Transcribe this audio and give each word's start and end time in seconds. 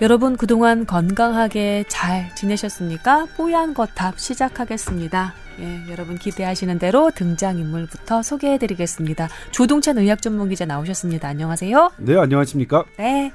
여러분 0.00 0.38
그동안 0.38 0.86
건강하게 0.86 1.84
잘 1.86 2.34
지내셨습니까? 2.34 3.26
뽀얀 3.36 3.74
거탑 3.74 4.18
시작하겠습니다. 4.18 5.34
예, 5.60 5.82
여러분 5.90 6.16
기대하시는 6.16 6.78
대로 6.78 7.10
등장인물부터 7.10 8.22
소개해드리겠습니다. 8.22 9.28
조동찬 9.50 9.98
의학 9.98 10.22
전문 10.22 10.48
기자 10.48 10.64
나오셨습니다. 10.64 11.28
안녕하세요. 11.28 11.90
네, 11.98 12.16
안녕하십니까? 12.16 12.84
네. 12.96 13.32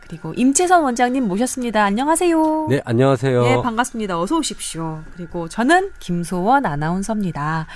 그리고 0.00 0.34
임채선 0.34 0.82
원장님 0.82 1.28
모셨습니다. 1.28 1.84
안녕하세요. 1.84 2.66
네, 2.70 2.80
안녕하세요. 2.84 3.42
네, 3.44 3.62
반갑습니다. 3.62 4.20
어서 4.20 4.36
오십시오. 4.38 5.04
그리고 5.14 5.48
저는 5.48 5.92
김소원 6.00 6.66
아나운서입니다. 6.66 7.68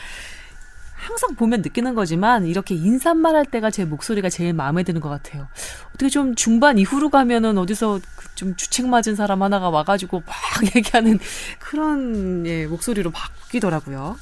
항상 1.04 1.34
보면 1.36 1.60
느끼는 1.62 1.94
거지만 1.94 2.46
이렇게 2.46 2.74
인사말 2.74 3.36
할 3.36 3.44
때가 3.44 3.70
제 3.70 3.84
목소리가 3.84 4.30
제일 4.30 4.54
마음에 4.54 4.82
드는 4.82 5.00
것 5.02 5.08
같아요. 5.10 5.48
어떻게 5.90 6.08
좀 6.08 6.34
중반 6.34 6.78
이후로 6.78 7.10
가면은 7.10 7.58
어디서 7.58 8.00
그좀 8.16 8.56
주책 8.56 8.86
맞은 8.88 9.14
사람 9.14 9.42
하나가 9.42 9.68
와가지고 9.70 10.22
막 10.27 10.34
얘기하는 10.77 11.18
그런 11.60 12.46
예, 12.46 12.66
목소리로 12.66 13.10
바뀌더라고요. 13.10 14.16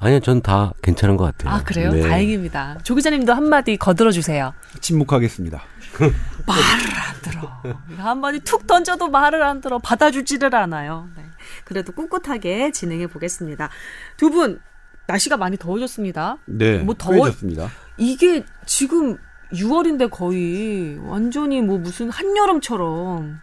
아니요, 0.00 0.20
전 0.20 0.40
다 0.42 0.72
괜찮은 0.82 1.16
것 1.16 1.24
같아요. 1.24 1.52
아 1.54 1.62
그래요? 1.62 1.92
네. 1.92 2.00
다행입니다. 2.00 2.78
조 2.84 2.94
기자님도 2.94 3.32
한마디 3.34 3.76
거들어 3.76 4.10
주세요. 4.10 4.54
침묵하겠습니다. 4.80 5.60
말을 6.46 6.64
안 6.64 7.20
들어. 7.22 7.62
한마디 7.98 8.40
툭 8.40 8.66
던져도 8.66 9.08
말을 9.08 9.42
안 9.42 9.60
들어. 9.60 9.78
받아주지를 9.78 10.54
않아요. 10.54 11.08
네. 11.16 11.24
그래도 11.64 11.92
꿋꿋하게 11.92 12.70
진행해 12.72 13.06
보겠습니다. 13.08 13.68
두 14.16 14.30
분 14.30 14.60
날씨가 15.08 15.36
많이 15.38 15.56
더워졌습니다. 15.56 16.36
네, 16.46 16.78
뭐 16.78 16.94
더워- 16.96 17.16
더워 17.16 17.30
졌습니다. 17.30 17.68
이게 17.96 18.44
지금 18.66 19.16
6월인데 19.52 20.10
거의 20.10 20.98
완전히 21.02 21.62
뭐 21.62 21.78
무슨 21.78 22.10
한여름처럼 22.10 23.38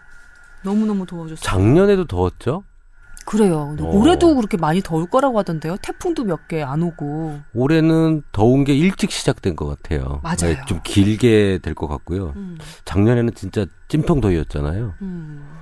너무너무 0.64 1.06
더워졌어요. 1.08 1.44
작년에도 1.44 2.06
더웠죠? 2.06 2.64
그래요. 3.26 3.76
어. 3.80 3.84
올해도 3.84 4.36
그렇게 4.36 4.56
많이 4.56 4.82
더울 4.82 5.08
거라고 5.10 5.40
하던데요. 5.40 5.78
태풍도 5.82 6.24
몇 6.26 6.48
개 6.48 6.62
안 6.62 6.84
오고. 6.84 7.40
올해는 7.56 8.22
더운 8.32 8.64
게 8.64 8.76
일찍 8.76 9.10
시작된 9.10 9.56
것 9.56 9.66
같아요. 9.66 10.20
맞아요. 10.22 10.54
네, 10.56 10.62
좀 10.68 10.80
길게 10.84 11.58
될 11.64 11.74
것 11.74 11.88
같고요. 11.88 12.34
음, 12.36 12.60
작년에는 12.86 13.34
진짜 13.34 13.66
찜통더위였잖아요. 13.88 14.94
음, 15.02 15.55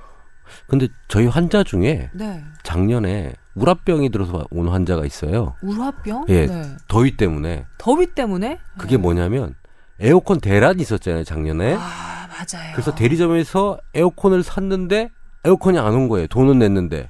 근데 0.68 0.88
저희 1.08 1.28
환자 1.28 1.64
중에 1.64 2.10
네. 2.14 2.44
작년에 2.64 3.34
우라병이 3.56 4.10
들어서 4.10 4.46
온 4.52 4.68
환자가 4.68 5.06
있어요. 5.06 5.56
울화병? 5.62 6.26
예. 6.30 6.48
네. 6.48 6.64
더위 6.88 7.18
때문에. 7.18 7.66
더위 7.78 8.08
때문에? 8.08 8.60
그게 8.78 8.98
네. 8.98 9.02
뭐냐면 9.02 9.56
에어컨 10.00 10.40
대란이 10.40 10.82
있었잖아요, 10.82 11.24
작년에. 11.24 11.76
아, 11.76 12.28
맞아요. 12.28 12.72
그래서 12.74 12.96
대리점에서 12.96 13.78
에어컨을 13.94 14.42
샀는데 14.44 15.12
에어컨이 15.46 15.78
안 15.78 15.94
온 15.94 16.08
거예요. 16.10 16.28
돈은 16.28 16.60
냈는데. 16.60 17.10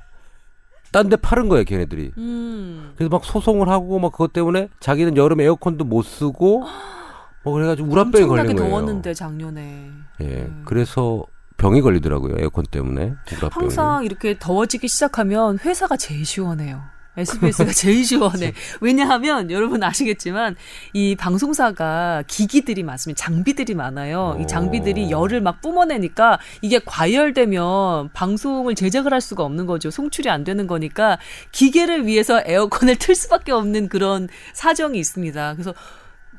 딴 0.91 1.09
데 1.09 1.15
파는 1.15 1.49
거예요, 1.49 1.63
걔네들이. 1.63 2.11
음. 2.17 2.93
그래서 2.95 3.09
막 3.09 3.23
소송을 3.25 3.67
하고 3.69 3.97
막 3.99 4.11
그것 4.11 4.31
때문에 4.33 4.67
자기는 4.79 5.15
여름 5.17 5.39
에어컨도 5.41 5.85
못 5.85 6.03
쓰고 6.03 6.65
뭐 7.43 7.53
그래가지고 7.53 7.87
우라병이 7.89 8.23
엄청나게 8.25 8.43
걸린 8.43 8.55
거예요. 8.57 8.69
더웠는데 8.69 9.13
작년에. 9.13 9.89
예, 10.21 10.25
음. 10.25 10.61
그래서 10.65 11.23
병이 11.63 11.79
걸리더라고요 11.79 12.35
에어컨 12.39 12.65
때문에. 12.65 13.13
항상 13.51 14.03
이렇게 14.03 14.37
더워지기 14.37 14.89
시작하면 14.89 15.57
회사가 15.59 15.95
제일 15.95 16.25
시원해요. 16.25 16.83
SBS가 17.15 17.71
제일 17.71 18.03
시원해. 18.03 18.53
왜냐하면 18.81 19.49
여러분 19.49 19.81
아시겠지만 19.81 20.57
이 20.91 21.15
방송사가 21.15 22.23
기기들이 22.27 22.83
많습니다. 22.83 23.23
장비들이 23.23 23.75
많아요. 23.75 24.37
이 24.41 24.47
장비들이 24.47 25.05
오. 25.05 25.21
열을 25.21 25.39
막 25.39 25.61
뿜어내니까 25.61 26.39
이게 26.61 26.81
과열되면 26.83 28.09
방송을 28.11 28.75
제작을 28.75 29.13
할 29.13 29.21
수가 29.21 29.43
없는 29.43 29.65
거죠. 29.65 29.89
송출이 29.89 30.29
안 30.29 30.43
되는 30.43 30.67
거니까 30.67 31.17
기계를 31.53 32.05
위해서 32.07 32.41
에어컨을 32.45 32.97
틀 32.97 33.15
수밖에 33.15 33.53
없는 33.53 33.87
그런 33.87 34.27
사정이 34.53 34.99
있습니다. 34.99 35.53
그래서 35.53 35.73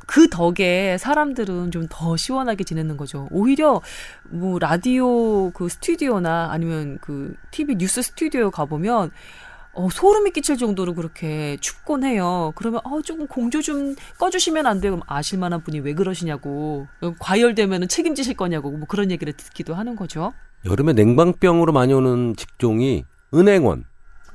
그 0.07 0.29
덕에 0.29 0.97
사람들은 0.99 1.71
좀 1.71 1.85
더 1.91 2.17
시원하게 2.17 2.65
지내는 2.65 2.97
거죠. 2.97 3.29
오히려 3.31 3.81
뭐 4.31 4.59
라디오 4.59 5.51
그 5.51 5.69
스튜디오나 5.69 6.49
아니면 6.51 6.99
그 7.01 7.35
TV 7.51 7.77
뉴스 7.77 8.03
스튜디오 8.03 8.51
가보면 8.51 9.11
어, 9.75 9.89
소름이 9.91 10.31
끼칠 10.31 10.57
정도로 10.57 10.95
그렇게 10.95 11.57
춥곤 11.61 12.05
해요. 12.05 12.53
그러면 12.55 12.81
어, 12.85 13.03
조금 13.03 13.27
공조 13.27 13.61
좀 13.61 13.95
꺼주시면 14.19 14.67
안 14.67 14.81
돼요. 14.81 14.93
그럼 14.93 15.03
아실 15.07 15.39
만한 15.39 15.63
분이 15.63 15.81
왜 15.81 15.95
그러시냐고. 15.95 16.87
과열되면 17.19 17.89
책임지실 17.89 18.35
거냐고. 18.37 18.71
뭐 18.71 18.87
그런 18.89 19.11
얘기를 19.11 19.33
듣기도 19.33 19.75
하는 19.75 19.97
거죠. 19.97 20.33
여름에 20.65 20.93
냉방병으로 20.93 21.73
많이 21.73 21.93
오는 21.93 22.35
직종이 22.37 23.05
은행원. 23.35 23.85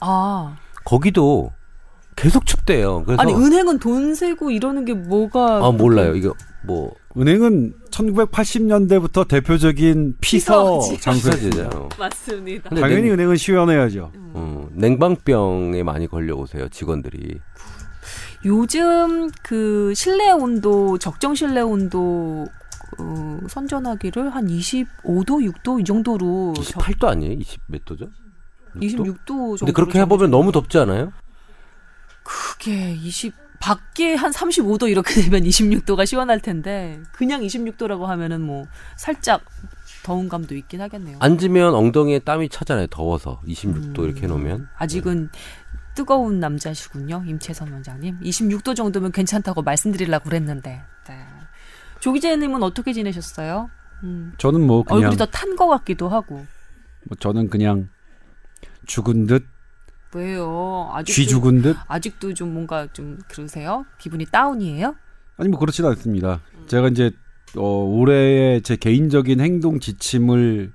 아. 0.01 0.55
거기도 0.85 1.51
계속 2.15 2.45
춥대요. 2.45 3.03
그래서 3.05 3.21
아니, 3.21 3.33
은행은 3.33 3.79
돈 3.79 4.13
세고 4.15 4.51
이러는 4.51 4.85
게 4.85 4.93
뭐가. 4.93 5.65
아 5.65 5.71
몰라요. 5.71 6.15
이거 6.15 6.33
뭐 6.65 6.93
은행은 7.17 7.73
1980년대부터 7.91 9.27
대표적인 9.27 10.17
피서. 10.21 10.79
장소였습니다. 10.99 11.31
비싸지잖아요. 11.69 11.89
맞습니다. 11.97 12.69
당연히 12.71 13.03
냉, 13.03 13.13
은행은 13.13 13.37
시원해야죠. 13.37 14.11
어, 14.33 14.67
냉방병에 14.73 15.83
많이 15.83 16.07
걸려오세요 16.07 16.69
직원들이. 16.69 17.39
요즘 18.45 19.29
그 19.43 19.93
실내 19.95 20.31
온도 20.31 20.97
적정 20.97 21.35
실내 21.35 21.61
온도 21.61 22.47
어, 22.97 23.39
선전하기를 23.47 24.29
한 24.33 24.47
25도, 24.47 25.53
6도 25.53 25.79
이 25.81 25.83
정도로 25.83 26.53
28도 26.57 27.05
아니에요? 27.07 27.33
20 27.33 27.61
몇 27.67 27.85
도죠? 27.85 28.07
26도 28.75 29.25
정도. 29.25 29.57
근데 29.59 29.71
그렇게 29.73 29.99
해보면 29.99 30.31
너무 30.31 30.51
덥지 30.51 30.77
않아요? 30.79 31.11
그게 32.29 32.91
20 32.93 33.33
밖에 33.59 34.15
한 34.15 34.31
35도 34.31 34.89
이렇게 34.89 35.21
되면 35.21 35.43
26도가 35.43 36.05
시원할 36.05 36.39
텐데 36.39 37.01
그냥 37.11 37.41
26도라고 37.41 38.05
하면은 38.05 38.41
뭐 38.41 38.67
살짝 38.95 39.43
더운 40.03 40.29
감도 40.29 40.55
있긴 40.55 40.79
하겠네요. 40.81 41.17
앉으면 41.19 41.73
엉덩이에 41.73 42.19
땀이 42.19 42.49
차잖아요. 42.49 42.87
더워서 42.87 43.41
26도 43.47 43.99
음. 43.99 44.05
이렇게 44.05 44.21
해놓으면. 44.21 44.69
아직은 44.77 45.29
뜨거운 45.95 46.39
남자시군요, 46.39 47.23
임채선 47.27 47.73
원장님. 47.73 48.19
26도 48.21 48.75
정도면 48.77 49.11
괜찮다고 49.11 49.61
말씀드리려고 49.63 50.29
그랬는데. 50.29 50.81
네. 51.09 51.25
조 51.99 52.13
기자님은 52.13 52.63
어떻게 52.63 52.93
지내셨어요? 52.93 53.69
음. 54.03 54.31
저는 54.37 54.61
뭐 54.65 54.83
그냥 54.83 55.01
얼굴이 55.11 55.17
더 55.17 55.25
탄 55.25 55.57
것 55.57 55.67
같기도 55.67 56.07
하고. 56.07 56.45
뭐 57.03 57.17
저는 57.19 57.49
그냥 57.49 57.89
죽은 58.85 59.25
듯, 59.27 59.45
왜요? 60.13 60.89
아직도 60.93 61.13
쥐 61.13 61.27
죽은 61.27 61.61
듯. 61.61 61.77
아직도 61.87 62.33
좀 62.33 62.53
뭔가 62.53 62.87
좀 62.93 63.19
그러세요? 63.27 63.85
기분이 63.99 64.25
다운이에요? 64.25 64.95
아니 65.37 65.49
뭐 65.49 65.59
그렇지는 65.59 65.89
않습니다. 65.91 66.41
제가 66.67 66.87
이제 66.89 67.11
어, 67.55 67.61
올해의 67.61 68.61
제 68.61 68.75
개인적인 68.75 69.39
행동 69.39 69.79
지침을 69.79 70.73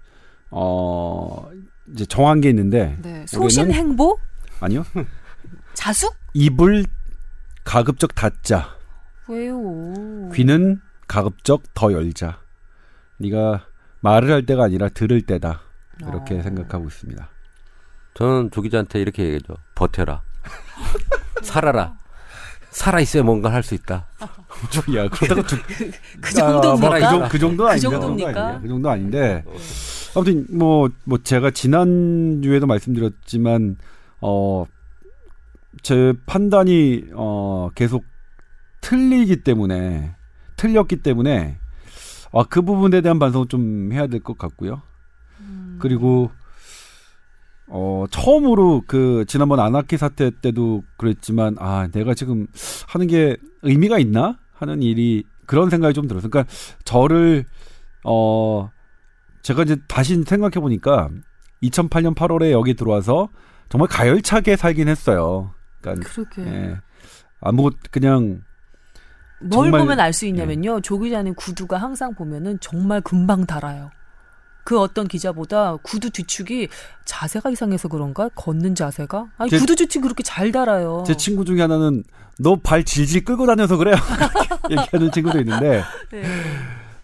어 0.51 1.51
이제 1.93 2.07
정한 2.07 2.41
게 2.41 2.49
있는데 2.51 2.97
네. 3.03 3.25
소신 3.27 3.71
행보? 3.73 4.19
아니요 4.61 4.85
자숙? 5.75 6.15
입을 6.33 6.85
가급적 7.65 8.15
닫자 8.15 8.77
왜요? 9.29 10.31
귀는 10.33 10.81
가급적 11.07 11.63
더 11.75 11.93
열자 11.93 12.41
네가 13.19 13.67
말을 14.01 14.31
할 14.31 14.47
때가 14.47 14.65
아니라 14.65 14.89
들을 14.89 15.21
때다 15.23 15.61
이렇게 16.01 16.39
어. 16.39 16.43
생각하고 16.43 16.87
있습니다. 16.87 17.29
저는 18.15 18.51
조 18.51 18.63
기자한테 18.63 19.01
이렇게 19.01 19.25
얘기하죠. 19.25 19.55
버텨라. 19.75 20.23
살아라. 21.43 21.97
살아있어야 22.71 23.23
뭔가 23.23 23.53
할 23.53 23.63
수 23.63 23.75
있다. 23.75 24.07
야 24.97 25.09
그렇다고 25.09 25.47
죽- 25.47 25.63
그 26.21 26.41
아, 26.43 26.51
뭐 26.51 26.61
정도입니까? 26.61 26.99
그, 26.99 27.01
정, 27.01 27.29
그 27.29 27.39
정도 27.39 27.65
그 27.65 27.71
아닌데 27.71 27.91
정도입니까? 27.91 28.61
그 28.61 28.69
정도 28.69 28.91
아닌데 28.91 29.45
아무튼 30.17 30.47
뭐뭐 30.51 31.19
제가 31.23 31.51
지난 31.51 32.41
주에도 32.43 32.67
말씀드렸지만 32.67 33.77
어 34.21 34.67
제 35.83 36.13
판단이 36.27 37.07
어 37.15 37.69
계속 37.75 38.05
틀리기 38.81 39.43
때문에 39.43 40.15
틀렸기 40.57 41.03
때문에 41.03 41.59
아그 42.33 42.63
부분에 42.63 43.01
대한 43.01 43.19
반성을 43.19 43.49
좀 43.49 43.91
해야 43.93 44.07
될 44.07 44.21
것 44.21 44.39
같고요. 44.39 44.83
음. 45.41 45.79
그리고 45.83 46.31
어 47.67 48.05
처음으로 48.11 48.83
그 48.87 49.25
지난번 49.27 49.59
아나키 49.61 49.97
사태 49.97 50.31
때도 50.31 50.83
그랬지만 50.97 51.57
아 51.59 51.89
내가 51.93 52.15
지금 52.15 52.47
하는 52.89 53.07
게 53.07 53.37
의미가 53.63 53.99
있나 53.99 54.39
하는 54.53 54.83
일이 54.83 55.25
그런 55.47 55.71
생각이 55.71 55.95
좀 55.95 56.07
들었어요. 56.07 56.31
그러니까 56.31 56.53
저를 56.85 57.45
어 58.05 58.71
제가 59.43 59.63
이제 59.63 59.77
다시 59.89 60.23
생각해 60.23 60.61
보니까 60.61 61.09
2008년 61.63 62.15
8월에 62.15 62.51
여기 62.51 62.75
들어와서 62.75 63.29
정말 63.71 63.89
가열차게 63.89 64.57
살긴 64.57 64.89
했어요. 64.89 65.55
그러니까 65.81 66.09
그러게. 66.09 66.43
예. 66.43 66.77
아무것 67.41 67.75
그냥 67.91 68.43
뭘 69.41 69.51
정말- 69.71 69.81
보면 69.81 70.01
알 70.01 70.13
수 70.13 70.27
있냐면요. 70.27 70.81
조 70.83 70.99
기자님 70.99 71.35
구두가 71.35 71.77
항상 71.79 72.15
보면은 72.15 72.59
정말 72.61 73.01
금방 73.01 73.47
달아요. 73.47 73.91
그 74.65 74.79
어떤 74.81 75.07
기자보다 75.07 75.77
구두 75.83 76.11
뒤축이 76.11 76.69
자세가 77.05 77.51
이상해서 77.51 77.89
그런가? 77.89 78.29
걷는 78.35 78.75
자세가? 78.75 79.27
아니 79.37 79.51
제- 79.51 79.59
구두 79.59 79.77
뒤축 79.77 80.03
그렇게 80.03 80.23
잘 80.23 80.51
달아요. 80.53 81.05
제 81.07 81.15
친구 81.17 81.45
중에 81.45 81.61
하나는 81.61 82.03
너 82.41 82.57
발 82.57 82.83
질질 82.85 83.25
끌고 83.25 83.47
다녀서 83.47 83.77
그래요. 83.77 83.95
얘기하는 84.71 85.11
친구도 85.13 85.39
있는데 85.41 85.83
네. 86.11 86.23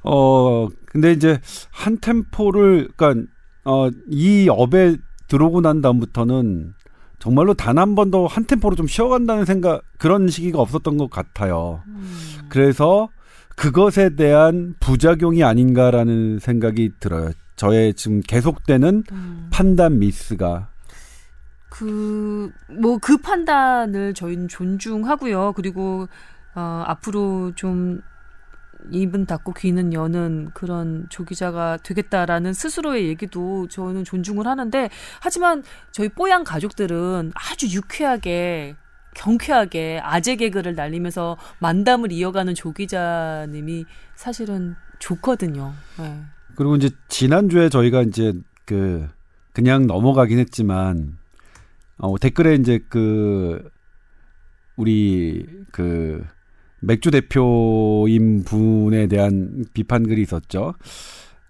어 0.03 0.67
근데 0.87 1.13
이제 1.13 1.39
한 1.71 1.99
템포를 2.01 2.89
그러니까 2.97 3.27
어이 3.65 4.49
업에 4.49 4.97
들어오고 5.29 5.61
난 5.61 5.81
다음부터는 5.83 6.75
정말로 7.19 7.53
단 7.55 7.79
한 7.79 7.95
번도 7.95 8.27
한 8.27 8.47
템포로 8.47 8.75
좀 8.77 8.87
쉬어간다는 8.87 9.45
생각 9.45 9.83
그런 9.99 10.29
시기가 10.29 10.59
없었던 10.61 10.97
것 10.97 11.11
같아요. 11.11 11.83
음. 11.87 12.11
그래서 12.49 13.09
그것에 13.57 14.17
대한 14.17 14.75
부작용이 14.81 15.45
아닌가라는 15.45 16.39
생각이 16.39 16.93
들어요. 16.99 17.31
저의 17.61 17.93
지금 17.93 18.23
계속되는 18.23 19.05
음. 19.13 19.49
판단 19.53 19.99
미스가 19.99 20.71
그, 21.69 22.51
뭐, 22.71 22.97
그 22.97 23.19
판단을 23.19 24.15
저희는 24.15 24.49
존중하고요. 24.49 25.53
그리고, 25.53 26.09
어, 26.55 26.85
앞으로 26.87 27.53
좀 27.57 28.01
입은 28.91 29.27
닫고 29.27 29.53
귀는 29.53 29.93
여는 29.93 30.53
그런 30.55 31.07
조기자가 31.11 31.77
되겠다라는 31.83 32.55
스스로의 32.55 33.09
얘기도 33.09 33.69
저는 33.69 34.05
존중을 34.05 34.47
하는데, 34.47 34.89
하지만 35.21 35.63
저희 35.93 36.09
뽀얀 36.09 36.45
가족들은 36.45 37.33
아주 37.35 37.69
유쾌하게, 37.77 38.75
경쾌하게 39.15 40.01
아재 40.03 40.37
개그를 40.37 40.75
날리면서 40.75 41.37
만담을 41.59 42.11
이어가는 42.11 42.55
조기자님이 42.55 43.85
사실은 44.15 44.77
좋거든요. 44.99 45.75
네. 45.99 46.25
그리고 46.61 46.77
이제 46.77 46.91
지난주에 47.09 47.71
저희가 47.71 48.03
이제 48.03 48.35
그 48.67 49.09
그냥 49.55 49.87
넘어가긴 49.87 50.39
했지만 50.39 51.17
어 51.97 52.19
댓글에 52.19 52.57
이제 52.57 52.81
그 52.91 53.67
우리 54.77 55.47
그 55.73 56.23
맥주 56.83 57.11
대표인 57.11 58.45
분에 58.45 59.07
대한 59.07 59.65
비판 59.73 60.07
글이 60.07 60.21
있었죠. 60.21 60.75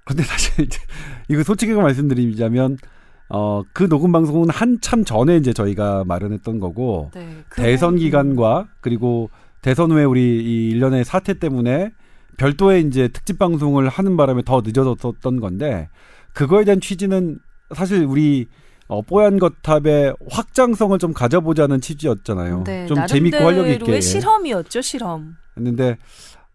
근데 0.05 0.23
사실 0.23 0.67
이제 0.67 0.79
이거 1.29 1.43
솔직히 1.43 1.73
말씀드리자면 1.73 2.79
어 3.31 3.65
그 3.73 3.89
녹음 3.89 4.13
방송은 4.13 4.49
한참 4.49 5.05
전에 5.05 5.39
이제 5.39 5.53
저희가 5.53 6.05
마련했던 6.05 6.61
거고 6.61 7.11
네. 7.17 7.43
그 7.49 7.63
대선 7.63 7.97
기간과 7.97 8.69
그리고 8.81 9.29
대선 9.61 9.91
후에 9.91 10.05
우리 10.05 10.21
이 10.39 10.71
일련의 10.71 11.05
사태 11.05 11.35
때문에 11.35 11.91
별도의 12.41 12.87
이제 12.87 13.09
특집 13.09 13.39
방송을 13.39 13.91
하는 13.91 14.17
바람에 14.17 14.41
더 14.47 14.63
늦어졌었던 14.65 15.41
건데 15.41 15.91
그거에 16.33 16.65
대한 16.65 16.81
취지는 16.81 17.39
사실 17.75 18.03
우리 18.05 18.47
어, 18.89 19.03
뽀얀 19.03 19.39
거탑의 19.39 20.15
확장성을 20.31 20.99
좀 20.99 21.13
가져보자는 21.13 21.81
취지였잖아요. 21.83 22.65
네, 22.65 22.87
좀 22.87 23.07
재밌고 23.07 23.37
활력 23.37 23.69
있게 23.69 24.01
실험이었죠, 24.01 24.81
실험. 24.81 25.37
했는데 25.57 25.99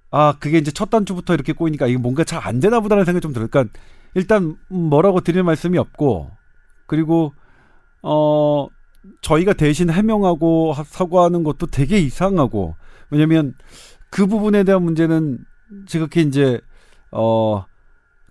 아 0.09 0.33
그게 0.39 0.57
이제 0.57 0.71
첫 0.71 0.89
단추부터 0.89 1.35
이렇게 1.35 1.53
꼬이니까 1.53 1.85
이게 1.87 1.97
뭔가 1.97 2.23
잘 2.23 2.41
안 2.43 2.59
되나 2.59 2.79
보다는 2.79 3.05
생각이 3.05 3.21
좀 3.21 3.31
들어요. 3.31 3.47
그러니까 3.47 3.77
일단 4.15 4.57
뭐라고 4.69 5.21
드릴 5.21 5.43
말씀이 5.43 5.77
없고 5.77 6.31
그리고 6.87 7.33
어 8.01 8.67
저희가 9.21 9.53
대신 9.53 9.89
해명하고 9.91 10.73
하- 10.73 10.83
사과하는 10.83 11.43
것도 11.43 11.67
되게 11.67 11.99
이상하고 11.99 12.75
왜냐면 13.11 13.53
그 14.09 14.25
부분에 14.25 14.63
대한 14.63 14.81
문제는 14.83 15.37
지극히 15.85 16.21
이제 16.21 16.59
어 17.11 17.65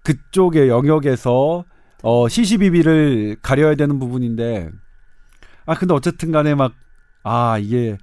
그쪽의 0.03 0.69
영역에서 0.69 1.65
어 2.03 2.29
시시비비를 2.29 3.37
가려야 3.43 3.75
되는 3.75 3.99
부분인데 3.99 4.71
아 5.67 5.75
근데 5.75 5.95
어쨌든 5.95 6.33
간에 6.33 6.55
막 6.55 6.73
아 7.25 7.59
이게 7.59 7.99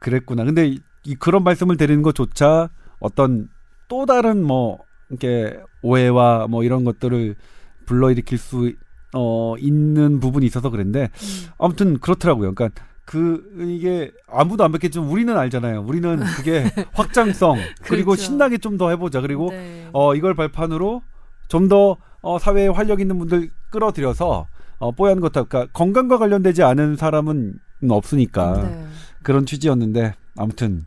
그랬구나. 0.00 0.44
근데 0.44 0.66
이, 0.66 0.80
이 1.04 1.14
그런 1.14 1.44
말씀을 1.44 1.76
드리는 1.76 2.02
것조차 2.02 2.68
어떤 2.98 3.48
또 3.88 4.04
다른 4.04 4.44
뭐 4.44 4.80
이렇게 5.08 5.58
오해와 5.80 6.48
뭐 6.48 6.64
이런 6.64 6.84
것들을 6.84 7.36
불러일으킬 7.86 8.36
수 8.36 8.72
어, 9.14 9.54
있는 9.58 10.20
부분이 10.20 10.44
있어서 10.46 10.70
그랬는데 10.70 11.02
음. 11.04 11.50
아무튼 11.58 11.98
그렇더라고요. 11.98 12.54
그러니까 12.54 12.84
그 13.12 13.44
이게 13.58 14.10
아무도 14.26 14.64
안 14.64 14.72
뵙겠지만 14.72 15.06
우리는 15.06 15.36
알잖아요. 15.36 15.84
우리는 15.86 16.18
그게 16.36 16.64
확장성 16.94 17.58
그리고 17.82 18.12
그렇죠. 18.12 18.22
신나게 18.22 18.56
좀 18.56 18.78
더 18.78 18.88
해보자. 18.88 19.20
그리고 19.20 19.50
네. 19.50 19.86
어 19.92 20.14
이걸 20.14 20.34
발판으로 20.34 21.02
좀 21.48 21.68
더 21.68 21.98
어, 22.22 22.38
사회에 22.38 22.68
활력 22.68 23.00
있는 23.00 23.18
분들 23.18 23.50
끌어들여서 23.70 24.46
어, 24.78 24.92
뽀얀 24.92 25.20
것 25.20 25.32
그러니까 25.32 25.66
건강과 25.74 26.16
관련되지 26.16 26.62
않은 26.62 26.96
사람은 26.96 27.54
없으니까 27.90 28.62
네. 28.62 28.86
그런 29.22 29.44
취지였는데 29.44 30.14
아무튼 30.38 30.86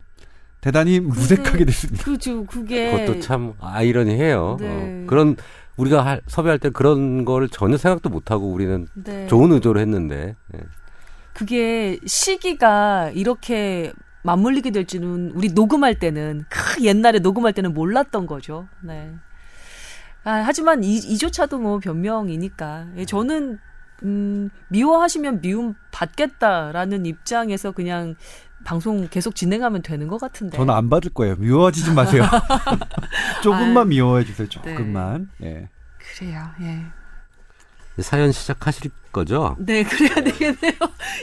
대단히 0.60 0.98
무색하게 0.98 1.64
됐습니다. 1.66 2.02
그죠, 2.02 2.44
그게. 2.46 2.90
그것도 2.90 3.20
참 3.20 3.52
아이러니해요. 3.60 4.56
네. 4.58 4.68
어, 4.68 5.06
그런 5.06 5.36
우리가 5.76 6.04
할, 6.04 6.22
섭외할 6.26 6.58
때 6.58 6.70
그런 6.70 7.24
거를 7.24 7.48
전혀 7.48 7.76
생각도 7.76 8.08
못 8.08 8.32
하고 8.32 8.50
우리는 8.50 8.88
네. 8.94 9.28
좋은 9.28 9.52
의도로 9.52 9.78
했는데 9.78 10.34
예. 10.54 10.60
그게 11.36 12.00
시기가 12.06 13.10
이렇게 13.14 13.92
맞물리게 14.22 14.70
될 14.70 14.86
줄은 14.86 15.32
우리 15.34 15.48
녹음할 15.48 15.98
때는 15.98 16.46
크 16.48 16.82
옛날에 16.82 17.18
녹음할 17.18 17.52
때는 17.52 17.74
몰랐던 17.74 18.26
거죠. 18.26 18.68
네. 18.80 19.14
아, 20.24 20.42
하지만 20.46 20.82
이, 20.82 20.96
이조차도 20.96 21.58
뭐 21.58 21.78
변명이니까 21.78 22.86
예, 22.96 23.04
저는 23.04 23.58
음, 24.04 24.48
미워하시면 24.68 25.42
미움 25.42 25.74
받겠다라는 25.92 27.04
입장에서 27.04 27.72
그냥 27.72 28.14
방송 28.64 29.06
계속 29.08 29.34
진행하면 29.34 29.82
되는 29.82 30.08
것 30.08 30.18
같은데. 30.18 30.56
저는 30.56 30.72
안 30.72 30.88
받을 30.88 31.12
거예요. 31.12 31.36
미워하지 31.36 31.84
좀 31.84 31.94
마세요. 31.94 32.22
조금만 33.44 33.76
아유. 33.76 33.84
미워해 33.84 34.24
주세요. 34.24 34.48
조금만. 34.48 35.28
예. 35.42 35.68
그래요. 35.98 36.48
예. 36.62 36.86
사연 37.98 38.30
시작하실 38.32 38.90
거죠? 39.10 39.56
네, 39.58 39.82
그래야 39.82 40.14
되겠네요. 40.16 40.72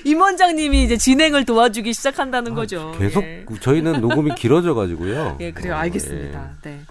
임 0.06 0.20
원장님이 0.20 0.84
이제 0.84 0.98
진행을 0.98 1.46
도와주기 1.46 1.94
시작한다는 1.94 2.56
거죠. 2.56 2.94
아, 2.96 2.98
계속 2.98 3.24
예. 3.24 3.46
저희는 3.60 4.01
녹음이 4.01 4.34
길어져 4.36 4.74
가지고요. 4.74 5.38
예, 5.42 5.51
그래요. 5.51 5.74
어, 5.74 5.77
알겠습니다. 5.77 6.56
네. 6.63 6.84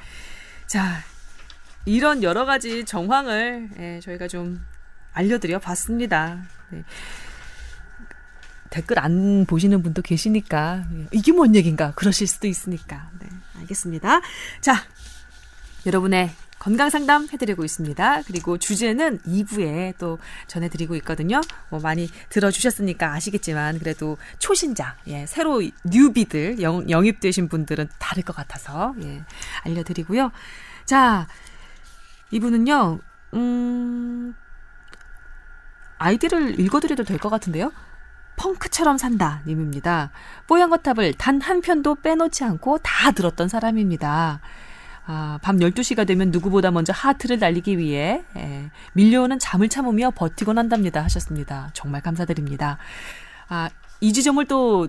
자, 0.67 1.03
이런 1.85 2.23
여러 2.23 2.45
가지 2.45 2.85
정황을 2.85 3.71
예, 3.79 4.01
저희가 4.01 4.29
좀 4.29 4.61
알려드려 5.13 5.59
봤습니다. 5.59 6.43
네. 6.71 6.85
댓글 8.71 8.99
안 9.01 9.45
보시는 9.47 9.83
분도 9.83 10.01
계시니까 10.01 10.85
예, 10.95 11.07
이게 11.13 11.33
뭔 11.33 11.55
얘긴가 11.55 11.93
그러실 11.93 12.27
수도 12.27 12.47
있으니까 12.47 13.11
네, 13.19 13.29
알겠습니다. 13.61 14.21
자, 14.61 14.77
여러분의 15.85 16.31
건강 16.63 16.91
상담 16.91 17.27
해드리고 17.33 17.65
있습니다. 17.65 18.23
그리고 18.23 18.57
주제는 18.57 19.19
2부에 19.27 19.95
또 19.99 20.21
전해드리고 20.47 20.95
있거든요. 20.97 21.41
뭐 21.71 21.81
많이 21.81 22.09
들어주셨으니까 22.29 23.15
아시겠지만 23.15 23.81
그래도 23.81 24.17
초신자, 24.39 24.97
예, 25.09 25.27
새로 25.27 25.61
뉴비들 25.85 26.63
영, 26.63 26.89
영입되신 26.89 27.49
분들은 27.49 27.89
다를 27.99 28.23
것 28.23 28.37
같아서 28.37 28.95
예, 29.03 29.25
알려드리고요. 29.65 30.31
자, 30.85 31.27
이분은요, 32.31 33.01
음, 33.35 34.33
아이디를 35.99 36.61
읽어드려도 36.61 37.03
될 37.03 37.19
것 37.19 37.29
같은데요. 37.29 37.73
펑크처럼 38.37 38.99
산다 38.99 39.43
님입니다. 39.49 40.13
뽀얀 40.47 40.71
거탑을 40.71 41.15
단 41.15 41.41
한 41.41 41.61
편도 41.61 41.97
빼놓지 41.97 42.45
않고 42.45 42.79
다 42.79 43.11
들었던 43.11 43.49
사람입니다. 43.49 44.41
아, 45.07 45.39
밤 45.43 45.59
12시가 45.59 46.07
되면 46.07 46.31
누구보다 46.31 46.71
먼저 46.71 46.93
하트를 46.93 47.39
날리기 47.39 47.77
위해 47.79 48.23
예, 48.37 48.71
밀려오는 48.93 49.39
잠을 49.39 49.69
참으며 49.69 50.11
버티곤 50.13 50.59
한답니다 50.59 51.03
하셨습니다. 51.05 51.71
정말 51.75 52.01
감사드립니다. 52.03 52.79
아, 53.49 53.69
이 54.01 54.13
지점을 54.13 54.45
또, 54.47 54.89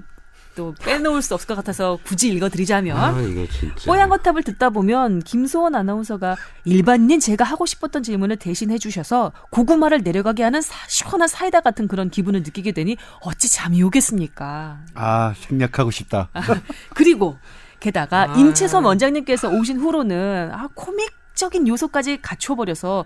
또 0.55 0.75
빼놓을 0.83 1.23
수 1.23 1.33
없을 1.33 1.47
것 1.47 1.55
같아서 1.55 1.97
굳이 2.03 2.29
읽어드리자면 2.29 2.95
아, 2.95 3.19
이거 3.21 3.47
진짜. 3.51 3.85
뽀얀 3.87 4.07
거탑을 4.09 4.43
듣다 4.43 4.69
보면 4.69 5.19
김소원 5.21 5.73
아나운서가 5.73 6.37
일반인 6.63 7.19
제가 7.19 7.43
하고 7.43 7.65
싶었던 7.65 8.03
질문을 8.03 8.35
대신 8.37 8.69
해주셔서 8.69 9.31
고구마를 9.49 10.03
내려가게 10.03 10.43
하는 10.43 10.61
사- 10.61 10.75
시원한 10.87 11.27
사이다 11.27 11.61
같은 11.61 11.87
그런 11.87 12.11
기분을 12.11 12.43
느끼게 12.43 12.71
되니 12.73 12.97
어찌 13.21 13.51
잠이 13.51 13.81
오겠습니까? 13.81 14.77
아, 14.93 15.33
생략하고 15.39 15.89
싶다. 15.89 16.29
그리고 16.93 17.37
게다가 17.83 18.31
아. 18.31 18.35
임채선 18.35 18.85
원장님께서 18.85 19.49
오신 19.49 19.79
후로는 19.79 20.51
아 20.53 20.69
코믹적인 20.73 21.67
요소까지 21.67 22.21
갖춰버려서 22.21 23.05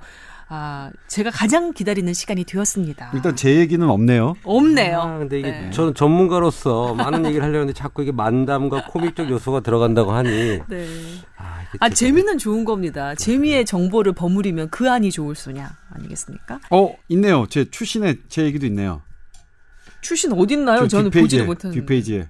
아, 0.50 0.92
제가 1.08 1.30
가장 1.30 1.74
기다리는 1.74 2.14
시간이 2.14 2.46
되었습니다. 2.46 3.12
일단 3.16 3.36
제 3.36 3.56
얘기는 3.56 3.86
없네요. 3.90 4.36
없네요. 4.46 5.02
아, 5.02 5.18
근데 5.18 5.40
이게 5.40 5.52
네. 5.52 5.70
저는 5.72 5.94
전문가로서 5.94 6.94
많은 6.94 7.26
얘기를 7.26 7.44
하려는데 7.44 7.74
자꾸 7.74 8.02
이게 8.02 8.14
만담과 8.14 8.86
코믹적 8.86 9.30
요소가 9.30 9.60
들어간다고 9.60 10.14
하니 10.14 10.60
네. 10.70 10.88
아, 11.36 11.64
아, 11.82 11.90
재미는 11.90 12.38
좋은 12.38 12.64
겁니다. 12.64 13.14
재미의 13.16 13.66
정보를 13.66 14.14
버무리면 14.14 14.70
그 14.70 14.90
안이 14.90 15.12
좋을 15.12 15.36
수냐 15.36 15.70
아니겠습니까? 15.90 16.60
어 16.72 16.96
있네요. 17.10 17.46
제 17.50 17.66
출신에 17.70 18.16
제 18.30 18.44
얘기도 18.44 18.68
있네요. 18.68 19.02
출신 20.02 20.32
어딨나요? 20.32 20.82
저 20.82 20.88
저는 20.88 21.10
뒷페이지에, 21.10 21.22
보지를 21.24 21.46
못하는. 21.48 21.74
뒷페이지에. 21.76 22.30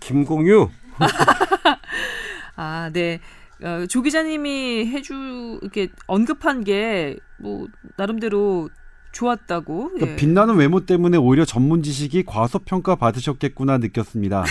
김공유 0.00 0.68
아, 2.56 2.90
네. 2.92 3.20
어, 3.62 3.86
조 3.88 4.02
기자님이 4.02 4.86
해주 4.86 5.60
이렇게 5.62 5.88
언급한 6.06 6.64
게 6.64 7.18
뭐 7.42 7.66
나름대로 7.96 8.70
좋았다고. 9.10 9.90
그러니까 9.90 10.12
예. 10.12 10.16
빛나는 10.16 10.54
외모 10.54 10.86
때문에 10.86 11.16
오히려 11.18 11.44
전문 11.44 11.82
지식이 11.82 12.22
과소평가 12.24 12.94
받으셨겠구나 12.94 13.78
느꼈습니다. 13.78 14.44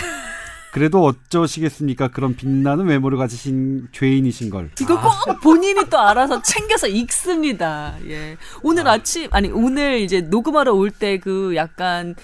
그래도 0.74 1.04
어쩌시겠습니까? 1.04 2.08
그런 2.08 2.36
빛나는 2.36 2.84
외모를 2.86 3.16
가지신 3.16 3.88
죄인이신 3.92 4.50
걸. 4.50 4.70
이거 4.80 5.00
꼭 5.00 5.40
본인이 5.42 5.80
또 5.88 5.98
알아서 5.98 6.42
챙겨서 6.42 6.86
읽습니다. 6.88 7.94
예. 8.08 8.36
오늘 8.62 8.86
아. 8.86 9.02
침 9.02 9.28
아니 9.32 9.50
오늘 9.50 10.00
이제 10.00 10.20
녹음하러 10.20 10.74
올 10.74 10.90
때 10.90 11.18
그 11.18 11.54
약간 11.56 12.14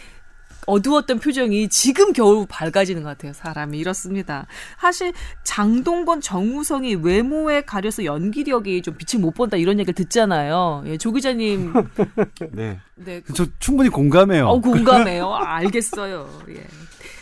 어두웠던 0.69 1.19
표정이 1.19 1.69
지금 1.69 2.13
겨우 2.13 2.47
밝아지는 2.47 3.03
것 3.03 3.09
같아요. 3.09 3.33
사람이 3.33 3.79
이렇습니다. 3.79 4.47
사실 4.79 5.13
장동건, 5.43 6.21
정우성이 6.21 6.97
외모에 6.97 7.63
가려서 7.63 8.05
연기력이 8.05 8.83
좀 8.83 8.95
빛을 8.99 9.23
못 9.23 9.33
본다 9.33 9.57
이런 9.57 9.79
얘기를 9.79 9.95
듣잖아요. 9.95 10.83
예, 10.87 10.99
조 10.99 11.13
기자님, 11.13 11.73
네. 12.53 12.81
네, 12.97 13.23
저 13.35 13.47
충분히 13.59 13.89
공감해요. 13.89 14.47
어, 14.47 14.61
공감해요. 14.61 15.33
아, 15.33 15.57
알겠어요. 15.57 16.29
예. 16.51 16.67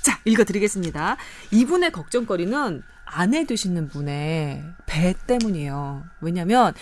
자, 0.02 0.18
읽어드리겠습니다. 0.24 1.16
이분의 1.52 1.92
걱정거리는 1.92 2.82
아내 3.04 3.44
되시는 3.44 3.88
분의 3.88 4.64
배 4.86 5.14
때문이에요. 5.26 6.04
왜냐면, 6.20 6.74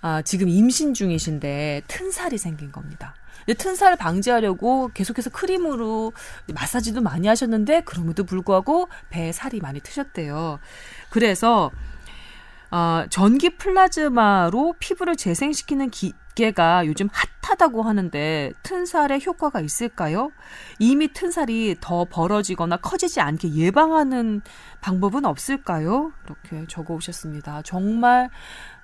아, 0.00 0.22
지금 0.22 0.48
임신 0.48 0.94
중이신데 0.94 1.82
튼살이 1.88 2.38
생긴 2.38 2.72
겁니다. 2.72 3.14
근데 3.46 3.56
튼살 3.56 3.96
방지하려고 3.96 4.90
계속해서 4.92 5.30
크림으로 5.30 6.12
마사지도 6.52 7.00
많이 7.00 7.28
하셨는데 7.28 7.82
그럼에도 7.82 8.24
불구하고 8.24 8.88
배에 9.08 9.30
살이 9.30 9.60
많이 9.60 9.80
트셨대요. 9.80 10.58
그래서 11.10 11.70
어, 12.72 13.04
전기 13.08 13.56
플라즈마로 13.56 14.74
피부를 14.80 15.14
재생시키는 15.14 15.90
기계가 15.90 16.86
요즘 16.86 17.08
핫하다고 17.40 17.84
하는데 17.84 18.52
튼살에 18.64 19.20
효과가 19.24 19.60
있을까요? 19.60 20.32
이미 20.80 21.12
튼살이 21.12 21.76
더 21.80 22.04
벌어지거나 22.04 22.78
커지지 22.78 23.20
않게 23.20 23.54
예방하는 23.54 24.42
방법은 24.80 25.24
없을까요? 25.24 26.12
이렇게 26.24 26.66
적어 26.66 26.94
오셨습니다. 26.94 27.62
정말 27.62 28.28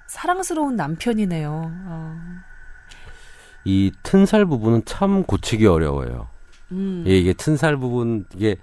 사랑스러운 0.06 0.76
남편이네요. 0.76 1.50
어. 1.86 2.51
이 3.64 3.92
튼살 4.02 4.44
부분은 4.46 4.82
참 4.84 5.22
고치기 5.24 5.66
어려워요. 5.66 6.28
음. 6.72 7.04
예, 7.06 7.16
이게 7.16 7.32
튼살 7.32 7.76
부분 7.76 8.24
이게 8.34 8.56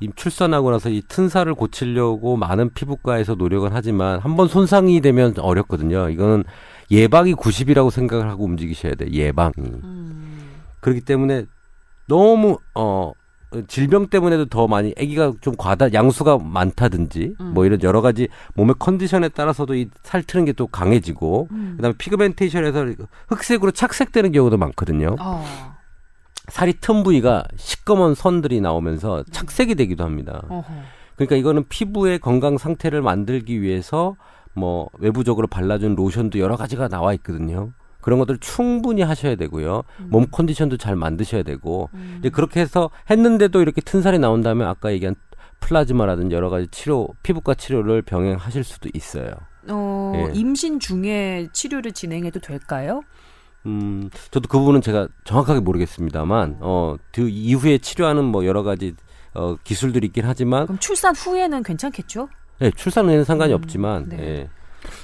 임 0.00 0.12
출산하고 0.14 0.70
나서 0.70 0.90
이 0.90 1.02
튼살을 1.08 1.54
고치려고 1.54 2.36
많은 2.36 2.70
피부과에서 2.74 3.34
노력은 3.34 3.70
하지만 3.72 4.18
한번 4.20 4.48
손상이 4.48 5.00
되면 5.00 5.34
어렵거든요. 5.38 6.10
이거는 6.10 6.44
예방이 6.90 7.34
90이라고 7.34 7.90
생각을 7.90 8.28
하고 8.28 8.44
움직이셔야 8.44 8.94
돼요. 8.94 9.10
예방이. 9.10 9.52
음. 9.58 10.50
그렇기 10.80 11.00
때문에 11.00 11.46
너무 12.06 12.58
어 12.74 13.12
질병 13.68 14.08
때문에도 14.08 14.46
더 14.46 14.66
많이 14.66 14.92
아기가 14.98 15.32
좀 15.40 15.54
과다 15.56 15.92
양수가 15.92 16.38
많다든지 16.38 17.36
음. 17.40 17.54
뭐 17.54 17.64
이런 17.64 17.80
여러 17.82 18.00
가지 18.00 18.28
몸의 18.54 18.74
컨디션에 18.78 19.28
따라서도 19.28 19.74
이 19.76 19.88
살트는 20.02 20.44
게 20.44 20.52
또 20.56 20.66
강해지고 20.66 21.48
음. 21.52 21.74
그다음에 21.76 21.94
피그멘테이션에서 21.98 22.86
흑색으로 23.28 23.70
착색되는 23.72 24.32
경우도 24.32 24.56
많거든요. 24.56 25.16
어. 25.20 25.44
살이 26.48 26.72
튼 26.80 27.02
부위가 27.02 27.44
시꺼먼 27.56 28.14
선들이 28.14 28.60
나오면서 28.60 29.24
착색이 29.30 29.74
되기도 29.74 30.04
합니다. 30.04 30.42
어허. 30.48 30.64
그러니까 31.16 31.36
이거는 31.36 31.64
피부의 31.68 32.18
건강 32.20 32.56
상태를 32.56 33.02
만들기 33.02 33.60
위해서 33.62 34.16
뭐 34.54 34.88
외부적으로 34.98 35.46
발라준 35.46 35.94
로션도 35.94 36.38
여러 36.38 36.56
가지가 36.56 36.88
나와 36.88 37.12
있거든요. 37.14 37.70
그런 38.06 38.20
것들을 38.20 38.38
충분히 38.38 39.02
하셔야 39.02 39.34
되고요. 39.34 39.82
몸 40.04 40.26
컨디션도 40.30 40.76
잘 40.76 40.94
만드셔야 40.94 41.42
되고 41.42 41.90
음. 41.94 42.18
이제 42.20 42.30
그렇게 42.30 42.60
해서 42.60 42.88
했는데도 43.10 43.60
이렇게 43.60 43.80
튼살이 43.80 44.20
나온다면 44.20 44.68
아까 44.68 44.92
얘기한 44.92 45.16
플라즈마라든지 45.58 46.36
여러 46.36 46.48
가지 46.48 46.68
치료 46.68 47.08
피부과 47.24 47.54
치료를 47.54 48.02
병행하실 48.02 48.62
수도 48.62 48.88
있어요. 48.94 49.32
어, 49.68 50.12
예. 50.14 50.32
임신 50.38 50.78
중에 50.78 51.48
치료를 51.52 51.90
진행해도 51.90 52.38
될까요? 52.38 53.02
음, 53.66 54.08
저도 54.30 54.48
그 54.48 54.56
부분은 54.56 54.82
제가 54.82 55.08
정확하게 55.24 55.58
모르겠습니다만, 55.58 56.58
어, 56.60 56.94
그 57.12 57.28
이후에 57.28 57.78
치료하는 57.78 58.24
뭐 58.24 58.46
여러 58.46 58.62
가지 58.62 58.94
어, 59.34 59.56
기술들이 59.64 60.06
있긴 60.06 60.26
하지만, 60.26 60.66
그럼 60.66 60.78
출산 60.78 61.12
후에는 61.16 61.64
괜찮겠죠? 61.64 62.28
예, 62.60 62.70
출산 62.70 63.06
후에는 63.06 63.24
상관이 63.24 63.52
음, 63.52 63.56
없지만, 63.56 64.08
네. 64.10 64.18
예. 64.20 64.50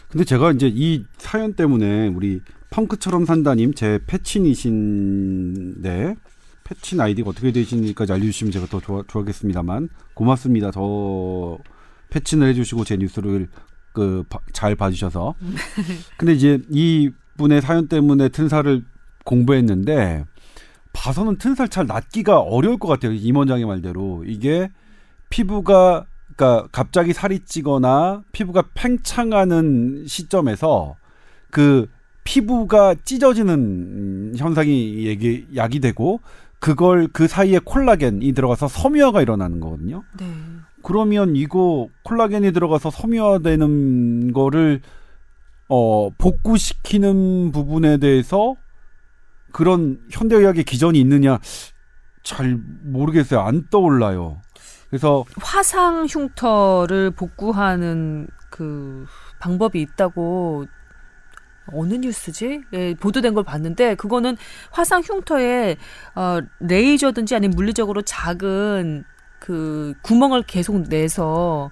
근데 0.09 0.25
제가 0.25 0.52
이제 0.52 0.71
이 0.73 1.04
사연 1.18 1.54
때문에 1.54 2.06
우리 2.06 2.40
펑크처럼 2.73 3.25
산다님 3.25 3.75
제 3.75 4.00
패친이신데 4.07 5.37
패친 6.64 7.00
아이디가 7.00 7.31
어떻게 7.31 7.52
되시는지까지 7.52 8.12
알려주시면 8.12 8.52
제가 8.52 8.67
더 8.67 8.81
좋아, 8.81 9.02
좋아하겠습니다만 9.07 9.88
고맙습니다. 10.14 10.71
더 10.71 11.59
패친을 12.11 12.49
해주시고 12.49 12.85
제 12.85 12.97
뉴스를 12.97 13.49
그 13.93 14.25
잘 14.52 14.75
봐주셔서. 14.75 15.35
근데 16.17 16.33
이제 16.33 16.61
이 16.71 17.11
분의 17.37 17.61
사연 17.62 17.88
때문에 17.88 18.29
튼살을 18.29 18.85
공부했는데 19.25 20.25
봐서는 20.93 21.38
튼살 21.38 21.69
잘 21.69 21.87
낫기가 21.87 22.41
어려울 22.41 22.79
것 22.79 22.88
같아요. 22.88 23.12
임 23.12 23.37
원장의 23.37 23.64
말대로 23.64 24.25
이게 24.26 24.71
피부가 25.31 26.07
그러니까 26.37 26.69
갑자기 26.73 27.12
살이 27.12 27.41
찌거나 27.41 28.23
피부가 28.33 28.64
팽창하는 28.75 30.05
시점에서 30.07 30.97
그 31.50 31.88
피부가 32.25 32.95
찢어지는 33.05 33.55
음, 33.55 34.33
현상이 34.37 35.05
얘기 35.07 35.47
약이 35.55 35.81
되고 35.81 36.21
그걸 36.59 37.09
그 37.12 37.26
사이에 37.26 37.59
콜라겐이 37.59 38.33
들어가서 38.33 38.69
섬유화가 38.69 39.23
일어나는 39.23 39.61
거거든요. 39.61 40.05
네. 40.19 40.26
그러면 40.83 41.35
이거 41.37 41.88
콜라겐이 42.05 42.52
들어가서 42.52 42.91
섬유화되는 42.91 44.33
거를 44.33 44.81
어 45.69 46.11
복구시키는 46.11 47.50
부분에 47.52 47.97
대해서 47.97 48.55
그런 49.52 49.99
현대의학의 50.11 50.64
기전이 50.64 51.00
있느냐 51.00 51.38
잘 52.23 52.59
모르겠어요. 52.85 53.41
안 53.41 53.67
떠올라요. 53.71 54.41
그래서 54.88 55.25
화상 55.41 56.07
흉터를 56.07 57.11
복구하는 57.11 58.29
그 58.50 59.07
방법이 59.41 59.81
있다고 59.81 60.67
어느 61.66 61.95
뉴스지? 61.95 62.62
예, 62.73 62.95
보도된 62.95 63.35
걸 63.35 63.45
봤는데 63.45 63.95
그거는 63.95 64.37
화상 64.71 65.02
흉터에 65.02 65.76
어, 66.14 66.40
레이저든지 66.61 67.35
아니면 67.35 67.54
물리적으로 67.57 68.02
작은 68.02 69.04
그 69.38 69.95
구멍을 70.02 70.42
계속 70.42 70.88
내서 70.88 71.71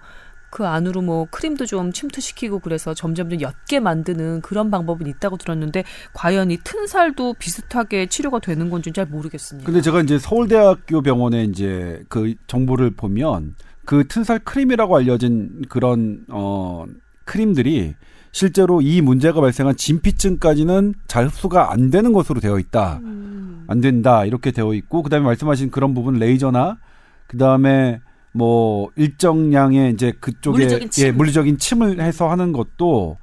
그 0.51 0.67
안으로 0.67 1.01
뭐 1.01 1.27
크림도 1.31 1.65
좀 1.67 1.93
침투시키고 1.93 2.59
그래서 2.59 2.93
점점 2.93 3.31
좀 3.31 3.41
옅게 3.41 3.79
만드는 3.79 4.41
그런 4.41 4.71
방법은 4.71 5.07
있다고 5.07 5.37
들었는데 5.37 5.85
과연 6.13 6.51
이 6.51 6.59
튼살도 6.59 7.35
비슷하게 7.35 8.07
치료가 8.07 8.41
되는 8.41 8.69
건지 8.69 8.93
잘 8.93 9.07
모르겠습니다. 9.07 9.65
근데 9.65 9.81
제가 9.81 10.01
이제 10.03 10.19
서울대학교 10.19 11.03
병원에 11.03 11.45
이제 11.45 12.03
그 12.09 12.35
정보를 12.49 12.91
보면 12.91 13.55
그 13.85 14.07
튼살 14.09 14.41
크림이라고 14.41 14.97
알려진 14.97 15.63
그런 15.69 16.25
어 16.29 16.85
크림들이 17.25 17.95
실제로 18.33 18.81
이 18.81 19.01
문제가 19.01 19.41
발생한 19.41 19.77
진피층까지는 19.77 20.95
잘 21.09 21.27
흡수가 21.27 21.73
안 21.73 21.91
되는 21.91 22.13
것으로 22.13 22.41
되어 22.41 22.59
있다. 22.59 23.01
음. 23.03 23.65
안 23.67 23.81
된다. 23.81 24.25
이렇게 24.25 24.51
되어 24.51 24.75
있고 24.75 25.03
그다음에 25.03 25.25
말씀하신 25.27 25.71
그런 25.71 25.95
부분 25.95 26.15
레이저나 26.19 26.79
그다음에 27.27 28.01
뭐 28.33 28.91
일정량의 28.97 29.93
이제 29.93 30.13
그쪽에 30.21 30.59
물리적인 30.59 30.91
침. 30.91 31.07
예, 31.07 31.11
물리적인 31.13 31.59
침을 31.59 32.01
해서 32.01 32.31
하는 32.31 32.53
것도 32.53 33.19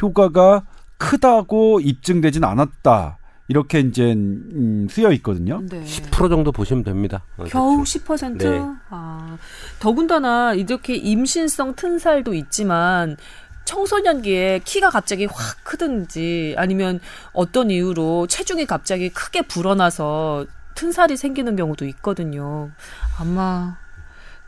효과가 0.00 0.64
크다고 0.98 1.80
입증되진 1.80 2.44
않았다. 2.44 3.18
이렇게 3.48 3.80
이제 3.80 4.12
음, 4.12 4.86
쓰여 4.88 5.12
있거든요. 5.12 5.60
네. 5.68 5.82
10% 5.82 6.30
정도 6.30 6.52
보시면 6.52 6.84
됩니다. 6.84 7.24
어, 7.36 7.44
겨우 7.44 7.78
대충. 7.78 8.02
10%? 8.02 8.38
네. 8.38 8.62
아, 8.88 9.36
더군다나 9.78 10.54
이렇게 10.54 10.94
임신성 10.94 11.74
튼살도 11.74 12.34
있지만 12.34 13.16
청소년기에 13.64 14.60
키가 14.64 14.90
갑자기 14.90 15.26
확 15.26 15.64
크든지 15.64 16.54
아니면 16.58 17.00
어떤 17.32 17.70
이유로 17.70 18.26
체중이 18.26 18.66
갑자기 18.66 19.08
크게 19.08 19.42
불어나서 19.42 20.46
튼살이 20.74 21.16
생기는 21.16 21.54
경우도 21.56 21.84
있거든요. 21.86 22.70
아마 23.18 23.76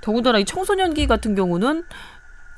더군다나 0.01 0.39
이 0.39 0.45
청소년기 0.45 1.07
같은 1.07 1.35
경우는 1.35 1.85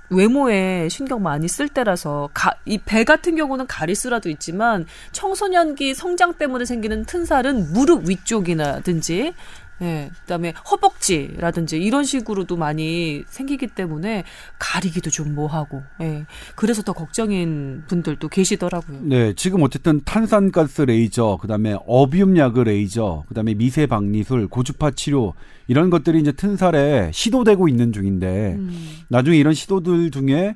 외모에 0.09 0.89
신경 0.89 1.23
많이 1.23 1.49
쓸 1.49 1.69
때라서 1.69 2.29
이 2.65 2.79
배 2.79 3.03
같은 3.03 3.35
경우는 3.35 3.67
가리수라도 3.67 4.29
있지만 4.31 4.87
청소년기 5.13 5.95
성장 5.95 6.35
때문에 6.35 6.65
생기는 6.65 7.05
튼살은 7.05 7.73
무릎 7.73 8.09
위쪽이나든지 8.09 9.35
예, 9.83 10.11
그다음에 10.23 10.55
허벅지라든지 10.71 11.79
이런 11.79 12.05
식으로도 12.05 12.57
많이 12.57 13.25
생기기 13.29 13.69
때문에 13.69 14.25
가리기도 14.59 15.11
좀 15.11 15.35
뭐하고, 15.35 15.83
예, 16.01 16.25
그래서 16.55 16.83
더 16.83 16.93
걱정인 16.93 17.83
분들도 17.87 18.29
계시더라고요. 18.29 19.01
네, 19.03 19.33
지금 19.35 19.63
어쨌든 19.63 20.01
탄산가스 20.05 20.83
레이저, 20.83 21.39
그다음에 21.41 21.77
어비움 21.87 22.37
약을 22.37 22.65
레이저, 22.65 23.25
그다음에 23.29 23.55
미세 23.55 23.87
박리술, 23.87 24.49
고주파 24.49 24.93
치료 24.93 25.35
이런 25.69 25.91
것들이 25.91 26.21
이제 26.21 26.33
튼살에 26.33 27.11
시도되고 27.13 27.69
있는 27.69 27.93
중인데 27.93 28.55
음. 28.59 28.89
나중에 29.09 29.37
이런 29.37 29.55
시도들 29.55 30.11
중에 30.11 30.55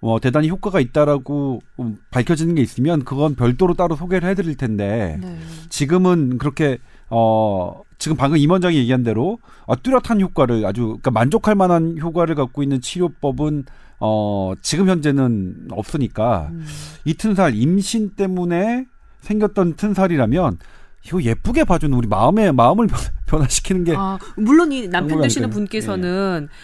어, 0.00 0.18
대단히 0.18 0.48
효과가 0.48 0.80
있다라고 0.80 1.60
음, 1.80 1.96
밝혀지는 2.10 2.54
게 2.54 2.62
있으면 2.62 3.04
그건 3.04 3.34
별도로 3.34 3.74
따로 3.74 3.96
소개를 3.96 4.28
해드릴 4.30 4.56
텐데 4.56 5.18
네. 5.20 5.38
지금은 5.68 6.38
그렇게 6.38 6.78
어 7.10 7.82
지금 8.00 8.16
방금 8.16 8.38
임 8.38 8.50
원장이 8.50 8.76
얘기한 8.78 9.02
대로 9.02 9.38
어, 9.66 9.76
뚜렷한 9.80 10.20
효과를 10.22 10.64
아주 10.64 10.86
그러니까 10.86 11.10
만족할 11.10 11.54
만한 11.54 11.98
효과를 12.00 12.34
갖고 12.34 12.62
있는 12.62 12.80
치료법은 12.80 13.66
어 14.00 14.54
지금 14.62 14.88
현재는 14.88 15.68
없으니까 15.70 16.48
음. 16.50 16.64
이 17.04 17.12
튼살 17.12 17.54
임신 17.54 18.12
때문에 18.16 18.86
생겼던 19.20 19.76
튼살이라면 19.76 20.58
이거 21.06 21.22
예쁘게 21.22 21.64
봐주는 21.64 21.94
우리 21.94 22.08
마음의 22.08 22.54
마음을 22.54 22.88
변화시키는 23.28 23.84
게 23.84 23.94
아, 23.94 24.18
물론 24.34 24.72
이 24.72 24.88
남편 24.88 25.20
되시는 25.20 25.50
분께서는 25.50 26.48
예. 26.50 26.54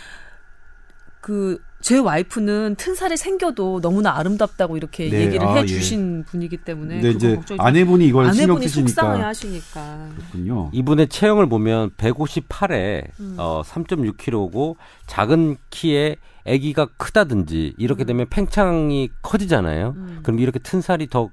그 1.21 1.59
제 1.81 1.99
와이프는 1.99 2.77
튼살이 2.77 3.17
생겨도 3.17 3.81
너무나 3.81 4.17
아름답다고 4.17 4.77
이렇게 4.77 5.09
네. 5.09 5.21
얘기를 5.23 5.47
아, 5.47 5.55
해주신 5.55 6.25
예. 6.27 6.31
분이기 6.31 6.57
때문에 6.57 7.01
네, 7.01 7.11
이제 7.11 7.41
아내분이 7.59 8.07
이걸 8.07 8.27
아내분이 8.27 8.67
속상해 8.69 9.23
하시니까 9.23 10.09
그렇군요. 10.17 10.71
이분의 10.73 11.09
체형을 11.09 11.49
보면 11.49 11.91
158에 11.91 13.09
음. 13.21 13.37
어, 13.39 13.63
3.6kg고 13.63 14.77
작은 15.07 15.57
키에 15.71 16.17
아기가 16.47 16.87
크다든지 16.97 17.75
이렇게 17.79 18.05
음. 18.05 18.07
되면 18.07 18.27
팽창이 18.31 19.11
커지잖아요. 19.23 19.95
음. 19.97 20.21
그럼 20.23 20.39
이렇게 20.41 20.59
튼살이 20.59 21.09
더 21.09 21.31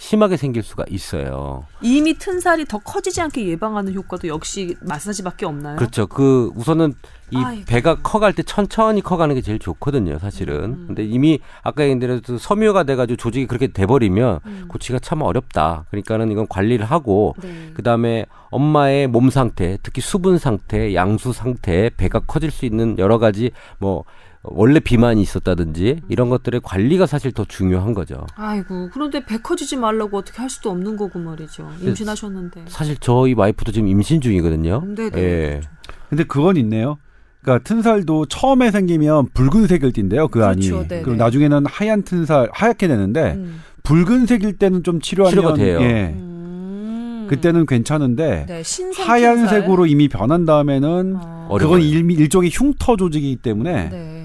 심하게 0.00 0.38
생길 0.38 0.62
수가 0.62 0.86
있어요. 0.88 1.66
이미 1.82 2.14
튼 2.14 2.40
살이 2.40 2.64
더 2.64 2.78
커지지 2.78 3.20
않게 3.20 3.46
예방하는 3.48 3.92
효과도 3.92 4.28
역시 4.28 4.74
마사지밖에 4.80 5.44
없나요? 5.44 5.76
그렇죠. 5.76 6.06
그 6.06 6.50
우선은 6.56 6.94
이 7.30 7.36
아이고. 7.36 7.64
배가 7.66 7.96
커갈 7.96 8.32
때 8.32 8.42
천천히 8.42 9.02
커가는 9.02 9.34
게 9.34 9.42
제일 9.42 9.58
좋거든요, 9.58 10.18
사실은. 10.18 10.64
음. 10.64 10.84
근데 10.86 11.04
이미 11.04 11.38
아까 11.62 11.82
얘기한 11.82 11.98
대로 11.98 12.18
섬유가 12.38 12.84
돼가지고 12.84 13.18
조직이 13.18 13.46
그렇게 13.46 13.66
돼버리면 13.66 14.40
음. 14.46 14.64
고치기가 14.68 15.00
참 15.00 15.20
어렵다. 15.20 15.84
그러니까는 15.90 16.32
이건 16.32 16.48
관리를 16.48 16.86
하고 16.86 17.34
네. 17.42 17.70
그 17.74 17.82
다음에 17.82 18.24
엄마의 18.48 19.06
몸 19.06 19.28
상태, 19.28 19.76
특히 19.82 20.00
수분 20.00 20.38
상태, 20.38 20.94
양수 20.94 21.34
상태, 21.34 21.90
배가 21.94 22.20
커질 22.20 22.50
수 22.50 22.64
있는 22.64 22.98
여러 22.98 23.18
가지 23.18 23.50
뭐 23.78 24.04
원래 24.42 24.80
비만이 24.80 25.20
있었다든지 25.20 26.00
이런 26.08 26.30
것들의 26.30 26.62
관리가 26.64 27.06
사실 27.06 27.32
더 27.32 27.44
중요한 27.44 27.92
거죠. 27.92 28.26
아이고 28.36 28.88
그런데 28.92 29.24
배 29.24 29.38
커지지 29.38 29.76
말라고 29.76 30.16
어떻게 30.16 30.38
할 30.38 30.48
수도 30.48 30.70
없는 30.70 30.96
거고 30.96 31.18
말이죠. 31.18 31.68
임신하셨는데. 31.82 32.64
사실 32.68 32.96
저희 33.00 33.34
와이프도 33.34 33.72
지금 33.72 33.88
임신 33.88 34.20
중이거든요. 34.20 34.82
네, 34.96 35.10
네. 35.10 35.20
예. 35.20 35.48
그렇죠. 35.50 35.70
근데 36.08 36.24
그건 36.24 36.56
있네요. 36.56 36.98
그러니까 37.42 37.64
튼살도 37.64 38.26
처음에 38.26 38.70
생기면 38.70 39.28
붉은색일 39.32 39.92
땐데요, 39.92 40.28
그 40.28 40.40
그렇죠, 40.40 40.78
안이. 40.78 40.88
네네. 40.88 41.02
그리고 41.02 41.16
나중에는 41.16 41.64
하얀 41.66 42.02
튼살 42.02 42.48
하얗게 42.52 42.88
되는데 42.88 43.34
음. 43.34 43.60
붉은색일 43.82 44.56
때는 44.56 44.82
좀 44.82 45.00
치료하면 45.00 45.30
치료가 45.30 45.54
돼요. 45.54 45.80
예. 45.82 46.14
음. 46.16 47.26
그때는 47.28 47.64
괜찮은데 47.64 48.46
네, 48.48 48.62
하얀색으로 49.04 49.86
이미 49.86 50.08
변한 50.08 50.44
다음에는 50.44 51.16
아. 51.16 51.48
그건 51.58 51.80
일, 51.80 52.10
일종의 52.10 52.50
흉터 52.52 52.96
조직이기 52.96 53.36
때문에 53.36 53.88
네. 53.88 54.19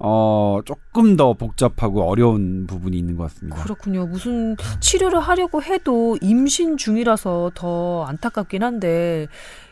어, 0.00 0.60
조금 0.64 1.16
더 1.16 1.32
복잡하고 1.34 2.08
어려운 2.08 2.66
부분이 2.66 2.96
있는 2.96 3.16
것 3.16 3.24
같습니다. 3.24 3.62
그렇군요. 3.62 4.06
무슨 4.06 4.56
치료를 4.80 5.18
하려고 5.18 5.62
해도 5.62 6.16
임신 6.20 6.76
중이라서 6.76 7.52
더 7.54 8.04
안타깝긴 8.04 8.62
한데 8.62 9.26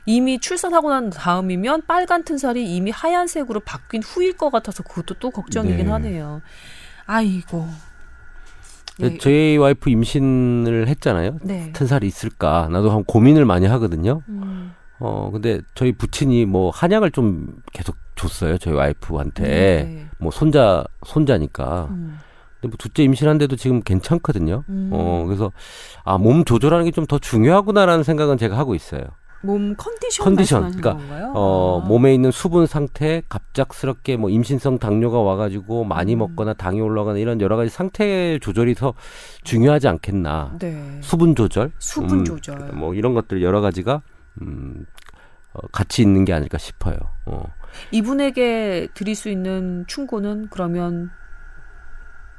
이미 0.05 0.39
출산하고 0.39 0.91
난 0.91 1.11
다음이면 1.11 1.83
빨간 1.87 2.25
튼살이 2.25 2.75
이미 2.75 2.91
하얀색으로 2.91 3.61
바뀐 3.61 4.03
후일 4.03 4.37
것 4.37 4.51
같아서 4.51 4.83
그것도 4.83 5.15
또 5.21 5.31
걱정이긴 5.31 5.87
네. 5.87 5.93
하네요. 5.93 6.43
아이고. 7.07 7.69
네. 8.99 9.19
저희 9.19 9.57
와이프 9.59 9.91
임신을 9.91 10.89
했잖아요. 10.89 11.39
네. 11.43 11.71
튼살이 11.73 12.07
있을까? 12.07 12.69
나도 12.73 12.91
한 12.91 13.05
고민을 13.05 13.45
많이 13.45 13.67
하거든요. 13.67 14.23
음. 14.29 14.73
어, 14.99 15.31
근데 15.31 15.61
저희 15.75 15.93
부친이 15.93 16.47
뭐 16.47 16.71
한약을 16.71 17.11
좀 17.11 17.63
계속 17.73 17.97
줬어요. 18.17 18.59
저희 18.59 18.75
와이프한테. 18.75 19.43
네. 19.43 20.07
뭐 20.19 20.31
손자, 20.31 20.85
손자니까. 21.05 21.89
음. 21.91 22.19
근데 22.61 22.69
뭐 22.69 22.77
둘째 22.79 23.03
임신한데도 23.05 23.57
지금 23.57 23.83
괜찮거든요. 23.83 24.65
음. 24.69 24.91
어, 24.93 25.25
그래서 25.27 25.53
아, 26.05 26.19
몸 26.19 26.45
조절하는 26.45 26.85
게 26.87 26.91
좀 26.91 27.07
더 27.07 27.19
중요하구나라는 27.19 28.03
생각은 28.03 28.39
제가 28.39 28.57
하고 28.59 28.75
있어요. 28.75 29.03
몸 29.43 29.77
컨디션 29.77 30.25
컨디션 30.25 30.61
그러니까 30.63 30.95
건가요? 30.95 31.33
어 31.37 31.81
아. 31.85 31.87
몸에 31.87 32.13
있는 32.15 32.31
수분 32.33 32.67
상태 32.67 33.23
갑작스럽게 33.29 34.17
뭐 34.17 34.31
임신성 34.31 34.79
당뇨가 34.79 35.21
와가지고 35.21 35.85
많이 35.85 36.15
음. 36.15 36.21
먹거나 36.21 36.55
당이 36.55 36.81
올라가는 36.81 37.21
이런 37.21 37.41
여러 37.43 37.57
가지 37.57 37.69
상태 37.71 38.39
조절이 38.41 38.75
더 38.75 38.95
중요하지 39.45 39.87
않겠나 39.89 40.57
네. 40.59 40.99
수분 41.03 41.37
조절 41.37 41.71
수분 41.79 42.21
음, 42.21 42.25
조절 42.25 42.59
뭐 42.73 42.95
이런 42.95 43.13
것들 43.15 43.43
여러 43.43 43.61
가지가 43.61 44.01
음, 44.41 44.87
어, 45.53 45.61
같이 45.71 46.03
있는 46.03 46.25
게 46.25 46.33
아닐까 46.33 46.57
싶어요. 46.59 46.97
어. 47.27 47.45
이분에게 47.93 48.89
드릴 48.95 49.15
수 49.15 49.29
있는 49.29 49.85
충고는 49.87 50.49
그러면 50.51 51.11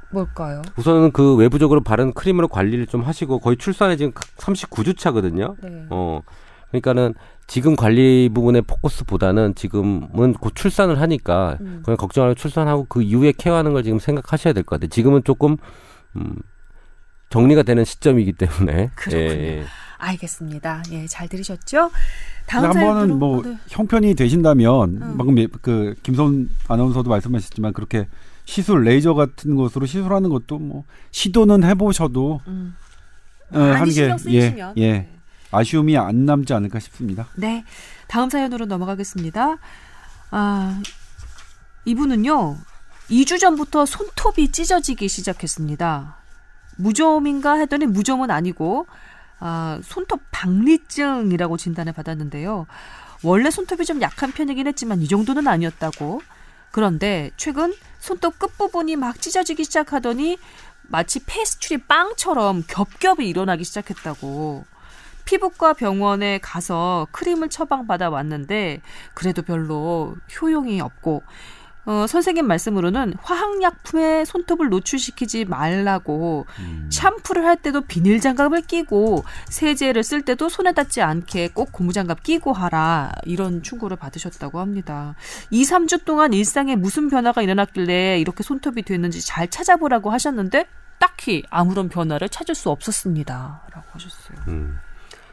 뭘까요? 0.09 0.61
우선은 0.77 1.11
그 1.11 1.35
외부적으로 1.35 1.81
바른 1.81 2.13
크림으로 2.13 2.47
관리를 2.47 2.87
좀 2.87 3.01
하시고 3.01 3.39
거의 3.39 3.57
출산에 3.57 3.97
지금 3.97 4.13
39주 4.13 4.97
차거든요. 4.97 5.55
네. 5.61 5.85
어. 5.89 6.21
그러니까는 6.69 7.13
지금 7.47 7.75
관리 7.77 8.29
부분의 8.33 8.63
포커스보다는 8.63 9.55
지금은 9.55 10.33
곧 10.33 10.53
출산을 10.53 10.99
하니까 10.99 11.57
음. 11.61 11.81
그냥 11.83 11.95
걱정 11.97 12.25
하고 12.25 12.33
출산하고 12.35 12.85
그 12.89 13.01
이후에 13.01 13.31
케어하는 13.31 13.71
걸 13.73 13.83
지금 13.83 13.99
생각하셔야 13.99 14.53
될 14.53 14.63
것 14.63 14.75
같아요. 14.77 14.89
지금은 14.89 15.23
조금 15.23 15.55
음 16.17 16.35
정리가 17.29 17.63
되는 17.63 17.83
시점이기 17.85 18.33
때문에. 18.33 18.91
그렇군요. 18.95 19.21
예, 19.21 19.59
예. 19.59 19.63
알겠습니다. 19.97 20.83
예, 20.91 21.07
잘 21.07 21.27
들으셨죠? 21.27 21.91
다음 22.45 22.65
한 22.65 22.73
번은 22.73 23.19
뭐 23.19 23.41
네. 23.43 23.57
형편이 23.67 24.15
되신다면 24.15 25.01
음. 25.01 25.17
방금 25.17 25.35
그 25.61 25.95
김선 26.03 26.49
아나운서도 26.67 27.09
말씀하셨지만 27.09 27.73
그렇게 27.73 28.07
시술 28.45 28.83
레이저 28.83 29.13
같은 29.13 29.55
것으로 29.55 29.85
시술하는 29.85 30.29
것도 30.29 30.57
뭐 30.57 30.85
시도는 31.11 31.63
해보셔도 31.63 32.41
음. 32.47 32.75
어, 33.51 33.59
한게 33.59 34.15
예, 34.29 34.73
예. 34.77 34.91
네. 34.91 35.13
아쉬움이 35.51 35.97
안 35.97 36.25
남지 36.25 36.53
않을까 36.53 36.79
싶습니다. 36.79 37.27
네, 37.35 37.63
다음 38.07 38.29
사연으로 38.29 38.65
넘어가겠습니다. 38.65 39.57
아 40.31 40.81
이분은요 41.85 42.57
2주 43.09 43.39
전부터 43.39 43.85
손톱이 43.85 44.51
찢어지기 44.51 45.07
시작했습니다. 45.07 46.17
무좀인가 46.77 47.55
했더니 47.55 47.85
무좀은 47.85 48.29
아니고 48.29 48.87
아, 49.39 49.79
손톱 49.83 50.21
박리증이라고 50.31 51.57
진단을 51.57 51.93
받았는데요. 51.93 52.65
원래 53.23 53.49
손톱이 53.49 53.85
좀 53.85 54.01
약한 54.01 54.31
편이긴 54.31 54.67
했지만 54.67 55.01
이 55.01 55.07
정도는 55.07 55.47
아니었다고. 55.47 56.21
그런데 56.71 57.31
최근 57.37 57.73
손톱 57.99 58.37
끝부분이 58.39 58.95
막 58.95 59.21
찢어지기 59.21 59.63
시작하더니 59.63 60.37
마치 60.83 61.23
페스츄리 61.25 61.83
빵처럼 61.83 62.63
겹겹이 62.67 63.27
일어나기 63.27 63.63
시작했다고. 63.63 64.65
피부과 65.25 65.73
병원에 65.73 66.37
가서 66.37 67.07
크림을 67.11 67.49
처방받아 67.49 68.09
왔는데 68.09 68.81
그래도 69.13 69.41
별로 69.41 70.15
효용이 70.39 70.79
없고 70.79 71.21
어, 71.87 72.05
선생님 72.05 72.45
말씀으로는 72.45 73.13
화학약품에 73.21 74.25
손톱을 74.25 74.67
노출시키지 74.67 75.45
말라고 75.45 76.45
음. 76.59 76.89
샴푸를 76.91 77.45
할 77.45 77.55
때도 77.55 77.81
비닐 77.81 78.19
장갑을 78.19 78.63
끼고 78.63 79.23
세제를 79.47 80.03
쓸 80.03 80.21
때도 80.23 80.49
손에 80.49 80.73
닿지 80.73 81.01
않게 81.01 81.51
꼭 81.53 81.71
고무장갑 81.71 82.23
끼고 82.23 82.51
하라 82.51 83.13
이런 83.23 83.63
충고를 83.63 83.95
받으셨다고 83.95 84.59
합니다. 84.59 85.15
2, 85.49 85.63
3주 85.63 86.03
동안 86.03 86.33
일상에 86.33 86.75
무슨 86.75 87.07
변화가 87.07 87.41
일어났길래 87.41 88.19
이렇게 88.19 88.43
손톱이 88.43 88.81
됐는지 88.81 89.25
잘 89.25 89.49
찾아보라고 89.49 90.11
하셨는데 90.11 90.65
딱히 90.99 91.43
아무런 91.49 91.87
변화를 91.87 92.27
찾을 92.27 92.53
수 92.53 92.69
없었습니다라고 92.69 93.83
하셨어요. 93.91 94.37
음. 94.49 94.77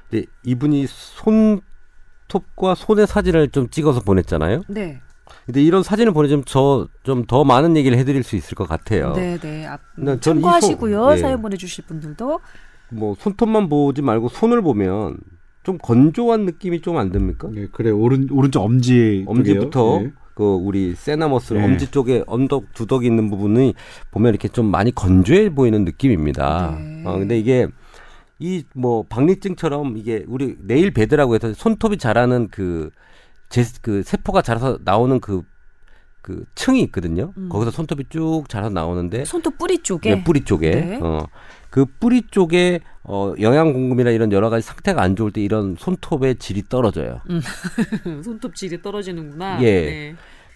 근데 0.09 0.27
이분이 0.45 0.87
손톱과 0.87 2.77
손의 2.77 3.09
사진을 3.09 3.51
좀 3.51 3.69
찍어서 3.69 4.03
보냈잖아요. 4.03 4.63
네. 4.69 5.01
근데 5.47 5.63
이런 5.63 5.83
사진을 5.83 6.13
보내주면 6.13 6.45
저 6.45 6.89
좀 7.03 7.25
더 7.27 7.45
많은 7.45 7.77
얘기를 7.77 7.97
해드릴 7.99 8.23
수 8.23 8.37
있을 8.37 8.55
것 8.55 8.69
같아요. 8.69 9.13
네, 9.15 9.39
네. 9.39 9.67
앞, 9.67 9.81
난 9.97 10.21
전이 10.21 10.41
참고하시고요. 10.41 11.03
손- 11.05 11.13
예. 11.13 11.17
사연 11.19 11.43
보내주실 11.43 11.85
분들도 11.87 12.41
뭐 12.91 13.15
손톱만 13.19 13.69
보지 13.69 14.03
말고 14.03 14.29
손을 14.29 14.63
보면 14.63 15.17
좀 15.63 15.79
건조한 15.79 16.45
느낌이 16.45 16.81
좀 16.83 16.97
안 16.99 17.11
듭니까? 17.11 17.49
네, 17.53 17.67
그래 17.73 17.91
오른 17.91 18.29
오른쪽 18.31 18.63
엄지 18.63 19.25
엄지부터. 19.27 20.01
예. 20.03 20.13
그 20.35 20.43
우리 20.45 20.95
thenar 20.97 21.26
muscle 21.26 21.55
네. 21.55 21.65
엄지 21.65 21.91
쪽에 21.93 22.25
언덕 22.27 22.73
두덕이 22.75 23.07
있는 23.07 23.31
부분이 23.31 23.75
보면 24.11 24.31
이렇게 24.31 24.49
좀 24.49 24.67
많이 24.67 24.93
건조해 24.93 25.55
보이는 25.55 25.85
느낌입니다. 25.85 26.77
네. 26.79 27.03
어 27.07 27.19
근데 27.19 27.39
이게 27.39 27.69
이 28.41 28.65
뭐 28.75 29.05
박리증처럼 29.09 29.97
이게 29.97 30.25
우리 30.27 30.57
nail 30.61 30.91
bed라고 30.93 31.37
해서 31.37 31.53
손톱이 31.55 31.99
자라는 31.99 32.49
그 32.51 32.91
제, 33.55 33.65
그 33.83 34.03
세포가 34.03 34.43
자라서 34.43 34.79
나오는 34.85 35.21
그, 35.21 35.43
그 36.23 36.45
층이 36.57 36.81
있거든요. 36.87 37.33
음. 37.37 37.49
거기서 37.49 37.71
손톱이 37.71 38.07
쭉 38.11 38.43
자라서 38.49 38.71
나오는데 38.71 39.25
손톱 39.25 39.59
뿌리 39.59 39.79
쪽에 39.79 40.17
네, 40.17 40.25
뿌리 40.25 40.41
쪽에 40.45 40.71
네. 40.73 40.99
어. 41.01 41.25
그 41.71 41.87
뿌리 41.87 42.23
쪽에 42.23 42.81
어 43.05 43.33
영양 43.41 43.73
공급이나 43.73 44.11
이런 44.11 44.33
여러 44.33 44.51
가지 44.51 44.67
상태가 44.67 45.03
안 45.03 45.15
좋을 45.15 45.31
때 45.31 45.41
이런 45.41 45.77
손톱의 45.79 46.37
질이 46.37 46.65
떨어져요. 46.69 47.21
손톱 48.25 48.57
질이 48.57 48.83
떨어지는구나. 48.83 49.63
예. 49.63 49.81
네. 49.83 50.15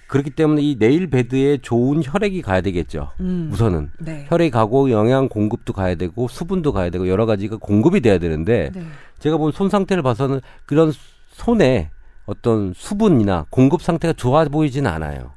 그렇기 0.08 0.30
때문에 0.30 0.62
이 0.62 0.76
네일 0.76 1.08
베드에 1.08 1.58
좋은 1.58 2.00
혈액이 2.02 2.42
가야 2.42 2.62
되겠죠. 2.62 3.12
음. 3.20 3.50
우선은 3.52 3.90
네. 4.00 4.26
혈액이 4.28 4.50
가고 4.50 4.90
영양 4.90 5.28
공급도 5.28 5.72
가야 5.72 5.94
되고 5.94 6.26
수분도 6.26 6.72
가야 6.72 6.90
되고 6.90 7.06
여러 7.06 7.26
가지가 7.26 7.58
공급이 7.58 8.00
돼야 8.00 8.18
되는데 8.18 8.72
네. 8.74 8.82
제가 9.20 9.36
본 9.36 9.52
손 9.52 9.68
상태를 9.68 10.02
봐서는 10.02 10.40
그런 10.66 10.92
손에 11.28 11.90
어떤 12.28 12.72
수분이나 12.74 13.46
공급 13.50 13.82
상태가 13.82 14.12
좋아 14.12 14.44
보이지는 14.44 14.90
않아요. 14.90 15.32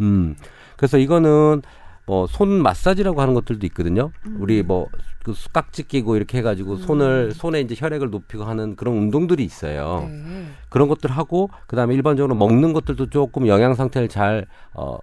음. 0.00 0.34
그래서 0.76 0.98
이거는 0.98 1.62
뭐 2.06 2.26
손 2.26 2.48
마사지라고 2.62 3.20
하는 3.20 3.34
것들도 3.34 3.64
있거든요. 3.66 4.10
우리 4.38 4.62
뭐 4.62 4.88
그 5.22 5.34
깍지 5.52 5.84
끼고 5.84 6.16
이렇게 6.16 6.38
해가지고 6.38 6.76
손을 6.76 7.32
손에 7.32 7.60
이제 7.60 7.76
혈액을 7.78 8.10
높이고 8.10 8.44
하는 8.44 8.74
그런 8.76 8.96
운동들이 8.96 9.44
있어요. 9.44 10.08
네. 10.10 10.46
그런 10.68 10.88
것들 10.88 11.10
하고 11.10 11.48
그다음에 11.68 11.94
일반적으로 11.94 12.34
먹는 12.34 12.72
것들도 12.72 13.08
조금 13.10 13.46
영양 13.46 13.74
상태를 13.74 14.08
잘 14.08 14.46
어, 14.74 14.98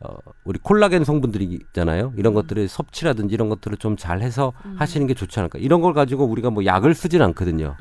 어, 0.00 0.16
우리 0.44 0.58
콜라겐 0.58 1.04
성분들이 1.04 1.44
있잖아요. 1.44 2.12
이런 2.16 2.34
것들을 2.34 2.66
섭취라든지 2.66 3.32
이런 3.34 3.48
것들을 3.48 3.76
좀 3.78 3.96
잘 3.96 4.22
해서 4.22 4.52
하시는 4.76 5.06
게 5.06 5.14
좋지 5.14 5.38
않을까. 5.38 5.58
이런 5.60 5.80
걸 5.80 5.92
가지고 5.94 6.24
우리가 6.24 6.50
뭐 6.50 6.64
약을 6.64 6.94
쓰진 6.94 7.22
않거든요. 7.22 7.76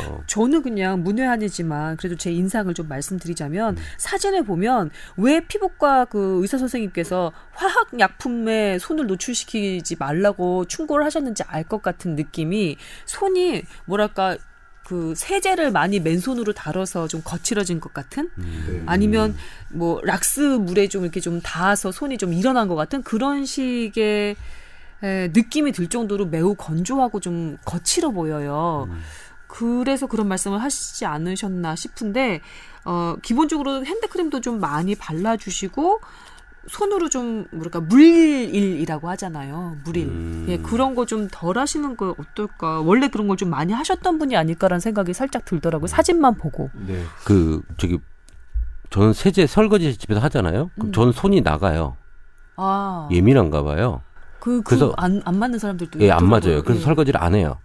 음, 0.00 0.06
어. 0.06 0.22
저는 0.26 0.62
그냥 0.62 1.02
문외한이지만 1.02 1.96
그래도 1.96 2.16
제 2.16 2.30
인상을 2.30 2.72
좀 2.74 2.88
말씀드리자면 2.88 3.76
음. 3.76 3.82
사진을 3.98 4.44
보면 4.44 4.90
왜 5.16 5.40
피부과 5.40 6.04
그 6.04 6.38
의사 6.42 6.58
선생님께서 6.58 7.32
화학 7.52 7.98
약품에 7.98 8.78
손을 8.78 9.06
노출시키지 9.06 9.96
말라고 9.98 10.64
충고를 10.66 11.04
하셨는지 11.06 11.42
알 11.44 11.62
것 11.64 11.80
같은 11.80 12.16
느낌이 12.16 12.76
손이 13.06 13.62
뭐랄까 13.86 14.36
그 14.84 15.14
세제를 15.16 15.70
많이 15.70 16.00
맨손으로 16.00 16.52
다뤄서 16.52 17.06
좀 17.08 17.22
거칠어진 17.24 17.80
것 17.80 17.94
같은 17.94 18.28
네. 18.36 18.82
아니면 18.84 19.34
뭐 19.70 20.00
락스 20.02 20.40
물에 20.40 20.88
좀 20.88 21.04
이렇게 21.04 21.20
좀 21.20 21.40
닿아서 21.40 21.92
손이 21.92 22.18
좀 22.18 22.32
일어난 22.34 22.66
것 22.68 22.74
같은 22.74 23.02
그런 23.02 23.46
식의 23.46 24.36
에, 25.04 25.28
느낌이 25.32 25.72
들 25.72 25.88
정도로 25.88 26.26
매우 26.26 26.54
건조하고 26.56 27.20
좀 27.20 27.56
거칠어 27.64 28.10
보여요. 28.10 28.88
그래서 29.56 30.06
그런 30.06 30.28
말씀을 30.28 30.62
하시지 30.62 31.04
않으셨나 31.04 31.76
싶은데 31.76 32.40
어 32.86 33.16
기본적으로 33.20 33.84
핸드크림도 33.84 34.40
좀 34.40 34.60
많이 34.60 34.94
발라주시고 34.94 36.00
손으로 36.68 37.08
좀 37.10 37.44
뭐랄까 37.52 37.80
물일이라고 37.80 39.10
하잖아요. 39.10 39.76
물일. 39.84 40.06
음. 40.06 40.46
예, 40.48 40.56
그런 40.58 40.94
거 40.94 41.04
좀 41.04 41.28
덜 41.30 41.58
하시는 41.58 41.96
거 41.96 42.14
어떨까? 42.18 42.80
원래 42.80 43.08
그런 43.08 43.28
걸 43.28 43.36
좀 43.36 43.50
많이 43.50 43.72
하셨던 43.74 44.18
분이 44.18 44.36
아닐까라는 44.36 44.80
생각이 44.80 45.12
살짝 45.12 45.44
들더라고요. 45.44 45.86
사진만 45.86 46.36
보고. 46.36 46.70
네. 46.86 47.02
그 47.24 47.60
저기 47.76 47.98
저는 48.90 49.12
세제 49.12 49.46
설거지 49.46 49.96
집에서 49.98 50.20
하잖아요. 50.20 50.70
그럼 50.76 50.88
음. 50.88 50.92
저는 50.92 51.12
손이 51.12 51.40
나가요. 51.42 51.96
아, 52.56 53.08
예민한가 53.12 53.62
봐요. 53.64 54.00
그, 54.40 54.62
그래서- 54.62 54.88
그, 54.90 54.94
안, 54.96 55.20
안 55.24 55.38
맞는 55.38 55.58
사람들도 55.58 56.00
예, 56.00 56.10
안. 56.10 56.26
맞아요. 56.26 56.62
그래서 56.62 56.76
예. 56.80 56.84
설거지를 56.84 57.20
안 57.22 57.34
해요. 57.34 57.58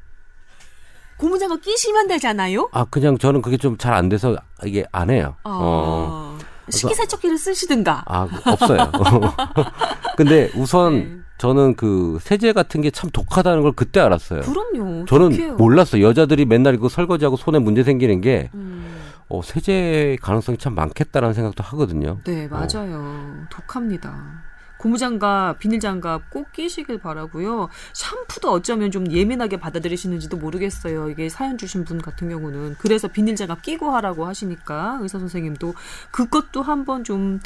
고무장갑 1.17 1.61
끼시면 1.61 2.07
되잖아요? 2.07 2.69
아, 2.71 2.85
그냥 2.85 3.17
저는 3.17 3.41
그게 3.41 3.57
좀 3.57 3.77
잘 3.77 3.93
안 3.93 4.09
돼서 4.09 4.35
이게 4.63 4.85
안 4.91 5.09
해요. 5.09 5.35
아, 5.43 5.49
어. 5.61 6.37
식기세척기를 6.69 7.37
쓰시든가. 7.37 8.03
아, 8.07 8.27
없어요. 8.45 8.91
근데 10.17 10.49
우선 10.55 10.93
네. 10.99 11.17
저는 11.37 11.75
그 11.75 12.17
세제 12.21 12.51
같은 12.53 12.81
게 12.81 12.89
참 12.91 13.09
독하다는 13.11 13.61
걸 13.61 13.71
그때 13.73 13.99
알았어요. 13.99 14.41
그럼요. 14.41 15.05
저는 15.05 15.29
독해요. 15.29 15.55
몰랐어요. 15.55 16.03
여자들이 16.03 16.45
맨날 16.45 16.73
이거 16.75 16.89
설거지하고 16.89 17.37
손에 17.37 17.59
문제 17.59 17.83
생기는 17.83 18.19
게 18.21 18.49
음, 18.55 18.85
어, 19.29 19.41
세제 19.43 20.17
가능성이 20.21 20.57
참 20.57 20.73
많겠다라는 20.75 21.33
생각도 21.35 21.63
하거든요. 21.63 22.17
네, 22.25 22.47
맞아요. 22.47 23.45
독합니다. 23.51 24.43
고무장갑, 24.91 25.59
비닐장갑 25.59 26.29
꼭 26.29 26.51
끼시길 26.53 26.99
바라고요. 26.99 27.67
샴푸도 27.93 28.51
어쩌면 28.51 28.89
좀 28.89 29.11
예민하게 29.11 29.57
받아들이시는지도 29.57 30.37
모르겠어요. 30.37 31.09
이게 31.09 31.27
사연 31.29 31.57
주신 31.57 31.83
분 31.83 32.01
같은 32.01 32.29
경우는 32.29 32.75
그래서 32.79 33.07
비닐장갑 33.09 33.61
끼고 33.61 33.91
하라고 33.91 34.25
하시니까 34.25 34.99
의사 35.01 35.19
선생님도 35.19 35.73
그것도 36.11 36.61
한번 36.61 37.03
좀 37.03 37.39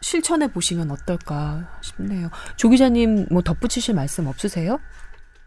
실천해 0.00 0.48
보시면 0.50 0.90
어떨까 0.90 1.68
싶네요. 1.82 2.30
조 2.56 2.68
기자님 2.68 3.26
뭐 3.30 3.42
덧붙이실 3.42 3.94
말씀 3.94 4.26
없으세요? 4.26 4.80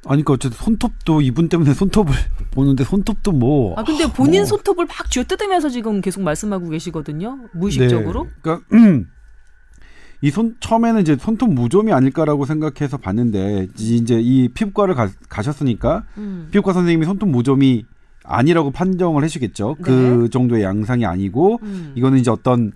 아니 0.05 0.23
그러니까 0.23 0.33
어쨌든 0.33 0.57
손톱도 0.57 1.21
이분 1.21 1.47
때문에 1.49 1.73
손톱을 1.73 2.13
보는데 2.51 2.83
손톱도 2.85 3.33
뭐 3.33 3.75
아 3.77 3.83
근데 3.83 4.07
본인 4.11 4.41
뭐. 4.41 4.45
손톱을 4.45 4.85
막 4.85 5.11
쥐어 5.11 5.25
뜯으면서 5.25 5.69
지금 5.69 5.99
계속 6.01 6.21
말씀하고 6.23 6.69
계시거든요. 6.69 7.49
무의식적으로. 7.53 8.23
네. 8.23 8.29
그러니까 8.41 8.65
이 10.23 10.29
손 10.29 10.55
처음에는 10.59 11.01
이제 11.01 11.17
손톱 11.19 11.51
무좀이 11.53 11.91
아닐까라고 11.91 12.45
생각해서 12.45 12.97
봤는데 12.97 13.67
이제 13.77 14.19
이 14.21 14.49
피부과를 14.49 14.93
가, 14.93 15.09
가셨으니까 15.29 16.03
음. 16.17 16.47
피부과 16.51 16.73
선생님이 16.73 17.05
손톱 17.05 17.29
무좀이 17.29 17.85
아니라고 18.23 18.71
판정을 18.71 19.23
해주겠죠. 19.23 19.77
그 19.81 20.29
정도의 20.31 20.63
양상이 20.63 21.05
아니고 21.05 21.59
음. 21.63 21.91
이거는 21.95 22.19
이제 22.19 22.29
어떤 22.29 22.71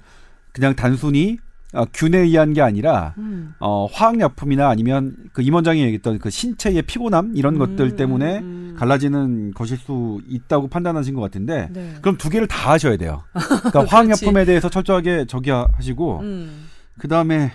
그냥 0.52 0.76
단순히 0.76 1.38
어, 1.74 1.86
균에 1.94 2.20
의한 2.20 2.54
게 2.54 2.62
아니라 2.62 3.14
음. 3.18 3.54
어, 3.60 3.86
화학약품이나 3.92 4.70
아니면 4.70 5.16
그 5.34 5.42
임원장이 5.42 5.82
얘기했던 5.82 6.20
그 6.20 6.30
신체의 6.30 6.84
피곤함 6.84 7.34
이런 7.36 7.56
음, 7.56 7.60
것들 7.60 7.96
때문에 7.98 8.40
음, 8.40 8.44
음. 8.72 8.76
갈라지는 8.78 9.54
것일 9.54 9.78
수 9.78 10.22
있다고 10.28 10.68
판단하신 10.70 11.14
것 11.14 11.22
같은데 11.22 11.68
네. 11.74 11.94
그럼 12.02 12.18
두 12.18 12.30
개를 12.30 12.48
다 12.48 12.72
하셔야 12.72 12.96
돼요. 12.98 13.24
그러니까 13.34 13.86
화학약품에 13.90 14.46
대해서 14.46 14.70
철저하게 14.70 15.26
저기 15.28 15.52
하시고 15.52 16.20
음. 16.22 16.66
그 17.00 17.08
다음에 17.08 17.52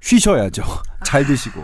쉬셔야죠. 0.00 0.62
잘 1.04 1.24
드시고. 1.26 1.62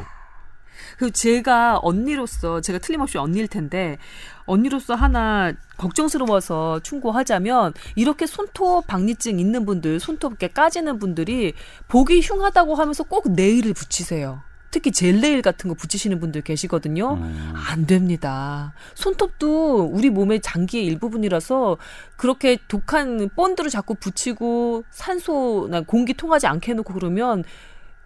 그 0.98 1.12
제가 1.12 1.78
언니로서 1.82 2.60
제가 2.60 2.80
틀림없이 2.80 3.18
언니일 3.18 3.46
텐데 3.46 3.98
언니로서 4.46 4.96
하나 4.96 5.52
걱정스러워서 5.76 6.80
충고하자면 6.80 7.74
이렇게 7.94 8.26
손톱 8.26 8.86
박리증 8.88 9.38
있는 9.38 9.64
분들 9.64 10.00
손톱 10.00 10.32
이렇게 10.32 10.48
까지는 10.48 10.98
분들이 10.98 11.54
보기 11.86 12.20
흉하다고 12.20 12.74
하면서 12.74 13.04
꼭 13.04 13.30
네일을 13.30 13.74
붙이세요. 13.74 14.42
특히 14.70 14.92
젤 14.92 15.20
네일 15.20 15.42
같은 15.42 15.68
거 15.68 15.74
붙이시는 15.74 16.20
분들 16.20 16.42
계시거든요. 16.42 17.14
음. 17.14 17.52
안 17.56 17.86
됩니다. 17.86 18.74
손톱도 18.94 19.90
우리 19.92 20.10
몸의 20.10 20.40
장기의 20.40 20.84
일부분이라서 20.86 21.78
그렇게 22.16 22.58
독한 22.68 23.30
본드를 23.34 23.70
자꾸 23.70 23.94
붙이고 23.94 24.84
산소나 24.90 25.82
공기 25.82 26.14
통하지 26.14 26.46
않게 26.46 26.72
해놓고 26.72 26.92
그러면 26.92 27.44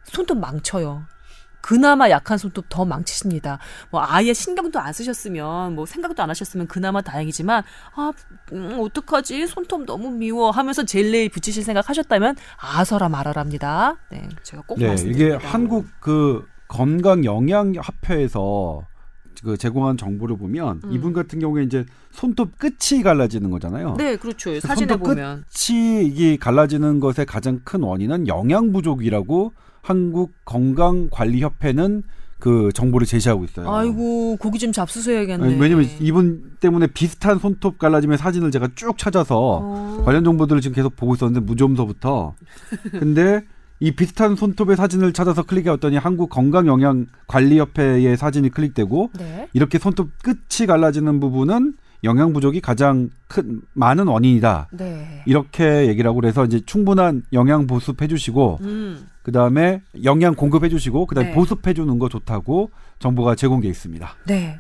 손톱 0.05 0.38
망쳐요. 0.38 1.07
그나마 1.62 2.11
약한 2.11 2.37
손톱 2.37 2.66
더 2.68 2.85
망치십니다. 2.85 3.59
뭐 3.90 4.05
아예 4.05 4.35
신경도 4.35 4.81
안 4.81 4.92
쓰셨으면 4.92 5.75
뭐 5.75 5.87
생각도 5.87 6.22
안 6.22 6.29
하셨으면 6.29 6.66
그나마 6.66 7.01
다행이지만 7.01 7.62
아 7.94 8.12
음, 8.53 8.79
어떡하지 8.81 9.46
손톱 9.46 9.87
너무 9.87 10.11
미워 10.11 10.51
하면서 10.51 10.85
젤네일 10.85 11.29
붙이실 11.29 11.62
생각 11.62 11.88
하셨다면 11.88 12.37
아서라 12.59 13.09
말아랍니다. 13.09 13.96
네, 14.11 14.29
제가 14.42 14.64
꼭 14.66 14.81
네, 14.81 14.88
말씀드립니다. 14.88 15.37
이게 15.37 15.46
한국 15.46 15.87
그 16.01 16.52
건강 16.73 17.27
영양 17.27 17.75
협회에서 17.77 18.81
그 19.45 19.59
제공한 19.59 19.99
정보를 19.99 20.39
보면 20.39 20.81
음. 20.85 20.93
이분 20.93 21.13
같은 21.13 21.39
경우에 21.39 21.65
이제 21.65 21.85
손톱 22.13 22.57
끝이 22.59 23.03
갈라지는 23.03 23.51
거잖아요. 23.51 23.97
네, 23.99 24.17
그렇죠. 24.17 24.59
사진에 24.59 24.95
손톱 24.95 25.07
보면 25.07 25.45
끝이 25.53 26.07
이게 26.07 26.37
갈라지는 26.39 26.99
것의 26.99 27.27
가장 27.27 27.61
큰 27.63 27.83
원인은 27.83 28.27
영양 28.27 28.73
부족이라고 28.73 29.53
한국 29.83 30.33
건강 30.47 31.09
관리 31.11 31.43
협회는 31.43 32.05
그 32.39 32.71
정보를 32.73 33.07
제시하고 33.07 33.45
있어요. 33.45 33.71
아이고 33.71 34.37
고기 34.37 34.59
좀 34.59 34.73
잡수셔야겠네. 34.73 35.59
왜냐면 35.59 35.87
이분 36.01 36.57
때문에 36.59 36.87
비슷한 36.87 37.39
손톱 37.39 37.79
갈라짐의 37.79 38.17
사진을 38.17 38.51
제가 38.51 38.69
쭉 38.75 38.97
찾아서 38.97 39.61
어. 39.63 40.03
관련 40.07 40.25
정보들을 40.25 40.63
지금 40.63 40.75
계속 40.75 40.97
보고 40.97 41.15
있었는데 41.15 41.45
무좀서부터 41.45 42.35
근데 42.99 43.45
이 43.81 43.91
비슷한 43.93 44.37
손톱의 44.37 44.77
사진을 44.77 45.13
찾아서 45.13 45.43
클릭해왔더니 45.43 45.97
한국 45.97 46.31
건강영양관리협회의 46.31 48.17
사진이 48.17 48.51
클릭되고 48.51 49.11
네. 49.19 49.49
이렇게 49.53 49.79
손톱 49.79 50.11
끝이 50.23 50.67
갈라지는 50.67 51.19
부분은 51.21 51.75
영양 52.05 52.33
부족이 52.33 52.61
가장 52.61 53.11
큰 53.29 53.63
많은 53.75 54.09
원인이다. 54.09 54.69
네. 54.73 55.23
이렇게 55.27 55.87
얘기를 55.89 56.09
하고 56.09 56.21
그래서 56.21 56.45
이제 56.45 56.61
충분한 56.65 57.23
영양 57.33 57.67
보습해 57.67 58.09
주시고 58.09 58.59
음. 58.63 59.07
그다음에 59.23 59.83
영양 60.03 60.35
공급해 60.35 60.69
주시고 60.69 61.07
그다음에 61.07 61.31
네. 61.31 61.35
보습해 61.35 61.75
주는 61.75 61.99
거 61.99 62.09
좋다고 62.09 62.71
정보가 62.99 63.37
제공돼 63.37 63.69
있습니다. 63.69 64.17
네. 64.27 64.59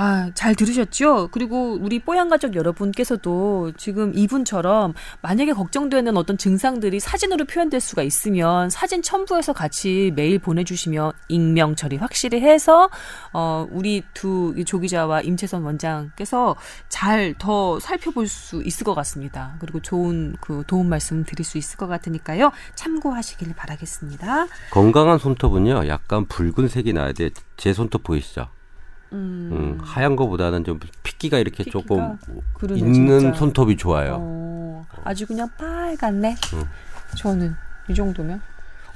아, 0.00 0.30
잘 0.34 0.54
들으셨죠? 0.54 1.28
그리고 1.32 1.76
우리 1.80 1.98
뽀얀 1.98 2.28
가족 2.28 2.54
여러분께서도 2.54 3.72
지금 3.76 4.12
이분처럼 4.14 4.94
만약에 5.22 5.52
걱정되는 5.52 6.16
어떤 6.16 6.38
증상들이 6.38 7.00
사진으로 7.00 7.46
표현될 7.46 7.80
수가 7.80 8.02
있으면 8.02 8.70
사진 8.70 9.02
첨부해서 9.02 9.52
같이 9.52 10.12
메일 10.14 10.38
보내주시면 10.38 11.12
익명 11.26 11.74
처리 11.74 11.96
확실히 11.96 12.40
해서 12.40 12.88
어, 13.32 13.66
우리 13.72 14.04
두 14.14 14.54
조기자와 14.64 15.22
임채선 15.22 15.62
원장께서 15.62 16.54
잘 16.88 17.28
더 17.38 17.78
살펴볼 17.80 18.26
수 18.26 18.62
있을 18.62 18.84
것 18.84 18.94
같습니다. 18.94 19.56
그리고 19.60 19.80
좋은 19.80 20.36
그 20.40 20.64
도움 20.66 20.88
말씀 20.88 21.24
드릴 21.24 21.44
수 21.44 21.58
있을 21.58 21.76
것 21.76 21.86
같으니까요. 21.86 22.52
참고하시길 22.74 23.54
바라겠습니다. 23.54 24.46
건강한 24.70 25.18
손톱은요, 25.18 25.88
약간 25.88 26.26
붉은색이 26.26 26.92
나야 26.92 27.12
돼. 27.12 27.30
제 27.56 27.72
손톱 27.72 28.02
보이시죠? 28.04 28.48
음, 29.12 29.48
음, 29.52 29.78
하얀 29.82 30.16
거보다는 30.16 30.64
좀 30.64 30.78
핏기가 31.02 31.38
이렇게 31.38 31.64
핏기가? 31.64 31.70
조금 31.70 32.18
그러네, 32.54 32.80
있는 32.80 33.20
진짜. 33.20 33.38
손톱이 33.38 33.76
좋아요. 33.76 34.18
어, 34.20 34.86
아주 35.04 35.26
그냥 35.26 35.48
빨갛네. 35.56 36.36
응. 36.54 36.64
저는 37.16 37.54
이 37.88 37.94
정도면. 37.94 38.40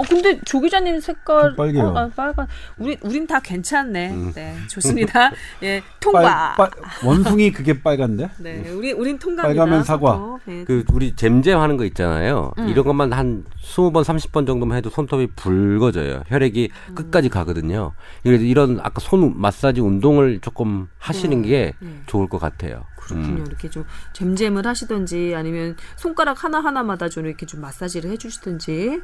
어 0.02 0.04
근데 0.08 0.40
조 0.44 0.60
기자님 0.60 0.98
색깔 1.00 1.50
좀 1.50 1.56
빨개요. 1.56 1.84
어, 1.84 1.96
아, 1.98 2.08
빨간. 2.14 2.46
우리 2.76 2.96
우린 3.02 3.26
다 3.26 3.38
괜찮네. 3.40 4.10
음. 4.10 4.32
네, 4.34 4.56
좋습니다. 4.68 5.30
예, 5.62 5.80
통과. 6.00 6.54
빨- 6.56 6.70
빨- 6.70 6.70
원숭이 7.04 7.52
그게 7.52 7.80
빨간데? 7.80 8.30
네, 8.38 8.68
우리 8.70 8.92
우린 8.92 9.18
통과입니다. 9.18 9.42
빨가면 9.64 9.84
사과. 9.84 10.12
손톱. 10.16 10.40
네. 10.46 10.64
그 10.64 10.84
우리 10.92 11.14
잼잼 11.14 11.58
하는 11.58 11.76
거 11.76 11.84
있잖아요. 11.84 12.52
음. 12.58 12.68
이런 12.68 12.84
것만 12.84 13.12
한 13.12 13.44
20번, 13.62 14.02
30번 14.02 14.46
정도만 14.46 14.76
해도 14.78 14.90
손톱이 14.90 15.28
붉어져요. 15.36 16.24
혈액이 16.26 16.70
음. 16.90 16.94
끝까지 16.96 17.28
가거든요. 17.28 17.92
그래서 18.24 18.42
이런 18.42 18.80
아까 18.82 18.94
손 19.00 19.40
마사지 19.40 19.80
운동을 19.80 20.40
조금 20.40 20.88
하시는 20.98 21.36
음. 21.38 21.42
게 21.42 21.74
네. 21.78 22.00
좋을 22.06 22.28
것 22.28 22.38
같아요. 22.38 22.84
그렇군요. 22.96 23.40
음. 23.42 23.46
이렇게 23.46 23.68
좀 23.68 23.84
잼잼을 24.12 24.66
하시든지 24.66 25.34
아니면 25.36 25.76
손가락 25.96 26.44
하나 26.44 26.60
하나마다 26.60 27.08
좀 27.08 27.26
이렇게 27.26 27.46
좀 27.46 27.60
마사지를 27.60 28.10
해주시든지 28.12 29.00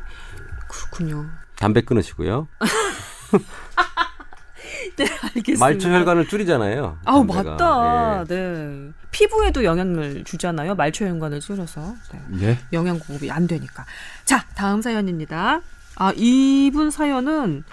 그렇군요. 0.69 1.27
담배 1.57 1.83
끊으시고요. 1.83 2.49
네, 4.97 5.07
알겠습니다. 5.23 5.65
말초 5.65 5.91
혈관을 5.91 6.29
줄이잖아요. 6.29 6.99
아우 7.05 7.27
담배가. 7.27 7.51
맞다. 7.51 8.21
예. 8.23 8.25
네. 8.35 8.91
피부에도 9.11 9.65
영향을 9.65 10.25
주잖아요. 10.25 10.75
말초 10.75 11.07
혈관을 11.07 11.41
줄여서. 11.41 11.95
네. 12.13 12.23
예. 12.43 12.59
영양 12.73 12.99
공급이 12.99 13.31
안 13.31 13.47
되니까. 13.47 13.85
자, 14.25 14.45
다음 14.55 14.83
사연입니다. 14.83 15.61
아, 15.97 16.13
이분 16.17 16.91
사연은 16.91 17.65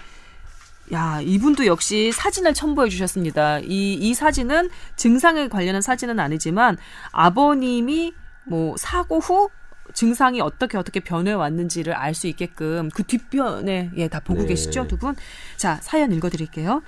야, 0.92 1.20
이분도 1.20 1.66
역시 1.66 2.12
사진을 2.12 2.54
첨부해 2.54 2.88
주셨습니다. 2.88 3.58
이, 3.58 3.94
이 3.94 4.14
사진은 4.14 4.70
증상에 4.94 5.48
관련한 5.48 5.82
사진은 5.82 6.20
아니지만 6.20 6.76
아버님이 7.10 8.14
뭐 8.44 8.76
사고 8.78 9.18
후 9.18 9.50
증상이 9.96 10.40
어떻게 10.42 10.76
어떻게 10.76 11.00
변해 11.00 11.32
왔는지를 11.32 11.94
알 11.94 12.14
수 12.14 12.28
있게끔 12.28 12.90
그 12.94 13.02
뒷편에 13.02 13.90
예, 13.96 14.08
다 14.08 14.20
보고 14.20 14.42
네. 14.42 14.48
계시죠, 14.48 14.86
두 14.86 14.96
분? 14.96 15.16
자, 15.56 15.78
사연 15.82 16.12
읽어 16.12 16.30
드릴게요. 16.30 16.82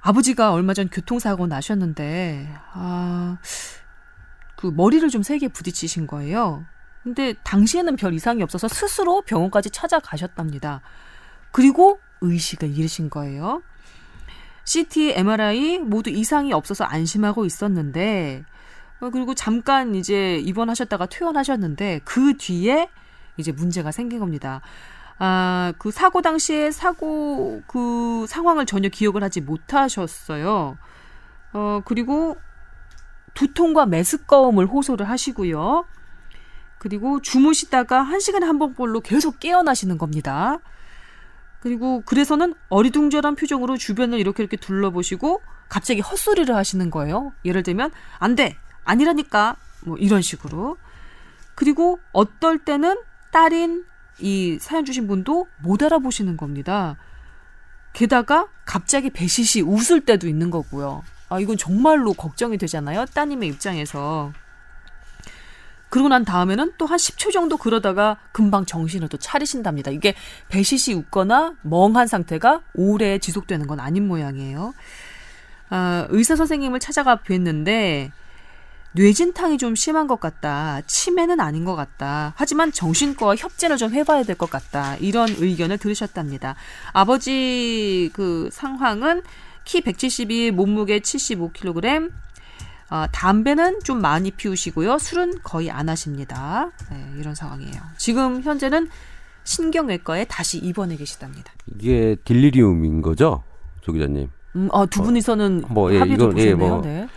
아버지가 0.00 0.52
얼마 0.52 0.74
전 0.74 0.88
교통사고 0.88 1.46
나셨는데 1.46 2.48
아, 2.72 3.38
그 4.56 4.66
머리를 4.66 5.08
좀 5.08 5.22
세게 5.22 5.48
부딪히신 5.48 6.06
거예요. 6.06 6.64
근데 7.02 7.34
당시에는 7.42 7.96
별 7.96 8.14
이상이 8.14 8.42
없어서 8.42 8.68
스스로 8.68 9.22
병원까지 9.22 9.70
찾아가셨답니다. 9.70 10.80
그리고 11.52 12.00
의식을 12.20 12.76
잃으신 12.76 13.10
거예요. 13.10 13.62
CT, 14.64 15.12
MRI 15.16 15.78
모두 15.78 16.08
이상이 16.10 16.52
없어서 16.52 16.84
안심하고 16.84 17.44
있었는데 17.44 18.44
어, 18.44 18.53
그리고 19.00 19.34
잠깐 19.34 19.94
이제 19.94 20.36
입원하셨다가 20.36 21.06
퇴원하셨는데 21.06 22.00
그 22.04 22.36
뒤에 22.36 22.88
이제 23.36 23.52
문제가 23.52 23.92
생긴 23.92 24.20
겁니다. 24.20 24.60
아, 25.18 25.72
그 25.78 25.90
사고 25.90 26.22
당시에 26.22 26.70
사고 26.70 27.62
그 27.66 28.26
상황을 28.28 28.66
전혀 28.66 28.88
기억을 28.88 29.22
하지 29.22 29.40
못하셨어요. 29.40 30.76
어, 31.52 31.82
그리고 31.84 32.36
두통과 33.34 33.86
메스꺼움을 33.86 34.66
호소를 34.66 35.08
하시고요. 35.08 35.86
그리고 36.78 37.20
주무시다가 37.20 38.02
한 38.02 38.20
시간에 38.20 38.46
한 38.46 38.58
번꼴로 38.58 39.00
계속 39.00 39.40
깨어나시는 39.40 39.98
겁니다. 39.98 40.58
그리고 41.60 42.02
그래서는 42.04 42.54
어리둥절한 42.68 43.36
표정으로 43.36 43.76
주변을 43.78 44.18
이렇게 44.18 44.42
이렇게 44.42 44.56
둘러보시고 44.56 45.40
갑자기 45.68 46.00
헛소리를 46.00 46.54
하시는 46.54 46.90
거예요. 46.90 47.32
예를 47.44 47.62
들면 47.62 47.90
안 48.18 48.34
돼, 48.34 48.58
아니라니까 48.84 49.56
뭐 49.84 49.96
이런 49.96 50.22
식으로. 50.22 50.76
그리고 51.54 52.00
어떨 52.12 52.58
때는 52.58 52.96
딸인 53.32 53.84
이 54.20 54.58
사연 54.60 54.84
주신 54.84 55.06
분도 55.06 55.48
못 55.58 55.82
알아보시는 55.82 56.36
겁니다. 56.36 56.96
게다가 57.92 58.48
갑자기 58.64 59.10
배시시 59.10 59.60
웃을 59.62 60.00
때도 60.00 60.28
있는 60.28 60.50
거고요. 60.50 61.04
아 61.28 61.40
이건 61.40 61.56
정말로 61.56 62.12
걱정이 62.12 62.58
되잖아요. 62.58 63.06
따님의 63.06 63.48
입장에서. 63.48 64.32
그러고 65.90 66.08
난 66.08 66.24
다음에는 66.24 66.72
또 66.76 66.86
한 66.86 66.96
10초 66.98 67.32
정도 67.32 67.56
그러다가 67.56 68.18
금방 68.32 68.66
정신을 68.66 69.08
또 69.08 69.16
차리신답니다. 69.16 69.92
이게 69.92 70.14
배시시 70.48 70.92
웃거나 70.92 71.54
멍한 71.62 72.08
상태가 72.08 72.62
오래 72.74 73.18
지속되는 73.18 73.68
건 73.68 73.78
아닌 73.78 74.08
모양이에요. 74.08 74.74
아, 75.70 76.06
의사 76.10 76.34
선생님을 76.34 76.80
찾아가 76.80 77.16
뵀는데 77.18 78.10
뇌진탕이 78.96 79.58
좀 79.58 79.74
심한 79.74 80.06
것 80.06 80.20
같다. 80.20 80.80
치매는 80.86 81.40
아닌 81.40 81.64
것 81.64 81.74
같다. 81.74 82.32
하지만 82.36 82.70
정신과와 82.72 83.34
협진을 83.36 83.76
좀 83.76 83.92
해봐야 83.92 84.22
될 84.22 84.34
것 84.36 84.48
같다. 84.50 84.96
이런 84.96 85.28
의견을 85.28 85.78
들으셨답니다. 85.78 86.54
아버지 86.92 88.10
그 88.12 88.48
상황은 88.52 89.22
키 89.64 89.80
172, 89.80 90.50
몸무게 90.50 91.00
75kg, 91.00 92.10
아, 92.90 93.08
담배는 93.12 93.80
좀 93.82 94.00
많이 94.00 94.30
피우시고요. 94.30 94.98
술은 94.98 95.40
거의 95.42 95.70
안 95.70 95.88
하십니다. 95.88 96.70
네, 96.90 97.04
이런 97.18 97.34
상황이에요. 97.34 97.80
지금 97.96 98.42
현재는 98.42 98.88
신경외과에 99.44 100.24
다시 100.26 100.58
입원해 100.58 100.96
계시답니다. 100.96 101.52
이게 101.66 102.16
딜리리움인 102.24 103.02
거죠, 103.02 103.42
조 103.80 103.92
기자님? 103.92 104.28
음, 104.56 104.68
아, 104.72 104.86
두 104.86 105.02
분이서는 105.02 105.64
뭐, 105.68 105.92
예, 105.92 105.98
합의를 105.98 106.16
이건, 106.24 106.38
예, 106.38 106.54
보셨네요. 106.54 106.68
뭐. 106.68 106.82
네. 106.82 107.08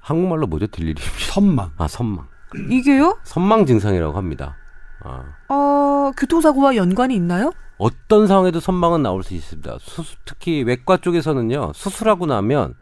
한국말로 0.00 0.46
뭐죠, 0.46 0.66
딜리리움? 0.66 1.08
선망. 1.32 1.72
아, 1.76 1.88
선망. 1.88 2.26
이게요? 2.70 3.18
선망 3.24 3.66
증상이라고 3.66 4.16
합니다. 4.16 4.56
아. 5.02 5.24
어, 5.48 6.12
교통사고와 6.16 6.76
연관이 6.76 7.14
있나요? 7.14 7.52
어떤 7.78 8.26
상황에도 8.26 8.60
선망은 8.60 9.02
나올 9.02 9.22
수 9.22 9.34
있습니다. 9.34 9.76
수술, 9.80 10.16
특히 10.24 10.62
외과 10.62 10.96
쪽에서는요, 10.96 11.72
수술하고 11.74 12.26
나면 12.26 12.74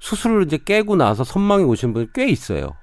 수술을 0.00 0.44
이제 0.44 0.58
깨고 0.58 0.96
나서 0.96 1.24
선망이 1.24 1.64
오신 1.64 1.94
분이 1.94 2.08
꽤 2.12 2.26
있어요. 2.28 2.74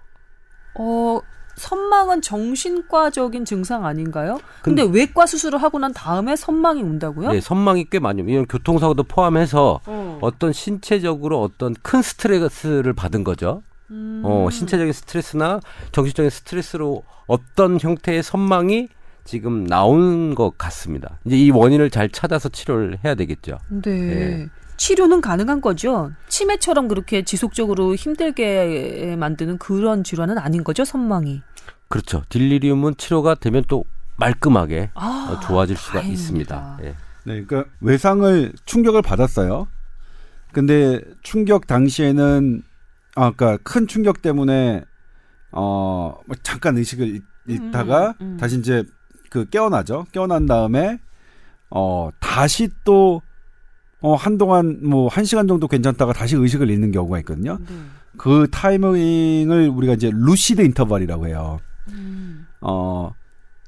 어, 0.76 1.20
선망은 1.56 2.22
정신과적인 2.22 3.44
증상 3.44 3.86
아닌가요? 3.86 4.40
근데 4.62 4.82
외과 4.84 5.26
수술을 5.26 5.62
하고 5.62 5.78
난 5.78 5.94
다음에 5.94 6.36
선망이 6.36 6.82
온다고요? 6.82 7.34
네, 7.34 7.42
선망이 7.42 7.88
꽤 7.92 8.00
많이 8.00 8.22
이런 8.22 8.46
교통사고도 8.48 9.04
포함해서 9.04 9.82
어. 9.86 10.20
어떤 10.22 10.54
신체적으로 10.54 11.42
어떤 11.42 11.76
큰 11.84 12.02
스트레스를 12.02 12.94
받은 12.94 13.26
거죠. 13.26 13.62
음. 13.92 14.22
어, 14.24 14.50
신체적인 14.50 14.94
스트레스나 14.94 15.60
정신적인 15.92 16.30
스트레스로 16.30 17.04
어떤 17.28 17.80
형태의 17.80 18.24
선망이 18.24 18.88
지금 19.24 19.66
나온 19.68 20.34
것 20.36 20.58
같습니다. 20.58 21.20
이제 21.26 21.38
이 21.38 21.52
원인을 21.52 21.90
잘 21.90 22.10
찾아서 22.10 22.50
치료를 22.50 23.00
해야 23.04 23.16
되겠죠. 23.16 23.58
네. 23.70 23.92
예. 23.92 24.50
치료는 24.78 25.22
가능한 25.22 25.62
거죠. 25.62 26.12
치매처럼 26.30 26.88
그렇게 26.88 27.22
지속적으로 27.24 27.96
힘들게 27.96 29.16
만드는 29.20 29.58
그런 29.58 30.04
질환은 30.04 30.38
아닌 30.38 30.64
거죠, 30.64 30.86
선망이. 30.86 31.42
그렇죠. 31.90 32.24
딜리리움은 32.30 32.96
치료가 32.98 33.36
되면 33.36 33.64
또 33.68 33.84
말끔하게 34.16 34.92
아, 34.96 35.32
어, 35.32 35.40
좋아질 35.42 35.76
수가 35.76 36.00
다행입니다. 36.00 36.14
있습니다. 36.22 36.78
예. 36.84 36.96
네, 37.26 37.44
그러니까 37.44 37.66
외상을 37.82 38.54
충격을 38.66 39.02
받았어요. 39.02 39.68
근데 40.54 41.02
충격 41.22 41.68
당시에는 41.68 42.64
아, 43.16 43.32
그러니까 43.32 43.58
큰 43.64 43.88
충격 43.88 44.22
때문에 44.22 44.84
어뭐 45.52 46.24
잠깐 46.44 46.78
의식을 46.78 47.08
잃- 47.08 47.22
잃다가 47.48 48.10
음, 48.22 48.34
음. 48.34 48.38
다시 48.38 48.60
이제 48.60 48.84
그 49.30 49.46
깨어나죠. 49.50 50.06
깨어난 50.12 50.46
다음에 50.46 51.00
어 51.70 52.10
다시 52.20 52.70
또 52.84 53.22
어, 54.02 54.16
한동안 54.16 54.80
뭐한 54.84 55.26
시간 55.26 55.48
정도 55.48 55.68
괜찮다가 55.68 56.14
다시 56.14 56.36
의식을 56.36 56.70
잃는 56.70 56.92
경우가 56.92 57.20
있거든요. 57.20 57.58
네. 57.68 57.76
그 58.18 58.48
타이밍을 58.50 59.70
우리가 59.70 59.94
이제 59.94 60.10
루시드 60.14 60.62
인터벌이라고 60.62 61.28
해요. 61.28 61.60
음. 61.90 62.48
어, 62.62 63.12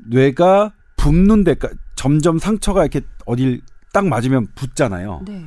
뇌가 0.07 0.71
붓는 0.95 1.43
데까 1.43 1.69
점점 1.95 2.39
상처가 2.39 2.81
이렇게 2.83 3.01
어딜 3.25 3.61
딱 3.91 4.07
맞으면 4.07 4.47
붓잖아요. 4.55 5.23
네. 5.27 5.45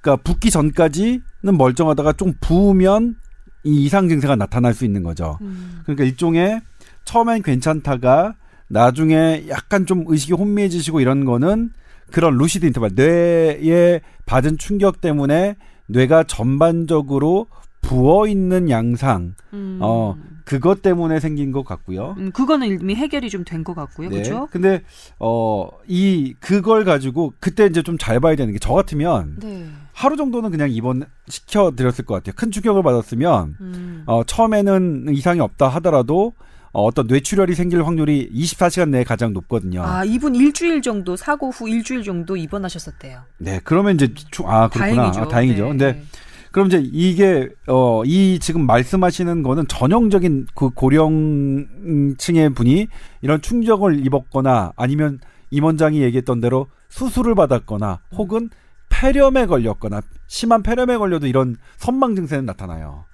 그러니까 0.00 0.22
붓기 0.22 0.50
전까지는 0.50 1.22
멀쩡하다가 1.58 2.14
좀 2.14 2.32
부으면 2.40 3.16
이 3.64 3.84
이상 3.84 4.08
증세가 4.08 4.36
나타날 4.36 4.74
수 4.74 4.84
있는 4.84 5.02
거죠. 5.02 5.38
음. 5.40 5.80
그러니까 5.84 6.04
일종의 6.04 6.60
처음엔 7.04 7.42
괜찮다가 7.42 8.34
나중에 8.68 9.44
약간 9.48 9.86
좀 9.86 10.04
의식이 10.06 10.32
혼미해지시고 10.34 11.00
이런 11.00 11.24
거는 11.24 11.70
그런 12.10 12.36
루시드 12.36 12.64
인터벌 12.66 12.90
뇌에 12.94 14.00
받은 14.26 14.58
충격 14.58 15.00
때문에 15.00 15.56
뇌가 15.86 16.24
전반적으로 16.24 17.46
부어 17.82 18.26
있는 18.26 18.70
양상 18.70 19.34
음. 19.52 19.78
어, 19.82 20.16
그것 20.44 20.80
때문에 20.82 21.20
생긴 21.20 21.52
것 21.52 21.64
같고요. 21.64 22.14
음, 22.18 22.30
그거는 22.32 22.66
이미 22.80 22.94
해결이 22.94 23.28
좀 23.30 23.44
된 23.44 23.62
것 23.64 23.74
같고요. 23.74 24.08
그렇죠? 24.10 24.48
근데 24.50 24.82
어 25.18 25.68
이 25.86 26.34
그걸 26.40 26.84
가지고 26.84 27.34
그때 27.40 27.66
이제 27.66 27.82
좀 27.82 27.98
잘 27.98 28.20
봐야 28.20 28.34
되는 28.36 28.52
게 28.52 28.58
저 28.58 28.72
같으면 28.72 29.36
네. 29.40 29.66
하루 29.94 30.16
정도는 30.16 30.50
그냥 30.50 30.70
입원 30.70 31.04
시켜 31.28 31.70
드렸을 31.74 32.04
것 32.04 32.14
같아요. 32.14 32.34
큰 32.36 32.50
충격을 32.50 32.82
받았으면 32.82 33.56
음. 33.60 34.02
어 34.06 34.22
처음에는 34.24 35.06
이상이 35.14 35.40
없다 35.40 35.68
하더라도 35.68 36.32
어, 36.72 36.82
어떤 36.84 37.06
뇌출혈이 37.06 37.54
생길 37.54 37.86
확률이 37.86 38.28
24시간 38.34 38.88
내에 38.88 39.04
가장 39.04 39.32
높거든요. 39.32 39.82
아, 39.84 40.04
이분 40.04 40.34
일주일 40.34 40.82
정도 40.82 41.14
사고 41.14 41.50
후 41.50 41.68
일주일 41.68 42.02
정도 42.02 42.36
입원하셨었대요. 42.36 43.20
네, 43.38 43.60
그러면 43.62 43.94
이제 43.94 44.12
추- 44.32 44.42
아 44.44 44.68
그렇구나. 44.68 44.96
다행이죠. 45.12 45.20
아, 45.20 45.28
다행이죠. 45.28 45.62
네. 45.62 45.68
근데 45.68 46.02
그럼 46.50 46.66
이제 46.66 46.82
이게 46.92 47.48
어 47.68 48.02
이 48.04 48.38
지금 48.40 48.66
말씀하시는 48.66 49.42
거는 49.44 49.68
전형적인 49.68 50.48
그 50.56 50.70
고령층의 50.70 52.50
분이 52.54 52.88
이런 53.22 53.40
충격을 53.40 54.04
입었거나 54.06 54.72
아니면 54.76 55.20
임원장이 55.50 56.00
얘기했던 56.02 56.40
대로 56.40 56.66
수술을 56.88 57.34
받았거나 57.34 58.00
혹은 58.16 58.50
폐렴에 58.88 59.46
걸렸거나 59.46 60.00
심한 60.26 60.62
폐렴에 60.62 60.96
걸려도 60.96 61.26
이런 61.26 61.56
선망 61.76 62.14
증세는 62.16 62.46
나타나요. 62.46 63.04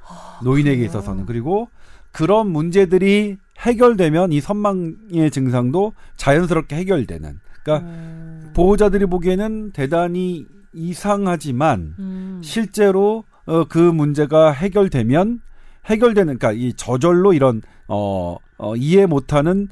노인에게 0.43 0.77
그래요? 0.77 0.87
있어서는 0.89 1.27
그리고 1.27 1.69
그런 2.13 2.49
문제들이 2.51 3.37
해결되면 3.59 4.33
이 4.33 4.41
선망의 4.41 5.31
증상도 5.31 5.93
자연스럽게 6.17 6.77
해결되는. 6.77 7.41
그러니까 7.63 7.87
음. 7.87 8.51
보호자들이 8.55 9.07
보기에는 9.07 9.73
대단히 9.73 10.47
이상하지만 10.73 11.95
음. 11.99 12.41
실제로 12.43 13.25
어, 13.47 13.65
그 13.65 13.79
문제가 13.79 14.53
해결되면 14.53 15.41
해결되는 15.87 16.39
그러니까 16.39 16.53
이 16.53 16.73
저절로 16.75 17.33
이런 17.33 17.63
어, 17.89 18.37
어 18.59 18.77
이해 18.77 19.07
못하는 19.07 19.69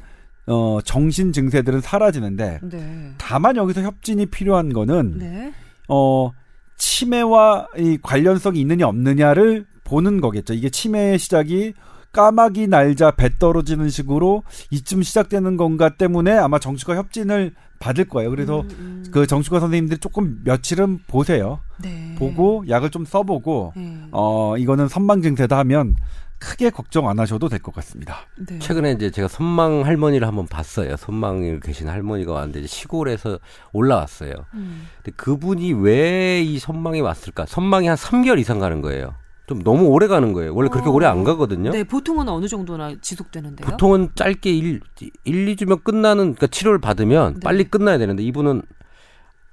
어 0.47 0.81
정신 0.83 1.33
증세들은 1.33 1.83
사라지는데 1.83 2.61
네. 2.63 3.13
다만 3.19 3.57
여기서 3.57 3.83
협진이 3.83 4.27
필요한 4.27 4.73
거는 4.73 5.19
네. 5.19 5.53
어 5.89 6.31
치매와 6.77 7.69
이 7.79 7.99
관련성이 8.03 8.61
있느냐 8.61 8.87
없느냐를 8.87 9.67
보는 9.85 10.21
거겠죠. 10.21 10.55
이게 10.55 10.71
치매의 10.71 11.19
시작이 11.19 11.75
까마귀 12.13 12.69
날자 12.69 13.13
배 13.13 13.31
떨어지는 13.39 13.91
식으로 13.91 14.43
이쯤 14.71 15.03
시작되는 15.03 15.57
건가 15.57 15.91
때문에 15.91 16.33
아마 16.33 16.59
정신과 16.59 16.97
협진을 16.97 17.55
받을 17.79 18.05
거예요. 18.07 18.31
그래서 18.31 18.61
음, 18.63 18.69
음. 18.79 19.05
그 19.13 19.27
정신과 19.27 19.61
선생님들이 19.61 19.99
조금 19.99 20.41
며칠은 20.45 21.01
보세요. 21.07 21.61
네. 21.83 22.15
보고 22.19 22.65
약을 22.69 22.91
좀 22.91 23.05
써보고 23.05 23.73
네. 23.77 24.09
어 24.13 24.57
이거는 24.59 24.89
선망 24.89 25.23
증세다 25.23 25.57
하면 25.59 25.95
크게 26.41 26.71
걱정 26.71 27.09
안 27.09 27.19
하셔도 27.19 27.49
될 27.49 27.59
것 27.59 27.75
같습니다. 27.75 28.19
네. 28.49 28.59
최근에 28.61 28.93
이제 28.93 29.11
제가 29.11 29.27
선망 29.29 29.85
할머니를 29.85 30.27
한번 30.27 30.47
봤어요. 30.47 30.97
선망에 30.97 31.59
계신 31.61 31.89
할머니가 31.89 32.33
왔는데 32.33 32.67
시골에서 32.67 33.39
올라왔어요. 33.73 34.33
음. 34.55 34.87
근데 35.03 35.13
그분이 35.17 35.73
왜 35.73 36.43
이 36.45 36.59
선망이 36.61 37.01
왔을까? 37.01 37.47
선망이 37.47 37.89
한 37.89 37.97
3개월 37.97 38.39
이상 38.39 38.59
가는 38.61 38.81
거예요. 38.81 39.15
좀 39.49 39.63
너무 39.63 39.87
오래 39.87 40.07
가는 40.07 40.33
거예요. 40.35 40.55
원래 40.55 40.69
그렇게 40.69 40.91
어. 40.91 40.93
오래 40.93 41.07
안 41.07 41.25
가거든요. 41.25 41.71
네, 41.71 41.83
보통은 41.83 42.29
어느 42.29 42.47
정도나 42.47 42.95
지속되는데요? 43.01 43.67
보통은 43.67 44.11
짧게 44.15 44.51
1, 44.51 44.81
1, 45.25 45.57
2주면 45.57 45.83
끝나는 45.83 46.35
그러니까 46.35 46.49
치료를 46.49 46.79
받으면 46.81 47.35
네. 47.35 47.41
빨리 47.43 47.65
끝나야 47.65 47.97
되는데 47.99 48.23
이분은 48.23 48.63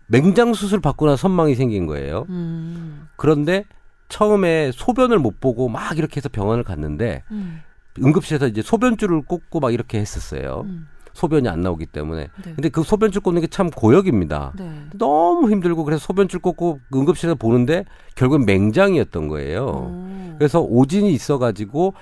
맹장 0.08 0.54
수술 0.54 0.82
받고 0.82 1.06
나 1.08 1.16
선망이 1.16 1.56
생긴 1.56 1.88
거예요. 1.88 2.26
음. 2.30 3.08
그런데 3.16 3.66
처음에 4.10 4.72
소변을 4.74 5.18
못 5.18 5.40
보고 5.40 5.70
막 5.70 5.98
이렇게 5.98 6.18
해서 6.18 6.30
병원을 6.30 6.64
갔는데 6.64 7.24
음. 7.32 7.62
응급실에서 8.04 8.48
이제 8.48 8.62
소변줄을 8.62 9.22
꽂고 9.24 9.62
막 9.62 9.74
이렇게 9.74 9.98
했었어요. 10.00 10.64
음. 10.66 10.88
소변이 11.16 11.48
안 11.50 11.62
나오기 11.62 11.88
때문에. 11.88 12.28
네. 12.44 12.54
근데 12.54 12.70
그 12.70 12.84
소변줄 12.84 13.22
꽂는 13.24 13.42
게 13.42 13.48
참 13.48 13.70
고역입니다. 13.70 14.52
네. 14.58 14.70
너무 14.98 15.50
힘들고 15.50 15.86
그래서 15.86 16.06
소변줄 16.06 16.42
꽂고 16.42 16.80
응급실에서 16.94 17.36
보는데 17.36 17.86
결국엔 18.16 18.46
맹장이었던 18.46 19.28
거예요. 19.30 19.66
어. 19.68 20.36
그래서 20.38 20.60
오진이 20.62 21.12
있어가지고 21.14 21.94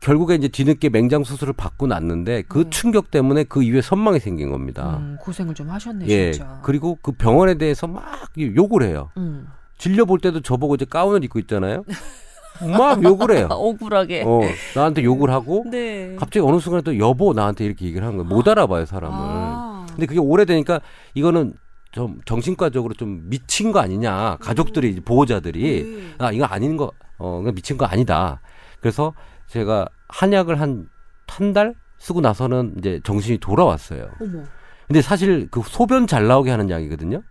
결국에 0.00 0.34
이제 0.34 0.48
뒤늦게 0.48 0.90
맹장 0.90 1.24
수술을 1.24 1.52
받고 1.54 1.86
났는데 1.86 2.42
그 2.48 2.64
네. 2.64 2.70
충격 2.70 3.10
때문에 3.10 3.44
그 3.44 3.62
이후에 3.62 3.80
선망이 3.80 4.18
생긴 4.20 4.50
겁니다. 4.50 4.98
음, 5.00 5.16
고생을 5.20 5.54
좀 5.54 5.70
하셨네, 5.70 6.06
예. 6.08 6.32
진짜. 6.32 6.60
그리고 6.62 6.98
그 7.02 7.12
병원에 7.12 7.54
대해서 7.54 7.86
막 7.86 8.04
욕을 8.38 8.82
해요. 8.82 9.10
음. 9.16 9.46
진료 9.76 10.04
볼 10.06 10.18
때도 10.20 10.40
저보고 10.40 10.74
이제 10.74 10.84
가운을 10.84 11.22
입고 11.24 11.38
있잖아요. 11.40 11.84
막 12.66 13.02
욕을 13.02 13.36
해요. 13.36 13.48
아, 13.50 13.54
억울하게. 13.58 14.24
어, 14.26 14.40
나한테 14.74 15.02
욕을 15.04 15.30
하고 15.30 15.64
네. 15.70 16.16
갑자기 16.18 16.46
어느 16.46 16.58
순간에 16.58 16.82
또 16.82 16.98
여보 16.98 17.32
나한테 17.32 17.64
이렇게 17.64 17.86
얘기를 17.86 18.06
하는 18.06 18.18
거예요. 18.18 18.28
못 18.28 18.46
알아봐요 18.48 18.84
사람을. 18.86 19.16
아. 19.18 19.86
근데 19.90 20.06
그게 20.06 20.18
오래되니까 20.20 20.80
이거는 21.14 21.54
좀 21.92 22.20
정신과적으로 22.24 22.94
좀 22.94 23.22
미친 23.30 23.72
거 23.72 23.80
아니냐. 23.80 24.36
가족들이 24.40 24.90
이제 24.90 25.00
보호자들이 25.00 25.82
네. 25.84 26.14
아 26.18 26.30
이거 26.32 26.44
아닌 26.44 26.76
거, 26.76 26.92
어, 27.18 27.38
그냥 27.38 27.54
미친 27.54 27.76
거 27.78 27.86
아니다. 27.86 28.40
그래서 28.80 29.12
제가 29.48 29.86
한약을 30.08 30.60
한 30.60 30.88
한 31.30 31.52
달 31.52 31.74
쓰고 31.98 32.20
나서는 32.22 32.74
이제 32.78 33.00
정신이 33.04 33.36
돌아왔어요. 33.38 34.08
어머. 34.20 34.42
근데 34.86 35.02
사실 35.02 35.46
그 35.50 35.60
소변 35.64 36.06
잘 36.06 36.26
나오게 36.26 36.50
하는 36.50 36.70
약이거든요. 36.70 37.22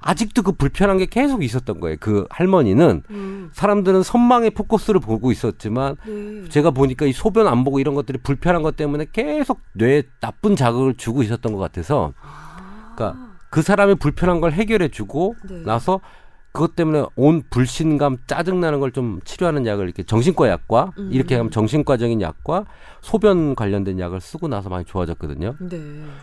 아직도 0.00 0.42
그 0.42 0.52
불편한 0.52 0.98
게 0.98 1.06
계속 1.06 1.42
있었던 1.42 1.80
거예요. 1.80 1.96
그 2.00 2.26
할머니는 2.30 3.02
음. 3.10 3.50
사람들은 3.52 4.02
선망의 4.02 4.50
포커스를 4.50 5.00
보고 5.00 5.32
있었지만 5.32 5.96
네. 6.06 6.48
제가 6.48 6.70
보니까 6.70 7.06
이 7.06 7.12
소변 7.12 7.46
안 7.46 7.64
보고 7.64 7.80
이런 7.80 7.94
것들이 7.94 8.18
불편한 8.18 8.62
것 8.62 8.76
때문에 8.76 9.06
계속 9.12 9.60
뇌에 9.74 10.04
나쁜 10.20 10.56
자극을 10.56 10.94
주고 10.96 11.22
있었던 11.22 11.52
것 11.52 11.58
같아서 11.58 12.12
그러니까 12.94 13.34
그 13.50 13.62
사람의 13.62 13.96
불편한 13.96 14.40
걸 14.40 14.52
해결해 14.52 14.88
주고 14.88 15.34
네. 15.48 15.62
나서 15.64 16.00
그것 16.54 16.76
때문에 16.76 17.04
온 17.16 17.42
불신감 17.50 18.16
짜증 18.28 18.60
나는 18.60 18.78
걸 18.80 18.94
좀 18.94 19.18
치료하는 19.24 19.66
약을 19.66 19.86
이렇게 19.86 20.04
정신과 20.04 20.48
약과 20.48 20.92
음. 20.98 21.10
이렇게 21.12 21.34
하면 21.34 21.50
정신과적인 21.50 22.20
약과 22.20 22.64
소변 23.00 23.56
관련된 23.56 23.98
약을 23.98 24.20
쓰고 24.20 24.46
나서 24.46 24.68
많이 24.68 24.84
좋아졌거든요. 24.84 25.56
네. 25.58 25.78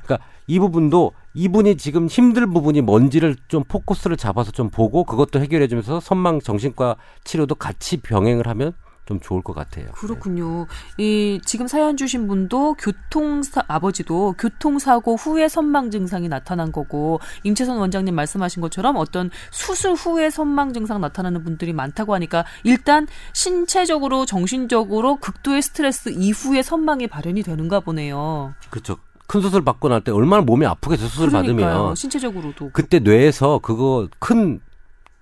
그러니까 0.05 0.19
이 0.47 0.57
부분도 0.57 1.11
이분이 1.33 1.75
지금 1.75 2.07
힘들 2.07 2.47
부분이 2.47 2.79
뭔지를 2.79 3.35
좀 3.49 3.65
포커스를 3.65 4.15
잡아서 4.15 4.51
좀 4.51 4.69
보고 4.69 5.03
그것도 5.03 5.41
해결해 5.41 5.67
주면서 5.67 5.99
선망 5.99 6.39
정신과 6.39 6.95
치료도 7.25 7.55
같이 7.55 7.97
병행을 7.97 8.47
하면 8.47 8.71
좀 9.11 9.19
좋을 9.19 9.41
것 9.41 9.53
같아요. 9.53 9.91
그렇군요. 9.91 10.67
이 10.97 11.41
지금 11.45 11.67
사연 11.67 11.97
주신 11.97 12.27
분도 12.27 12.75
교통사 12.75 13.61
아버지도 13.67 14.35
교통사고 14.37 15.17
후에 15.17 15.49
선망 15.49 15.91
증상이 15.91 16.29
나타난 16.29 16.71
거고 16.71 17.19
임채선 17.43 17.77
원장님 17.77 18.15
말씀하신 18.15 18.61
것처럼 18.61 18.95
어떤 18.95 19.29
수술 19.51 19.93
후에 19.93 20.29
선망 20.29 20.71
증상 20.71 21.01
나타나는 21.01 21.43
분들이 21.43 21.73
많다고 21.73 22.13
하니까 22.15 22.45
일단 22.63 23.07
신체적으로 23.33 24.25
정신적으로 24.25 25.17
극도의 25.17 25.61
스트레스 25.61 26.09
이후에 26.09 26.61
선망이 26.61 27.07
발현이 27.07 27.43
되는가 27.43 27.81
보네요. 27.81 28.53
그렇죠. 28.69 28.97
큰 29.27 29.41
수술 29.41 29.63
받고 29.63 29.89
날 29.89 30.01
때 30.01 30.11
얼마나 30.11 30.41
몸이 30.43 30.65
아프겠어요. 30.65 31.07
수술 31.09 31.29
그러니까요. 31.29 31.65
받으면 31.67 31.95
신체적으로도 31.95 32.71
그때 32.73 32.99
뇌에서 32.99 33.59
그거 33.59 34.07
큰 34.19 34.61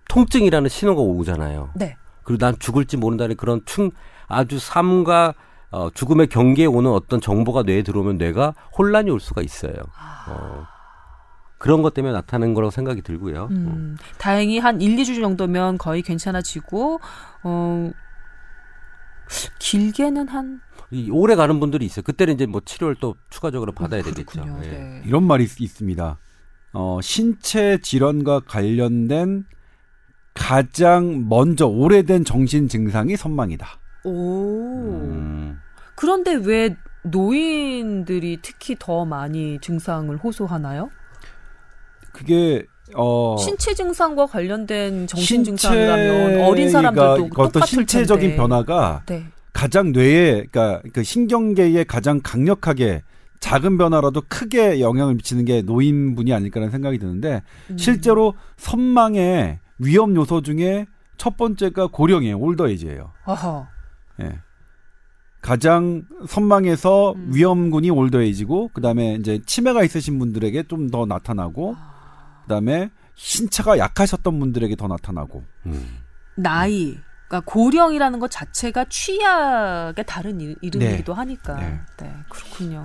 통증이라는 0.09 0.69
신호가 0.69 1.01
오잖아요. 1.01 1.69
네. 1.75 1.95
그리고 2.30 2.45
난 2.45 2.59
죽을지 2.59 2.95
모른다는 2.95 3.36
그런 3.36 3.61
충 3.65 3.89
아주 4.27 4.59
삶과 4.59 5.34
어, 5.71 5.89
죽음의 5.91 6.27
경계에 6.27 6.67
오는 6.67 6.91
어떤 6.91 7.19
정보가 7.19 7.63
뇌에 7.63 7.82
들어오면 7.82 8.19
뇌가 8.19 8.53
혼란이 8.77 9.09
올 9.09 9.19
수가 9.19 9.41
있어요. 9.41 9.73
어, 10.27 10.67
그런 11.57 11.82
것 11.82 11.95
때문에 11.95 12.13
나타나는 12.13 12.53
거라고 12.53 12.69
생각이 12.69 13.01
들고요. 13.01 13.47
음, 13.49 13.97
다행히 14.19 14.59
한 14.59 14.80
1, 14.80 14.95
2주 14.97 15.19
정도면 15.19 15.80
거의 15.80 16.03
괜찮아지고 16.03 16.99
어 17.41 17.91
길게는 19.57 20.27
한이 20.27 21.09
오래 21.11 21.34
가는 21.34 21.59
분들이 21.59 21.88
있어요. 21.88 22.03
그때는 22.03 22.36
이제 22.36 22.45
뭐 22.45 22.61
치료를 22.63 22.97
또 22.99 23.15
추가적으로 23.32 23.71
받아야 23.71 24.03
되겠죠. 24.03 24.43
그렇군요. 24.43 24.59
예. 24.65 24.69
네. 24.69 25.01
이런 25.03 25.23
말이 25.23 25.45
있, 25.45 25.59
있습니다. 25.59 26.19
어, 26.73 26.99
신체 27.01 27.80
질환과 27.82 28.41
관련된 28.41 29.45
가장 30.39 31.27
먼저 31.27 31.67
오래된 31.67 32.23
정신 32.23 32.69
증상이 32.69 33.17
선망이다. 33.17 33.67
오. 34.05 34.09
음, 34.11 35.59
그런데 35.95 36.33
왜 36.33 36.77
노인들이 37.03 38.39
특히 38.41 38.77
더 38.79 39.03
많이 39.03 39.59
증상을 39.61 40.15
호소하나요? 40.17 40.89
그게 42.13 42.65
어 42.95 43.35
신체 43.37 43.73
증상과 43.73 44.27
관련된 44.27 45.07
정신 45.07 45.43
증상이라면 45.43 46.41
어린 46.41 46.69
사람들도 46.69 47.29
어떤 47.35 47.65
신체적인 47.65 48.29
텐데. 48.29 48.35
변화가 48.37 49.03
네. 49.07 49.25
가장 49.51 49.91
뇌에 49.91 50.45
그러니까 50.49 50.81
그 50.93 51.03
신경계에 51.03 51.83
가장 51.83 52.21
강력하게 52.23 53.03
작은 53.41 53.77
변화라도 53.77 54.23
크게 54.27 54.79
영향을 54.79 55.15
미치는 55.15 55.43
게 55.43 55.61
노인분이 55.61 56.33
아닐까라는 56.33 56.71
생각이 56.71 56.97
드는데 56.97 57.43
음. 57.69 57.77
실제로 57.77 58.35
선망의 58.57 59.59
위험 59.80 60.15
요소 60.15 60.41
중에 60.41 60.86
첫 61.17 61.36
번째가 61.38 61.88
고령이에요. 61.88 62.38
올더에이지예요. 62.39 63.11
아하. 63.25 63.67
예. 64.21 64.39
가장 65.41 66.03
선망에서 66.27 67.13
음. 67.13 67.32
위험군이 67.34 67.89
올더에이지고 67.89 68.69
그다음에 68.73 69.13
이제 69.15 69.39
치매가 69.45 69.84
있으신 69.84 70.19
분들에게 70.19 70.63
좀 70.63 70.89
더 70.91 71.05
나타나고 71.05 71.75
그다음에 72.43 72.89
신체가 73.15 73.77
약하셨던 73.77 74.39
분들에게 74.39 74.75
더 74.75 74.88
나타나고 74.88 75.43
음. 75.67 75.97
나이. 76.36 76.97
그러니까 77.27 77.51
고령이라는 77.51 78.17
것 78.19 78.32
자체가 78.32 78.86
취약의 78.89 80.03
다른 80.07 80.41
이- 80.41 80.55
이름이기도 80.63 81.13
하니까. 81.13 81.55
네. 81.57 81.80
네. 82.01 82.13
그렇군요. 82.27 82.84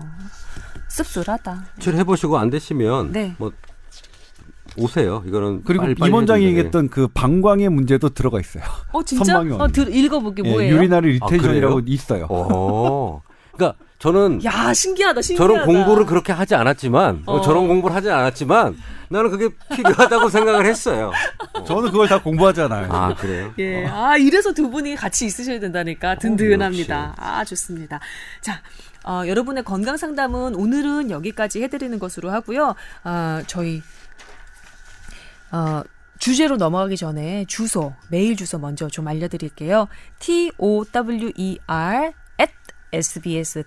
씁쓸하다. 0.88 1.64
치료해 1.80 2.04
보시고 2.04 2.36
안 2.38 2.50
되시면 2.50 3.12
네. 3.12 3.34
뭐 3.38 3.52
오세요. 4.76 5.22
이거는 5.26 5.62
그리고 5.64 5.82
빨리 5.84 5.94
빨리 5.94 6.08
임원장이. 6.08 6.44
얘기했던 6.46 6.88
그 6.88 7.08
방광의 7.08 7.68
문제도 7.68 8.08
들어가 8.08 8.40
있어요. 8.40 8.64
어 8.92 9.02
진짜? 9.04 9.38
어. 9.38 9.68
들, 9.68 9.94
읽어볼게 9.94 10.42
예, 10.44 10.50
뭐예요? 10.50 10.74
urinary 10.74 11.18
아, 11.22 11.26
retention이라고 11.26 11.74
그래요? 11.76 11.84
있어요. 11.86 12.26
어. 12.28 13.22
그러니까 13.52 13.78
저는 13.98 14.44
야 14.44 14.74
신기하다 14.74 15.22
신기하다. 15.22 15.54
저런 15.54 15.66
공부를 15.66 16.06
그렇게 16.06 16.32
하지 16.32 16.54
않았지만 16.54 17.22
어, 17.26 17.36
어. 17.36 17.40
저런 17.40 17.68
공부를 17.68 17.94
하지 17.94 18.10
않았지만 18.10 18.76
나는 19.08 19.30
그게 19.30 19.48
필요하다고 19.74 20.28
생각을 20.28 20.66
했어요. 20.66 21.12
저는 21.66 21.90
그걸 21.90 22.08
다 22.08 22.20
공부하잖아요. 22.20 22.92
아 22.92 23.14
그래요? 23.14 23.52
예, 23.58 23.86
아 23.86 24.16
이래서 24.16 24.52
두 24.52 24.70
분이 24.70 24.96
같이 24.96 25.24
있으셔야 25.26 25.60
된다니까 25.60 26.16
든든합니다. 26.16 27.14
아 27.16 27.44
좋습니다. 27.44 28.00
자. 28.40 28.60
어, 29.06 29.22
여러분의 29.26 29.64
건강 29.64 29.98
상담은 29.98 30.54
오늘은 30.54 31.10
여기까지 31.10 31.62
해드리는 31.62 31.98
것으로 31.98 32.30
하고요. 32.30 32.74
아, 33.02 33.42
저희 33.46 33.82
어, 35.54 35.82
주제로 36.18 36.56
넘어가기 36.56 36.96
전에 36.96 37.44
주소, 37.44 37.94
메일 38.08 38.34
주소 38.34 38.58
먼저 38.58 38.88
좀 38.88 39.06
알려드릴게요. 39.06 39.86
t 40.18 40.50
o 40.58 40.84
w 40.84 41.30
e 41.36 41.58
r 41.68 42.12
at 42.40 42.52
sbs.co.kr입니다. 42.92 43.62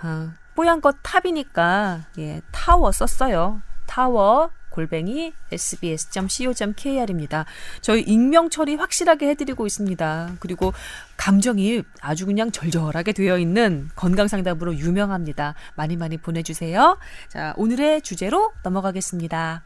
아, 0.00 0.34
뽀얀 0.54 0.82
거 0.82 0.92
탑이니까 0.92 2.04
예, 2.18 2.42
타워 2.52 2.92
썼어요. 2.92 3.62
타워 3.86 4.50
골뱅이 4.76 5.32
sbs.co.kr입니다. 5.50 7.46
저희 7.80 8.02
익명 8.02 8.50
처리 8.50 8.74
확실하게 8.74 9.30
해드리고 9.30 9.64
있습니다. 9.64 10.34
그리고 10.38 10.74
감정이 11.16 11.82
아주 12.02 12.26
그냥 12.26 12.52
절절하게 12.52 13.12
되어 13.12 13.38
있는 13.38 13.88
건강 13.96 14.28
상담으로 14.28 14.76
유명합니다. 14.76 15.54
많이 15.76 15.96
많이 15.96 16.18
보내주세요. 16.18 16.98
자, 17.28 17.54
오늘의 17.56 18.02
주제로 18.02 18.52
넘어가겠습니다. 18.62 19.64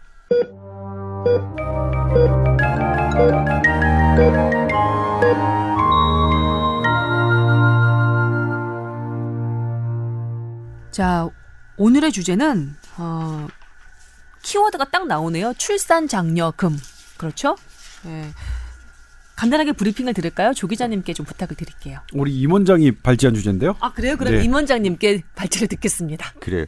자, 10.93 11.29
오늘의 11.77 12.13
주제는 12.13 12.77
어, 12.99 13.49
키워드가 14.51 14.87
딱 14.87 15.07
나오네요. 15.07 15.55
출산 15.57 16.09
장려금. 16.09 16.77
그렇죠? 17.17 17.57
네. 18.05 18.25
간단하게 19.37 19.73
브리핑을 19.73 20.13
드릴까요? 20.13 20.53
조 20.53 20.67
기자님께 20.67 21.15
좀 21.15 21.25
부탁을 21.25 21.57
드릴게요. 21.57 22.01
우리 22.13 22.37
임 22.41 22.53
원장이 22.53 22.91
발제한 22.93 23.35
주제인데요. 23.35 23.77
아, 23.79 23.93
그래요? 23.93 24.17
그럼 24.17 24.35
네. 24.35 24.45
임 24.45 24.53
원장님께 24.53 25.23
발제를 25.37 25.69
듣겠습니다. 25.69 26.33
그래요. 26.41 26.67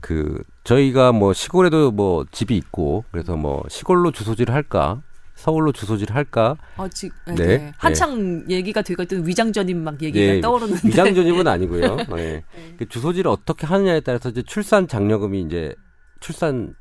그 0.00 0.42
저희가 0.62 1.10
뭐 1.12 1.32
시골에도 1.32 1.90
뭐 1.90 2.24
집이 2.30 2.56
있고 2.56 3.04
그래서 3.10 3.36
뭐 3.36 3.64
시골로 3.68 4.12
주소지를 4.12 4.54
할까 4.54 5.02
서울로 5.34 5.72
주소지를 5.72 6.14
할까 6.14 6.56
어, 6.76 6.86
지, 6.88 7.10
네. 7.26 7.34
네, 7.34 7.46
네. 7.46 7.72
한창 7.76 8.44
얘기가 8.48 8.82
되고 8.82 9.02
있던 9.02 9.26
위장전입 9.26 9.76
막 9.76 10.00
얘기가 10.00 10.24
예, 10.36 10.40
떠오르는데. 10.40 10.88
위장전입은 10.88 11.48
아니고요. 11.48 11.96
예. 12.18 12.44
그 12.78 12.88
주소지를 12.88 13.28
어떻게 13.28 13.66
하느냐에 13.66 14.00
따라서 14.00 14.28
이제 14.28 14.42
출산 14.42 14.86
장려금이 14.86 15.42
이제 15.42 15.74
출산 16.20 16.74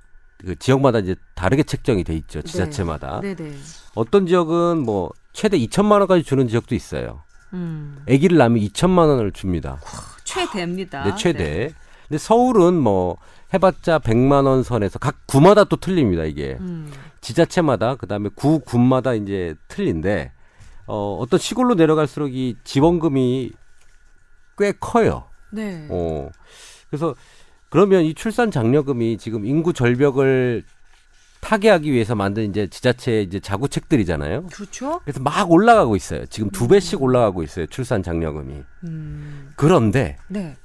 그 0.46 0.56
지역마다 0.58 1.00
이제 1.00 1.16
다르게 1.36 1.64
책정이 1.64 2.04
돼 2.04 2.14
있죠. 2.16 2.42
지자체마다. 2.42 3.22
네 3.22 3.36
네. 3.36 3.54
어떤 3.96 4.28
지역은 4.28 4.80
뭐 4.80 5.12
최대 5.32 5.58
2천만 5.58 6.00
원까지 6.00 6.24
주는 6.24 6.48
지역도 6.48 6.76
있어요. 6.76 7.24
음, 7.54 8.04
아기를 8.10 8.38
낳으면 8.38 8.62
2천만 8.64 9.08
원을 9.10 9.32
줍니다. 9.32 9.80
최대입니다. 10.24 11.04
네, 11.04 11.16
최대. 11.16 11.74
근데 12.08 12.18
서울은 12.18 12.74
뭐 12.74 13.18
해봤자 13.54 14.00
100만 14.00 14.46
원 14.46 14.64
선에서 14.64 15.00
각 15.00 15.16
구마다 15.28 15.64
또 15.64 15.78
틀립니다. 15.78 16.24
이게 16.24 16.58
음, 16.60 16.92
지자체마다 17.22 17.96
그다음에 17.96 18.30
구 18.36 18.60
군마다 18.60 19.14
이제 19.14 19.56
틀린데 19.68 20.32
어, 20.88 21.18
어떤 21.20 21.40
시골로 21.40 21.76
내려갈수록 21.76 22.34
이 22.34 22.58
지원금이 22.64 23.52
꽤 24.58 24.74
커요. 24.74 25.30
네. 25.52 25.88
어. 25.90 26.30
그래서 26.90 27.16
그러면 27.74 28.04
이 28.04 28.14
출산 28.14 28.52
장려금이 28.52 29.18
지금 29.18 29.48
인구 29.48 29.74
절벽을 29.74 30.62
타개하기 31.42 31.92
위해서 31.92 32.14
만든 32.14 32.48
이제 32.48 32.68
지자체 32.68 33.24
이제 33.24 33.40
자구책들이잖아요. 33.40 34.46
그렇죠? 34.54 35.02
그래서 35.04 35.20
막 35.22 35.52
올라가고 35.52 35.96
있어요. 35.96 36.24
지금 36.28 36.52
두 36.52 36.68
배씩 36.68 37.02
올라가고 37.02 37.42
있어요. 37.42 37.66
출산 37.66 38.04
장려금이. 38.04 38.62
음, 38.84 39.54
그런데 39.56 40.18
네. 40.28 40.56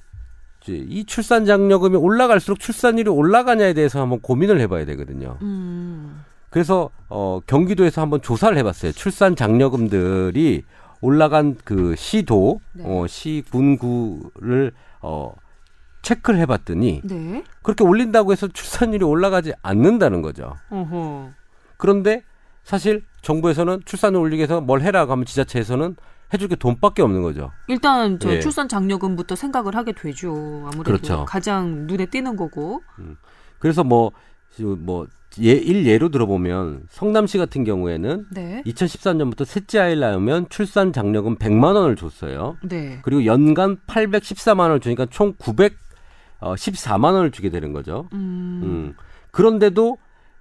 이제 0.62 0.84
이 0.86 1.06
출산 1.06 1.46
장려금이 1.46 1.96
올라갈수록 1.96 2.60
출산율이 2.60 3.08
올라가냐에 3.08 3.72
대해서 3.72 4.02
한번 4.02 4.20
고민을 4.20 4.60
해봐야 4.60 4.84
되거든요. 4.84 5.38
음, 5.40 6.22
그래서 6.50 6.90
어 7.08 7.40
경기도에서 7.46 8.02
한번 8.02 8.20
조사를 8.20 8.54
해봤어요. 8.58 8.92
출산 8.92 9.34
장려금들이 9.34 10.62
올라간 11.00 11.56
그 11.64 11.96
시도, 11.96 12.60
네. 12.74 12.84
어, 12.86 13.06
시 13.06 13.42
군구를 13.50 14.72
어 15.00 15.34
체크를 16.08 16.40
해봤더니 16.40 17.02
네. 17.04 17.44
그렇게 17.62 17.84
올린다고 17.84 18.32
해서 18.32 18.48
출산율이 18.48 19.04
올라가지 19.04 19.52
않는다는 19.62 20.22
거죠. 20.22 20.54
어허. 20.70 21.30
그런데 21.76 22.22
사실 22.64 23.04
정부에서는 23.20 23.82
출산을 23.84 24.18
올리기 24.18 24.38
위해서 24.38 24.60
뭘 24.60 24.80
해라고 24.80 25.12
하면 25.12 25.26
지자체에서는 25.26 25.96
해줄 26.32 26.48
게 26.48 26.56
돈밖에 26.56 27.02
없는 27.02 27.22
거죠. 27.22 27.50
일단 27.66 28.18
저 28.18 28.32
예. 28.32 28.40
출산 28.40 28.68
장려금부터 28.68 29.34
생각을 29.34 29.76
하게 29.76 29.92
되죠. 29.92 30.32
아무래도 30.64 30.82
그렇죠. 30.84 31.24
가장 31.26 31.86
눈에 31.86 32.06
띄는 32.06 32.36
거고. 32.36 32.82
그래서 33.58 33.84
뭐뭐 33.84 35.06
예, 35.40 35.52
일 35.52 35.86
예로 35.86 36.08
들어보면 36.08 36.84
성남시 36.90 37.38
같은 37.38 37.64
경우에는 37.64 38.26
네. 38.30 38.62
2013년부터 38.66 39.44
셋째 39.44 39.78
아이를 39.78 40.00
낳으면 40.00 40.48
출산 40.48 40.92
장려금 40.92 41.36
100만 41.36 41.74
원을 41.74 41.96
줬어요. 41.96 42.56
네. 42.62 43.00
그리고 43.02 43.24
연간 43.26 43.76
814만 43.86 44.60
원을 44.60 44.80
주니까 44.80 45.06
총 45.06 45.34
914만 46.40 47.14
원을 47.14 47.30
주게 47.30 47.50
되는 47.50 47.72
거죠. 47.72 48.08
음. 48.12 48.60
음. 48.62 48.94
그런데도 49.30 49.98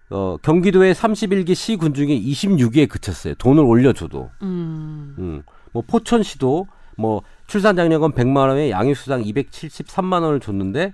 어, 0.09 0.37
경기도의 0.41 0.93
31기 0.93 1.53
시군 1.55 1.93
중에 1.93 2.19
26위에 2.19 2.87
그쳤어요. 2.87 3.35
돈을 3.35 3.63
올려줘도. 3.63 4.29
음. 4.41 5.15
음. 5.17 5.43
뭐 5.73 5.83
포천시도 5.85 6.67
뭐 6.95 7.23
출산장려금 7.47 8.13
100만 8.13 8.47
원에 8.47 8.71
양육수당 8.71 9.23
273만 9.23 10.23
원을 10.23 10.39
줬는데 10.39 10.93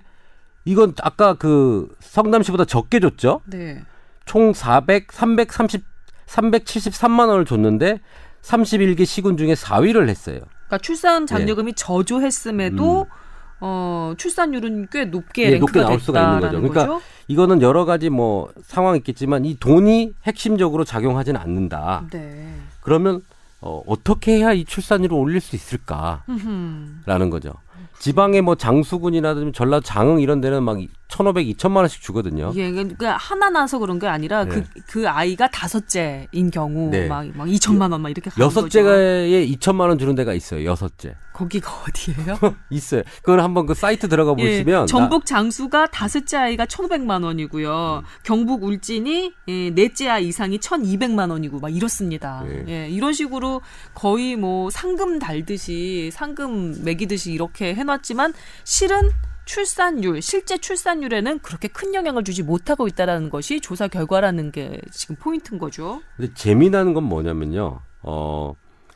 이건 0.64 0.94
아까 1.02 1.34
그 1.34 1.88
성남시보다 2.00 2.64
적게 2.64 3.00
줬죠. 3.00 3.40
네. 3.46 3.82
총 4.24 4.52
400, 4.52 5.12
330, 5.12 5.84
373만 6.26 7.28
원을 7.28 7.44
줬는데 7.44 8.00
31개 8.42 9.04
시군 9.04 9.36
중에 9.36 9.54
4위를 9.54 10.08
했어요. 10.08 10.40
그러니까 10.66 10.78
출산 10.78 11.26
장려금이 11.26 11.74
저조했음에도 11.74 13.02
음. 13.02 13.23
어, 13.60 14.14
출산율은 14.16 14.88
꽤 14.90 15.04
높게 15.06 15.52
예, 15.52 15.58
높게 15.58 15.80
나올 15.80 16.00
수가 16.00 16.20
있는 16.22 16.40
거죠. 16.40 16.56
그러니까 16.58 16.86
거죠? 16.86 17.02
이거는 17.28 17.62
여러 17.62 17.84
가지 17.84 18.10
뭐 18.10 18.50
상황이 18.62 18.98
있겠지만 18.98 19.44
이 19.44 19.56
돈이 19.58 20.12
핵심적으로 20.24 20.84
작용하지는 20.84 21.40
않는다. 21.40 22.04
네. 22.10 22.54
그러면 22.80 23.22
어, 23.60 23.82
어떻게 23.86 24.38
해야 24.38 24.52
이 24.52 24.64
출산율을 24.64 25.16
올릴 25.16 25.40
수 25.40 25.56
있을까라는. 25.56 27.30
거죠. 27.30 27.54
지방의 27.98 28.42
뭐 28.42 28.54
장수군이라든지 28.54 29.52
전라도 29.52 29.82
장흥 29.82 30.20
이런 30.20 30.40
데는 30.42 30.62
막 30.62 30.78
1,500, 31.08 31.46
2천만 31.56 31.76
원씩 31.78 32.00
주거든요. 32.02 32.52
예, 32.56 32.70
그러니까 32.70 33.16
하나 33.16 33.50
나서 33.50 33.78
그런 33.78 33.98
게 33.98 34.06
아니라 34.06 34.44
그, 34.44 34.56
네. 34.56 34.64
그 34.86 35.08
아이가 35.08 35.48
다섯째인 35.50 36.50
경우 36.52 36.90
네. 36.90 37.06
막, 37.06 37.26
막 37.34 37.46
2천만 37.46 37.92
원 37.92 38.00
막 38.04 38.10
이렇게 38.10 38.30
거죠. 38.30 38.42
여섯째에 38.44 39.46
2천만 39.48 39.88
원 39.88 39.98
주는 39.98 40.14
데가 40.14 40.34
있어요. 40.34 40.64
여섯째. 40.64 41.16
거기가 41.32 41.70
어디예요? 41.88 42.38
있어요. 42.70 43.02
그걸 43.22 43.40
한번 43.40 43.66
그 43.66 43.74
사이트 43.74 44.08
들어가 44.08 44.34
보시면 44.34 44.82
예, 44.82 44.86
전북 44.86 45.26
장수가 45.26 45.86
다섯째 45.88 46.36
아이가 46.36 46.64
1,500만 46.66 47.24
원이고요. 47.24 48.02
음. 48.02 48.06
경북 48.22 48.62
울진이 48.64 49.32
예, 49.48 49.70
넷째 49.70 50.08
아이 50.08 50.28
이상이 50.28 50.58
1,200만 50.58 51.30
원이고 51.30 51.60
막 51.60 51.74
이렇습니다. 51.74 52.44
예. 52.46 52.64
예, 52.68 52.88
이런 52.88 53.12
식으로 53.12 53.62
거의 53.94 54.36
뭐 54.36 54.70
상금 54.70 55.18
달듯이 55.18 56.10
상금 56.12 56.84
매기듯이 56.84 57.32
이렇게 57.32 57.74
해놨지만 57.74 58.32
실은 58.64 59.10
출산율, 59.44 60.22
실제 60.22 60.58
출산율에는 60.58 61.40
그렇게 61.40 61.68
큰 61.68 61.94
영향을 61.94 62.24
주지 62.24 62.42
못하고 62.42 62.88
있다라는 62.88 63.30
것이 63.30 63.60
조사 63.60 63.88
결과라는 63.88 64.52
게 64.52 64.80
지금 64.90 65.16
포인트인 65.16 65.58
거죠. 65.58 66.00
근데 66.16 66.32
재미나는 66.34 66.94
건 66.94 67.04
뭐냐면요. 67.04 67.80
어, 68.02 68.54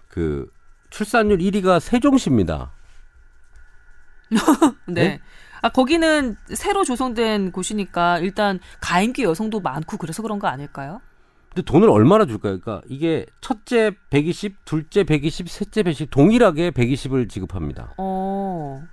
그 0.08 0.50
출산율 0.90 1.38
1위가 1.38 1.80
세종시입니다. 1.80 2.72
네. 4.30 4.38
네? 4.86 5.20
아, 5.60 5.68
거기는 5.70 6.36
새로 6.54 6.84
조성된 6.84 7.52
곳이니까 7.52 8.20
일단 8.20 8.60
가임기 8.80 9.24
여성도 9.24 9.60
많고 9.60 9.96
그래서 9.96 10.22
그런 10.22 10.38
거 10.38 10.46
아닐까요? 10.46 11.00
근데 11.48 11.62
돈을 11.62 11.90
얼마나 11.90 12.26
줄까요? 12.26 12.60
그러니까 12.60 12.86
이게 12.88 13.26
첫째 13.40 13.90
120, 14.10 14.64
둘째 14.64 15.02
120, 15.02 15.48
셋째 15.48 15.82
120 15.82 16.10
동일하게 16.10 16.70
120을 16.70 17.28
지급합니다. 17.28 17.94
어. 17.98 18.86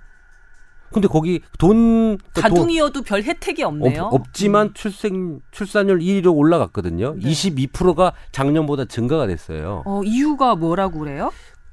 근데 0.92 1.08
거기 1.08 1.40
돈 1.58 2.16
그러니까 2.16 2.48
돈 2.48 2.58
가둥이어도 2.58 3.02
별 3.02 3.22
혜택이 3.22 3.62
없네요. 3.62 4.04
없, 4.04 4.14
없지만 4.14 4.72
출생 4.74 5.40
출산율 5.50 5.98
1위로 5.98 6.34
올라갔거든요. 6.36 7.14
네. 7.18 7.30
22%가 7.30 8.12
작년보다 8.32 8.84
증가가 8.86 9.26
됐어요. 9.26 9.82
어, 9.84 10.02
이유가 10.04 10.54
뭐라고 10.54 11.00
그래요? 11.00 11.32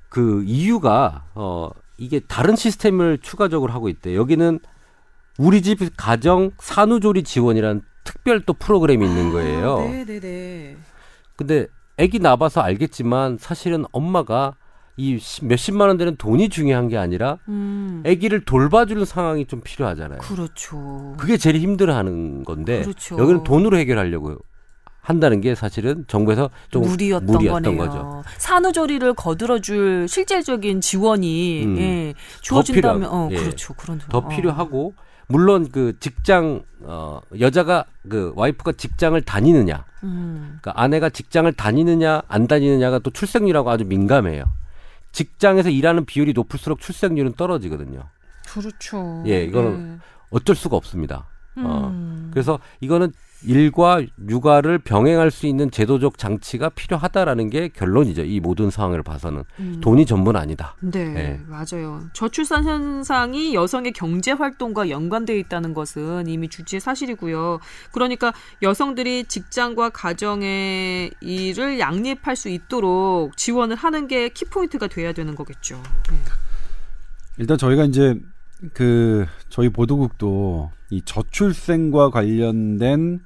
그 0.09 0.43
이유가 0.45 1.25
어 1.35 1.69
이게 1.97 2.19
다른 2.19 2.55
시스템을 2.55 3.19
추가적으로 3.21 3.71
하고 3.73 3.89
있대. 3.89 4.15
여기는 4.15 4.59
우리 5.37 5.61
집 5.61 5.79
가정 5.97 6.51
산후조리 6.59 7.23
지원이라는 7.23 7.81
특별 8.03 8.41
또 8.41 8.53
프로그램이 8.53 9.05
있는 9.05 9.31
거예요. 9.31 9.79
네, 9.79 10.05
네, 10.05 10.19
네. 10.19 10.77
근데 11.35 11.67
아기 11.97 12.19
낳아봐서 12.19 12.61
알겠지만 12.61 13.37
사실은 13.39 13.85
엄마가 13.91 14.55
이 14.95 15.17
시- 15.17 15.43
몇십만 15.45 15.87
원 15.87 15.97
되는 15.97 16.15
돈이 16.17 16.49
중요한 16.49 16.87
게 16.87 16.97
아니라 16.97 17.39
음. 17.47 18.03
아기를 18.05 18.45
돌봐주는 18.45 19.03
상황이 19.05 19.45
좀 19.45 19.61
필요하잖아요. 19.63 20.19
그렇죠. 20.19 21.15
그게 21.17 21.37
제일 21.37 21.57
힘들어하는 21.57 22.43
건데 22.43 22.81
그렇죠. 22.83 23.17
여기는 23.17 23.43
돈으로 23.43 23.77
해결하려고 23.77 24.37
한다는 25.01 25.41
게 25.41 25.53
사실은 25.55 26.05
정부에서 26.07 26.49
좀 26.69 26.83
무리였던, 26.83 27.25
무리였던. 27.25 27.75
거죠. 27.77 28.23
산후조리를 28.37 29.13
거들어줄 29.15 30.07
실질적인 30.07 30.79
지원이 30.79 31.63
음. 31.65 31.77
예, 31.77 32.13
주어진다면 32.41 33.09
어, 33.11 33.29
예. 33.31 33.35
그렇죠. 33.35 33.73
그런 33.73 33.99
더 34.09 34.19
어. 34.19 34.27
필요하고 34.29 34.93
물론 35.27 35.67
그 35.71 35.97
직장 35.99 36.61
어 36.81 37.19
여자가 37.39 37.85
그 38.07 38.31
와이프가 38.35 38.73
직장을 38.73 39.19
다니느냐 39.23 39.83
음. 40.03 40.59
그러니까 40.61 40.81
아내가 40.81 41.09
직장을 41.09 41.51
다니느냐 41.51 42.21
안 42.27 42.47
다니느냐가 42.47 42.99
또 42.99 43.09
출생률하고 43.09 43.71
아주 43.71 43.85
민감해요. 43.85 44.45
직장에서 45.13 45.69
일하는 45.69 46.05
비율이 46.05 46.33
높을수록 46.33 46.81
출생률은 46.81 47.33
떨어지거든요. 47.33 48.03
그렇죠. 48.49 49.23
예, 49.25 49.43
이거는 49.45 50.01
어쩔 50.31 50.55
수가 50.55 50.75
없습니다. 50.75 51.27
어. 51.55 51.89
음. 51.93 52.29
그래서 52.33 52.59
이거는 52.81 53.13
일과 53.45 54.01
육아를 54.27 54.79
병행할 54.79 55.31
수 55.31 55.47
있는 55.47 55.69
제도적 55.69 56.17
장치가 56.17 56.69
필요하다라는 56.69 57.49
게 57.49 57.67
결론이죠. 57.69 58.23
이 58.23 58.39
모든 58.39 58.69
상황을 58.69 59.03
봐서는 59.03 59.43
음. 59.59 59.81
돈이 59.81 60.05
전부는 60.05 60.39
아니다. 60.39 60.75
네, 60.81 61.05
네. 61.05 61.41
맞아요. 61.47 62.01
저출산 62.13 62.63
현상이 62.63 63.53
여성의 63.53 63.93
경제 63.93 64.31
활동과 64.31 64.89
연관되어 64.89 65.35
있다는 65.35 65.73
것은 65.73 66.27
이미 66.27 66.47
주지의 66.47 66.79
사실이고요. 66.79 67.59
그러니까 67.91 68.33
여성들이 68.61 69.25
직장과 69.25 69.89
가정의 69.89 71.11
일을 71.21 71.79
양립할 71.79 72.35
수 72.35 72.49
있도록 72.49 73.35
지원을 73.37 73.75
하는 73.75 74.07
게 74.07 74.29
키포인트가 74.29 74.87
돼야 74.87 75.13
되는 75.13 75.35
거겠죠. 75.35 75.81
네. 76.09 76.17
일단 77.37 77.57
저희가 77.57 77.85
이제 77.85 78.19
그 78.73 79.25
저희 79.49 79.69
보도국도 79.69 80.71
이 80.89 81.01
저출생과 81.03 82.11
관련된 82.11 83.19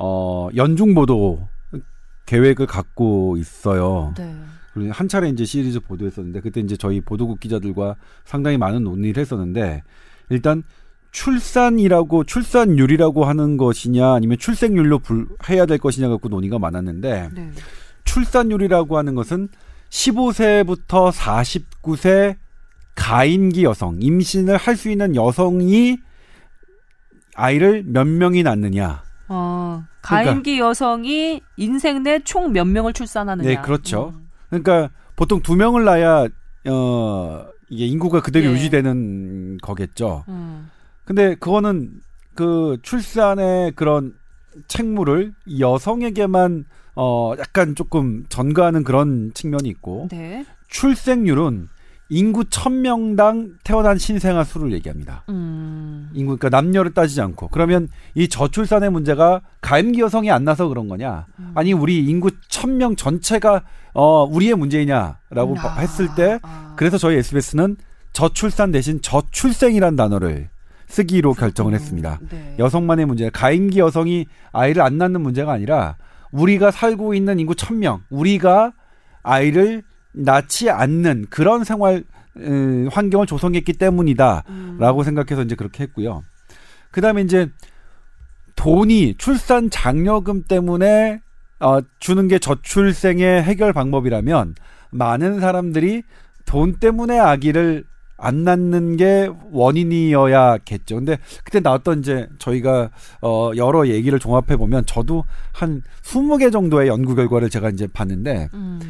어 0.00 0.48
연중 0.56 0.94
보도 0.94 1.46
계획을 2.26 2.66
갖고 2.66 3.36
있어요. 3.36 4.14
네. 4.16 4.34
그리고 4.72 4.92
한 4.92 5.08
차례 5.08 5.28
이제 5.28 5.44
시리즈 5.44 5.80
보도했었는데 5.80 6.40
그때 6.40 6.60
이제 6.60 6.76
저희 6.76 7.00
보도국 7.00 7.40
기자들과 7.40 7.96
상당히 8.24 8.56
많은 8.56 8.84
논의를 8.84 9.20
했었는데 9.20 9.82
일단 10.30 10.62
출산이라고 11.10 12.24
출산율이라고 12.24 13.24
하는 13.24 13.56
것이냐 13.56 14.12
아니면 14.14 14.38
출생률로 14.38 15.00
불, 15.00 15.26
해야 15.48 15.66
될 15.66 15.78
것이냐 15.78 16.08
갖고 16.08 16.28
논의가 16.28 16.58
많았는데 16.60 17.30
네. 17.34 17.50
출산율이라고 18.04 18.96
하는 18.96 19.14
것은 19.16 19.48
15세부터 19.90 21.10
49세 21.12 22.36
가임기 22.94 23.64
여성, 23.64 23.96
임신을 24.00 24.56
할 24.56 24.76
수 24.76 24.90
있는 24.90 25.16
여성이 25.16 25.98
아이를 27.34 27.82
몇 27.86 28.06
명이 28.06 28.42
낳느냐. 28.42 29.02
어, 29.30 29.84
그러니까- 30.02 30.30
가임기 30.32 30.58
여성이 30.58 31.40
인생 31.56 32.02
내 32.02 32.18
총 32.24 32.52
몇 32.52 32.64
명을 32.66 32.92
출산하느냐. 32.92 33.48
네, 33.48 33.56
그렇죠. 33.62 34.12
음. 34.14 34.28
그러니까 34.50 34.90
보통 35.16 35.40
두 35.40 35.54
명을 35.56 35.84
낳아야 35.84 36.26
어 36.68 37.46
이게 37.68 37.86
인구가 37.86 38.20
그대로 38.20 38.46
예. 38.50 38.52
유지되는 38.54 39.58
거겠죠. 39.62 40.24
음. 40.28 40.68
근데 41.04 41.34
그거는 41.36 41.90
그 42.34 42.78
출산의 42.82 43.72
그런 43.76 44.14
책무를 44.66 45.32
여성에게만 45.58 46.64
어 46.96 47.32
약간 47.38 47.74
조금 47.76 48.24
전가하는 48.28 48.82
그런 48.82 49.30
측면이 49.34 49.68
있고 49.68 50.08
네. 50.10 50.44
출생률은 50.68 51.68
인구 52.10 52.42
1000명당 52.44 53.54
태어난 53.62 53.96
신생아 53.96 54.44
수를 54.44 54.72
얘기합니다. 54.72 55.22
음. 55.28 56.10
인구 56.12 56.36
그러니까 56.36 56.60
남녀를 56.60 56.92
따지지 56.92 57.20
않고 57.20 57.48
그러면 57.48 57.88
이 58.14 58.28
저출산의 58.28 58.90
문제가 58.90 59.40
가임기 59.60 60.00
여성이 60.00 60.30
안 60.30 60.44
나서 60.44 60.66
그런 60.68 60.88
거냐? 60.88 61.26
음. 61.38 61.52
아니 61.54 61.72
우리 61.72 62.04
인구 62.04 62.30
1000명 62.48 62.96
전체가 62.96 63.62
어 63.94 64.24
우리의 64.24 64.56
문제이냐라고 64.56 65.56
아, 65.58 65.78
했을 65.78 66.08
때 66.16 66.40
아. 66.42 66.74
그래서 66.76 66.98
저희 66.98 67.16
SBS는 67.16 67.76
저출산 68.12 68.72
대신 68.72 69.00
저출생이란 69.00 69.94
단어를 69.94 70.48
쓰기로 70.88 71.34
결정을 71.34 71.74
했습니다. 71.74 72.18
네. 72.28 72.56
여성만의 72.58 73.06
문제, 73.06 73.30
가임기 73.30 73.78
여성이 73.78 74.26
아이를 74.52 74.82
안 74.82 74.98
낳는 74.98 75.20
문제가 75.20 75.52
아니라 75.52 75.96
우리가 76.32 76.72
살고 76.72 77.14
있는 77.14 77.38
인구 77.38 77.54
1000명, 77.54 78.00
우리가 78.10 78.72
아이를 79.22 79.84
낳지 80.12 80.70
않는 80.70 81.26
그런 81.30 81.64
생활 81.64 82.04
음, 82.36 82.88
환경을 82.92 83.26
조성했기 83.26 83.74
때문이다라고 83.74 84.98
음. 84.98 85.04
생각해서 85.04 85.42
이제 85.42 85.54
그렇게 85.54 85.84
했고요. 85.84 86.22
그다음에 86.90 87.22
이제 87.22 87.50
돈이 88.56 89.14
출산 89.18 89.70
장려금 89.70 90.44
때문에 90.44 91.20
어, 91.60 91.80
주는 91.98 92.28
게 92.28 92.38
저출생의 92.38 93.42
해결 93.42 93.72
방법이라면 93.72 94.54
많은 94.90 95.40
사람들이 95.40 96.02
돈 96.46 96.76
때문에 96.76 97.18
아기를 97.18 97.84
안 98.16 98.44
낳는 98.44 98.96
게 98.96 99.30
원인이어야겠죠. 99.50 100.96
근데 100.96 101.18
그때 101.42 101.60
나왔던 101.60 102.00
이제 102.00 102.28
저희가 102.38 102.90
어 103.22 103.50
여러 103.56 103.88
얘기를 103.88 104.18
종합해 104.18 104.56
보면 104.58 104.84
저도 104.84 105.24
한 105.52 105.82
20개 106.02 106.52
정도의 106.52 106.88
연구 106.88 107.14
결과를 107.14 107.48
제가 107.48 107.70
이제 107.70 107.86
봤는데 107.86 108.48
음, 108.52 108.80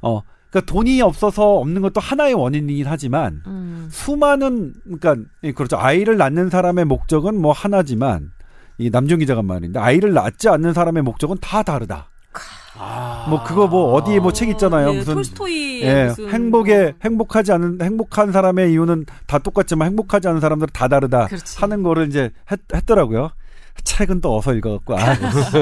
어 0.00 0.22
그러니까 0.50 0.72
돈이 0.72 1.00
없어서 1.02 1.56
없는 1.58 1.82
것도 1.82 2.00
하나의 2.00 2.34
원인이긴 2.34 2.86
하지만 2.86 3.42
음, 3.46 3.88
수많은 3.90 4.74
그러니까 4.84 5.16
예, 5.44 5.52
그렇죠. 5.52 5.76
아이를 5.78 6.16
낳는 6.16 6.48
사람의 6.50 6.84
목적은 6.86 7.40
뭐 7.40 7.52
하나지만 7.52 8.30
이 8.78 8.90
남준 8.90 9.18
기자가 9.18 9.42
말인데 9.42 9.78
아이를 9.78 10.12
낳지 10.14 10.48
않는 10.48 10.72
사람의 10.72 11.02
목적은 11.02 11.36
다 11.40 11.62
다르다. 11.62 12.08
뭐 13.28 13.42
그거 13.42 13.66
뭐 13.66 13.92
어디에 13.94 14.20
뭐 14.20 14.30
책 14.32 14.48
있잖아요. 14.50 14.92
예, 14.94 14.98
무슨 14.98 15.14
톨스토이의 15.14 15.82
예, 15.82 16.04
무슨 16.06 16.28
행복에 16.30 16.82
뭐, 16.84 16.92
행복하지 17.04 17.52
않은 17.52 17.78
행복한 17.82 18.30
사람의 18.30 18.70
이유는 18.72 19.04
다 19.26 19.38
똑같지만 19.38 19.88
행복하지 19.88 20.28
않은 20.28 20.40
사람들은 20.40 20.70
다 20.72 20.86
다르다 20.86 21.26
그렇지. 21.26 21.58
하는 21.58 21.82
거를 21.82 22.06
이제 22.06 22.30
했, 22.52 22.86
더라고요 22.86 23.30
책은 23.82 24.20
또 24.20 24.36
어서 24.36 24.54
읽어갖고 24.54 24.96
아, 24.96 25.14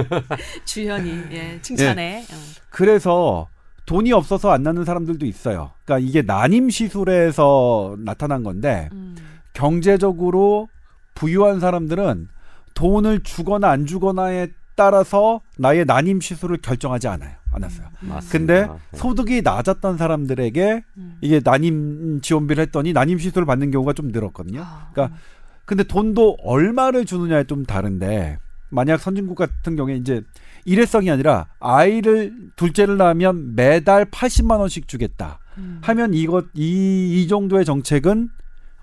주현이 0.66 1.22
예, 1.32 1.59
칭찬해. 1.62 2.24
어. 2.30 2.37
그래서 2.70 3.49
돈이 3.87 4.12
없어서 4.12 4.51
안 4.51 4.62
낳는 4.62 4.84
사람들도 4.84 5.24
있어요. 5.26 5.70
그러니까 5.84 6.07
이게 6.07 6.22
난임 6.22 6.70
시술에서 6.70 7.97
나타난 8.01 8.43
건데 8.43 8.89
음, 8.93 9.16
경제적으로 9.53 10.68
부유한 11.14 11.61
사람들은 11.61 12.28
돈을 12.74 13.22
주거나 13.22 13.70
안 13.70 13.87
주거나에 13.87 14.49
따라서 14.74 15.41
나의 15.57 15.87
난임 15.87 16.20
시술을 16.20 16.59
결정하지 16.59 17.09
않아요. 17.09 17.32
않았어요. 17.53 17.87
맞습니다. 18.01 18.30
근데 18.30 18.66
네. 18.66 18.99
소득이 18.99 19.43
낮았던 19.43 19.97
사람들에게 19.97 20.84
음. 20.99 21.16
이게 21.22 21.41
난임 21.43 22.20
지원비를 22.20 22.62
했더니 22.64 22.93
난임 22.93 23.18
시술을 23.18 23.47
받는 23.47 23.70
경우가 23.70 23.95
좀 23.95 24.09
늘었거든요. 24.09 24.62
아, 24.62 24.91
그러니까 24.93 25.16
근데 25.64 25.82
돈도 25.82 26.37
얼마를 26.43 27.07
주느냐에 27.07 27.45
좀 27.45 27.64
다른데 27.64 28.39
만약 28.69 28.99
선진국 28.99 29.37
같은 29.37 29.77
경우에 29.77 29.97
이제 29.97 30.23
일회성이 30.64 31.11
아니라 31.11 31.47
아이를 31.61 32.35
둘째를 32.57 32.97
낳으면 32.97 33.55
매달 33.55 34.05
80만 34.07 34.59
원씩 34.59 34.89
주겠다 34.89 35.39
음, 35.59 35.79
하면 35.83 36.14
이것 36.14 36.47
이, 36.55 37.23
이 37.23 37.29
정도의 37.29 37.64
정책은 37.64 38.29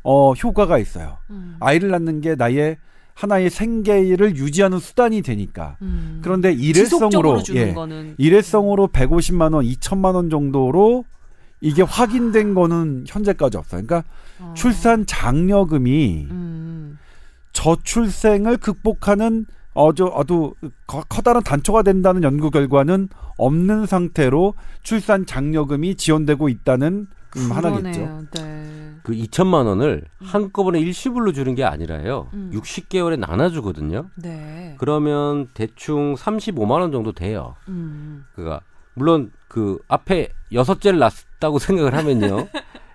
어 0.04 0.34
효과가 0.34 0.80
있어요. 0.80 1.18
음, 1.30 1.58
아이를 1.60 1.90
낳는 1.90 2.22
게 2.22 2.36
나의 2.36 2.78
하나의 3.14 3.50
생계를 3.50 4.36
유지하는 4.36 4.80
수단이 4.80 5.22
되니까. 5.22 5.78
음. 5.82 6.20
그런데 6.24 6.52
일회성으로 6.52 7.44
주는 7.44 7.70
예, 7.70 7.74
거는 7.74 8.16
일회성으로 8.18 8.88
150만 8.88 9.54
원, 9.54 9.66
2천만 9.66 10.16
원 10.16 10.30
정도로 10.30 11.06
이게 11.62 11.82
확인된 11.82 12.54
거는 12.54 13.06
현재까지 13.08 13.58
없어요. 13.58 13.84
그러니까 13.86 14.10
어. 14.40 14.54
출산 14.56 15.06
장려금이 15.06 16.28
음, 16.30 16.98
저출생을 17.54 18.58
극복하는 18.58 19.46
어저 19.74 20.12
아주 20.16 20.54
커- 20.88 21.04
커다란 21.10 21.44
단초가 21.44 21.82
된다는 21.84 22.24
연구 22.24 22.52
결과는 22.52 23.10
없는 23.38 23.86
상태로 23.86 24.54
출산 24.84 25.26
장려금이 25.26 25.96
지원되고 25.96 26.50
있다는 26.50 27.08
음, 27.36 27.52
하나겠죠. 27.52 28.26
네. 28.36 28.92
그 29.02 29.14
2천만 29.14 29.66
원을 29.66 30.04
한꺼번에 30.22 30.80
일시불로 30.80 31.32
주는 31.34 31.56
게 31.56 31.64
아니라요. 31.64 32.28
음. 32.36 32.52
60개월에 32.54 33.18
나눠 33.20 33.50
주거든요. 33.50 34.06
네. 34.16 34.76
그러면 34.78 35.48
대충 35.56 36.14
35만 36.14 36.70
원 36.80 36.92
정도 36.92 37.12
돼요. 37.12 37.56
음. 37.68 38.24
그가 38.36 38.62
물론 38.94 39.32
그 39.48 39.80
앞에 39.88 40.30
여섯 40.52 40.80
째를 40.80 41.00
낳았다고 41.00 41.58
생각을 41.60 41.96
하면요. 41.96 42.48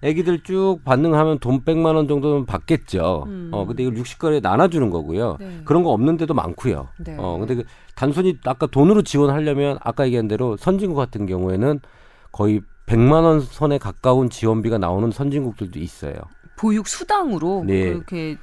애기들 0.03 0.41
쭉 0.41 0.79
반응하면 0.85 1.39
돈 1.39 1.63
100만 1.63 1.97
원 1.97 2.09
정도는 2.09 2.47
받겠죠. 2.47 3.25
음. 3.27 3.51
어 3.53 3.67
근데 3.67 3.83
이걸 3.83 3.95
60개월에 3.95 4.43
나눠주는 4.43 4.91
거고요. 4.91 5.37
네. 5.41 5.61
그런 5.65 5.83
거 5.83 5.91
없는 5.91 6.17
데도 6.17 6.35
많고요. 6.35 6.89
네. 6.99 7.17
어 7.19 7.39
근데 7.39 7.57
그 7.57 7.65
단순히 7.95 8.39
아까 8.45 8.67
돈으로 8.67 9.03
지원하려면 9.03 9.79
아까 9.81 10.07
얘기한 10.07 10.29
대로 10.29 10.57
선진국 10.57 10.97
같은 10.97 11.27
경우에는 11.27 11.81
거의 12.33 12.61
100만 12.87 13.25
원 13.25 13.41
선에 13.41 13.79
가까운 13.79 14.31
지원비가 14.31 14.79
나오는 14.79 15.11
선진국들도 15.11 15.79
있어요. 15.79 16.15
보육 16.57 16.89
수당으로 16.89 17.65
네. 17.67 17.93
그렇게 17.93 18.37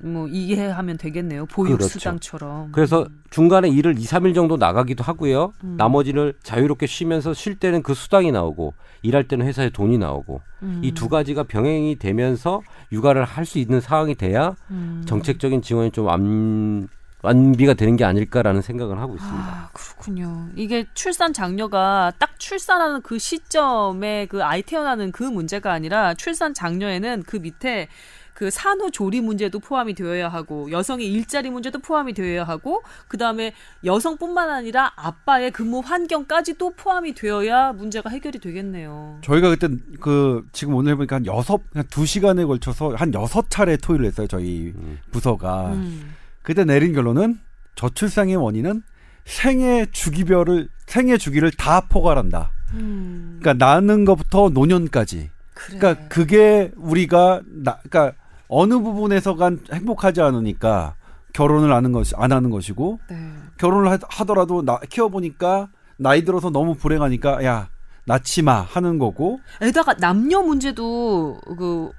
뭐 0.00 0.26
이해 0.28 0.66
하면 0.66 0.96
되겠네요. 0.96 1.46
보육 1.46 1.76
그렇죠. 1.76 1.88
수당처럼. 1.98 2.72
그래서 2.72 3.06
중간에 3.30 3.68
일을 3.68 3.98
2, 3.98 4.02
3일 4.04 4.34
정도 4.34 4.56
나가기도 4.56 5.04
하고요. 5.04 5.52
음. 5.64 5.74
나머지를 5.76 6.34
자유롭게 6.42 6.86
쉬면서 6.86 7.34
쉴 7.34 7.56
때는 7.56 7.82
그 7.82 7.94
수당이 7.94 8.32
나오고 8.32 8.74
일할 9.02 9.28
때는 9.28 9.46
회사에 9.46 9.70
돈이 9.70 9.98
나오고 9.98 10.40
음. 10.62 10.80
이두 10.82 11.08
가지가 11.08 11.44
병행이 11.44 11.96
되면서 11.98 12.62
육아를 12.90 13.24
할 13.24 13.42
수 13.44 13.58
있는 13.58 13.80
상황이 13.80 14.14
돼야 14.14 14.54
음. 14.70 15.02
정책적인 15.04 15.62
지원이 15.62 15.90
좀 15.90 16.06
완, 16.06 16.88
완비가 17.22 17.74
되는 17.74 17.96
게 17.96 18.04
아닐까라는 18.04 18.62
생각을 18.62 18.98
하고 19.00 19.14
있습니다. 19.16 19.44
아, 19.44 19.68
그렇군요. 19.72 20.48
이게 20.56 20.86
출산 20.94 21.32
장려가 21.32 22.12
딱 22.18 22.38
출산하는 22.38 23.02
그 23.02 23.18
시점에 23.18 24.26
그 24.26 24.42
아이 24.44 24.62
태어나는 24.62 25.12
그 25.12 25.22
문제가 25.24 25.72
아니라 25.72 26.14
출산 26.14 26.54
장려에는 26.54 27.24
그 27.26 27.36
밑에 27.36 27.88
그 28.34 28.50
산후조리 28.50 29.20
문제도 29.20 29.58
포함이 29.58 29.94
되어야 29.94 30.28
하고 30.28 30.70
여성의 30.70 31.10
일자리 31.10 31.50
문제도 31.50 31.78
포함이 31.78 32.14
되어야 32.14 32.44
하고 32.44 32.82
그다음에 33.08 33.52
여성뿐만 33.84 34.50
아니라 34.50 34.92
아빠의 34.96 35.50
근무 35.50 35.80
환경까지도 35.80 36.70
포함이 36.70 37.14
되어야 37.14 37.72
문제가 37.72 38.10
해결이 38.10 38.38
되겠네요. 38.38 39.18
저희가 39.22 39.50
그때 39.50 39.68
그 40.00 40.46
지금 40.52 40.74
오늘 40.74 40.96
보니까 40.96 41.16
한 41.16 41.26
여섯 41.26 41.60
한두 41.74 42.06
시간에 42.06 42.44
걸쳐서 42.44 42.94
한 42.94 43.12
여섯 43.14 43.50
차례 43.50 43.76
토의를 43.76 44.06
했어요 44.06 44.26
저희 44.26 44.72
음. 44.74 44.98
부서가 45.10 45.72
음. 45.72 46.14
그때 46.42 46.64
내린 46.64 46.92
결론은 46.92 47.38
저출생의 47.74 48.36
원인은 48.36 48.82
생애 49.24 49.86
주기별을 49.90 50.68
생애 50.86 51.16
주기를 51.16 51.50
다 51.52 51.82
포괄한다. 51.88 52.50
음. 52.74 53.38
그러니까 53.40 53.64
낳는 53.64 54.04
것부터 54.04 54.50
노년까지. 54.50 55.30
그래. 55.54 55.78
그러니까 55.78 56.08
그게 56.08 56.72
우리가 56.76 57.42
나, 57.46 57.78
그러니까 57.88 58.16
어느 58.54 58.78
부분에서간 58.78 59.60
행복하지 59.72 60.20
않으니까 60.20 60.94
결혼을 61.32 61.72
하는 61.72 61.92
것이 61.92 62.14
안 62.16 62.32
하는 62.32 62.50
것이고 62.50 63.00
네. 63.08 63.32
결혼을 63.58 63.90
하, 63.90 63.98
하더라도 64.02 64.62
나, 64.62 64.78
키워 64.88 65.08
보니까 65.08 65.68
나이 65.96 66.24
들어서 66.24 66.50
너무 66.50 66.74
불행하니까 66.74 67.44
야 67.44 67.68
낳지 68.04 68.42
마 68.42 68.60
하는 68.60 68.98
거고 68.98 69.38
에다가 69.60 69.94
남녀 69.94 70.42
문제도 70.42 71.40
그 71.56 71.92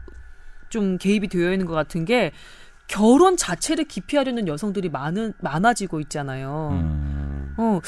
좀 0.74 0.98
개입이 0.98 1.28
되어 1.28 1.52
있는 1.52 1.68
것 1.68 1.74
같은 1.74 2.04
게 2.04 2.32
결혼 2.88 3.38
자체를 3.38 3.86
기피하려는 3.86 4.48
여성들이 4.48 4.90
많은 4.90 5.34
많아지고 5.40 6.00
있잖아요. 6.02 6.70
음. 6.72 7.54
어, 7.58 7.80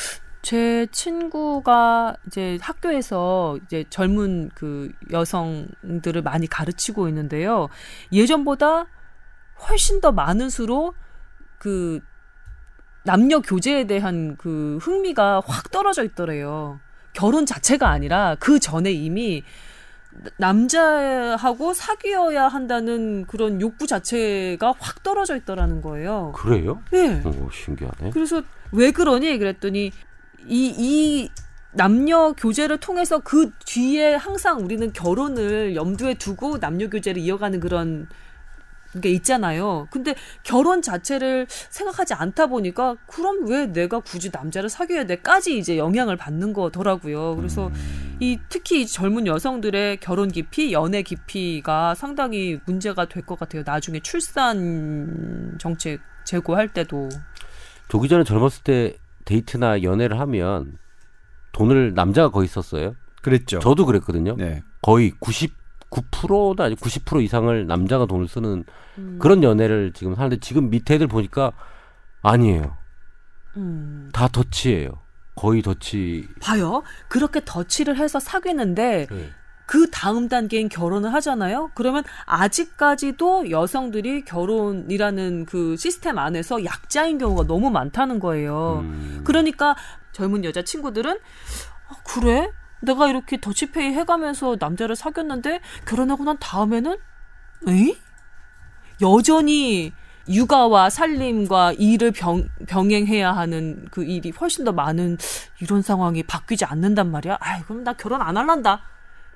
제 0.45 0.85
친구가 0.91 2.17
이제 2.27 2.59
학교에서 2.61 3.57
이제 3.65 3.83
젊은 3.89 4.51
그 4.53 4.91
여성들을 5.11 6.21
많이 6.21 6.45
가르치고 6.45 7.07
있는데요. 7.07 7.67
예전보다 8.11 8.85
훨씬 9.67 10.01
더 10.01 10.11
많은 10.11 10.51
수로 10.51 10.93
그 11.57 11.99
남녀 13.05 13.39
교제에 13.39 13.87
대한 13.87 14.37
그 14.37 14.77
흥미가 14.83 15.41
확 15.47 15.71
떨어져 15.71 16.03
있더래요. 16.03 16.79
결혼 17.13 17.47
자체가 17.47 17.89
아니라 17.89 18.35
그 18.39 18.59
전에 18.59 18.91
이미 18.91 19.43
남자하고 20.37 21.73
사귀어야 21.73 22.49
한다는 22.49 23.25
그런 23.25 23.61
욕구 23.61 23.87
자체가 23.87 24.75
확 24.77 25.01
떨어져 25.01 25.37
있더라는 25.37 25.81
거예요. 25.81 26.33
그래요? 26.35 26.83
네. 26.91 27.23
오, 27.25 27.49
신기하네. 27.49 28.11
그래서 28.11 28.43
왜 28.71 28.91
그러니? 28.91 29.39
그랬더니 29.39 29.91
이, 30.47 30.73
이 30.77 31.29
남녀 31.71 32.31
교제를 32.33 32.77
통해서 32.79 33.19
그 33.19 33.51
뒤에 33.65 34.15
항상 34.15 34.59
우리는 34.63 34.93
결혼을 34.93 35.75
염두에 35.75 36.13
두고 36.15 36.59
남녀 36.59 36.89
교제를 36.89 37.21
이어가는 37.21 37.59
그런 37.59 38.07
게 39.01 39.09
있잖아요. 39.09 39.87
근데 39.91 40.15
결혼 40.43 40.81
자체를 40.81 41.47
생각하지 41.49 42.13
않다 42.13 42.47
보니까 42.47 42.95
그럼 43.07 43.45
왜 43.45 43.65
내가 43.65 43.99
굳이 43.99 44.29
남자를 44.31 44.69
사귀어야 44.69 45.05
돼까지 45.05 45.57
이제 45.57 45.77
영향을 45.77 46.15
받는 46.15 46.53
거더라고요. 46.53 47.35
그래서 47.35 47.69
이 48.21 48.39
특히 48.47 48.83
이 48.83 48.87
젊은 48.87 49.27
여성들의 49.27 49.97
결혼 49.97 50.31
기피, 50.31 50.71
연애 50.71 51.01
기피가 51.01 51.95
상당히 51.95 52.61
문제가 52.65 53.05
될 53.09 53.25
것 53.25 53.37
같아요. 53.37 53.63
나중에 53.65 53.99
출산 53.99 55.57
정책 55.59 55.99
제고할 56.23 56.69
때도. 56.69 57.09
조기 57.89 58.07
전에 58.07 58.23
젊었을 58.23 58.63
때 58.63 58.95
데이트나 59.26 59.84
연애를 59.84 60.19
하면 60.19 60.78
돈을 61.51 61.93
남자가 61.93 62.30
거의 62.30 62.47
썼어요. 62.47 62.95
그랬죠. 63.21 63.59
저도 63.59 63.86
그랬거든요. 63.86 64.36
네. 64.38 64.61
거의 64.82 65.11
99%도 65.19 66.55
아니고 66.63 66.80
90% 66.86 67.23
이상을 67.23 67.65
남자가 67.65 68.05
돈을 68.05 68.28
쓰는 68.28 68.63
음. 68.97 69.19
그런 69.19 69.41
연애를 69.43 69.93
지금 69.93 70.13
하는데 70.13 70.38
지금 70.39 70.69
밑에 70.69 70.95
애들 70.95 71.07
보니까 71.07 71.51
아니에요. 72.21 72.78
음. 73.57 74.09
다 74.13 74.28
더치예요. 74.28 74.99
거의 75.36 75.61
더치. 75.61 76.28
봐요. 76.41 76.84
그렇게 77.09 77.41
덧칠을 77.43 77.97
해서 77.97 78.19
사귀는데 78.19 79.07
네. 79.09 79.30
그 79.66 79.89
다음 79.89 80.30
단계인 80.30 80.70
결혼을 80.70 81.13
하잖아요. 81.16 81.72
그러면 81.74 82.03
아직까지도 82.26 83.49
여성들이 83.49 84.26
결혼이라는 84.26 85.45
그 85.45 85.76
시스템 85.78 86.18
안에서 86.18 86.63
약자인 86.66 87.18
경우가 87.18 87.47
너무 87.47 87.72
많다는 87.72 88.20
거예요. 88.20 88.82
음. 88.84 89.22
그러니까 89.24 89.76
젊은 90.11 90.43
여자 90.43 90.61
친구들은 90.61 91.18
아, 91.89 91.95
그래? 92.07 92.51
내가 92.82 93.09
이렇게 93.09 93.39
더치페이 93.39 93.93
해가면서 93.93 94.57
남자를 94.59 94.95
사귀었는데 94.95 95.59
결혼하고 95.86 96.24
난 96.24 96.38
다음에는 96.39 96.97
에이? 97.68 97.97
여전히 99.01 99.91
육아와 100.28 100.89
살림과 100.89 101.74
일을 101.74 102.11
병, 102.11 102.47
병행해야 102.68 103.32
하는 103.32 103.86
그 103.91 104.03
일이 104.03 104.32
훨씬 104.32 104.66
더 104.66 104.72
많은 104.72 105.18
이런 105.61 105.82
상황이 105.82 106.24
바뀌지 106.24 106.66
않는단 106.66 107.11
말이야. 107.11 107.38
아이, 107.39 107.61
그럼 107.63 107.84
나 107.84 107.93
결혼 107.93 108.22
안 108.22 108.38
할란다. 108.38 108.82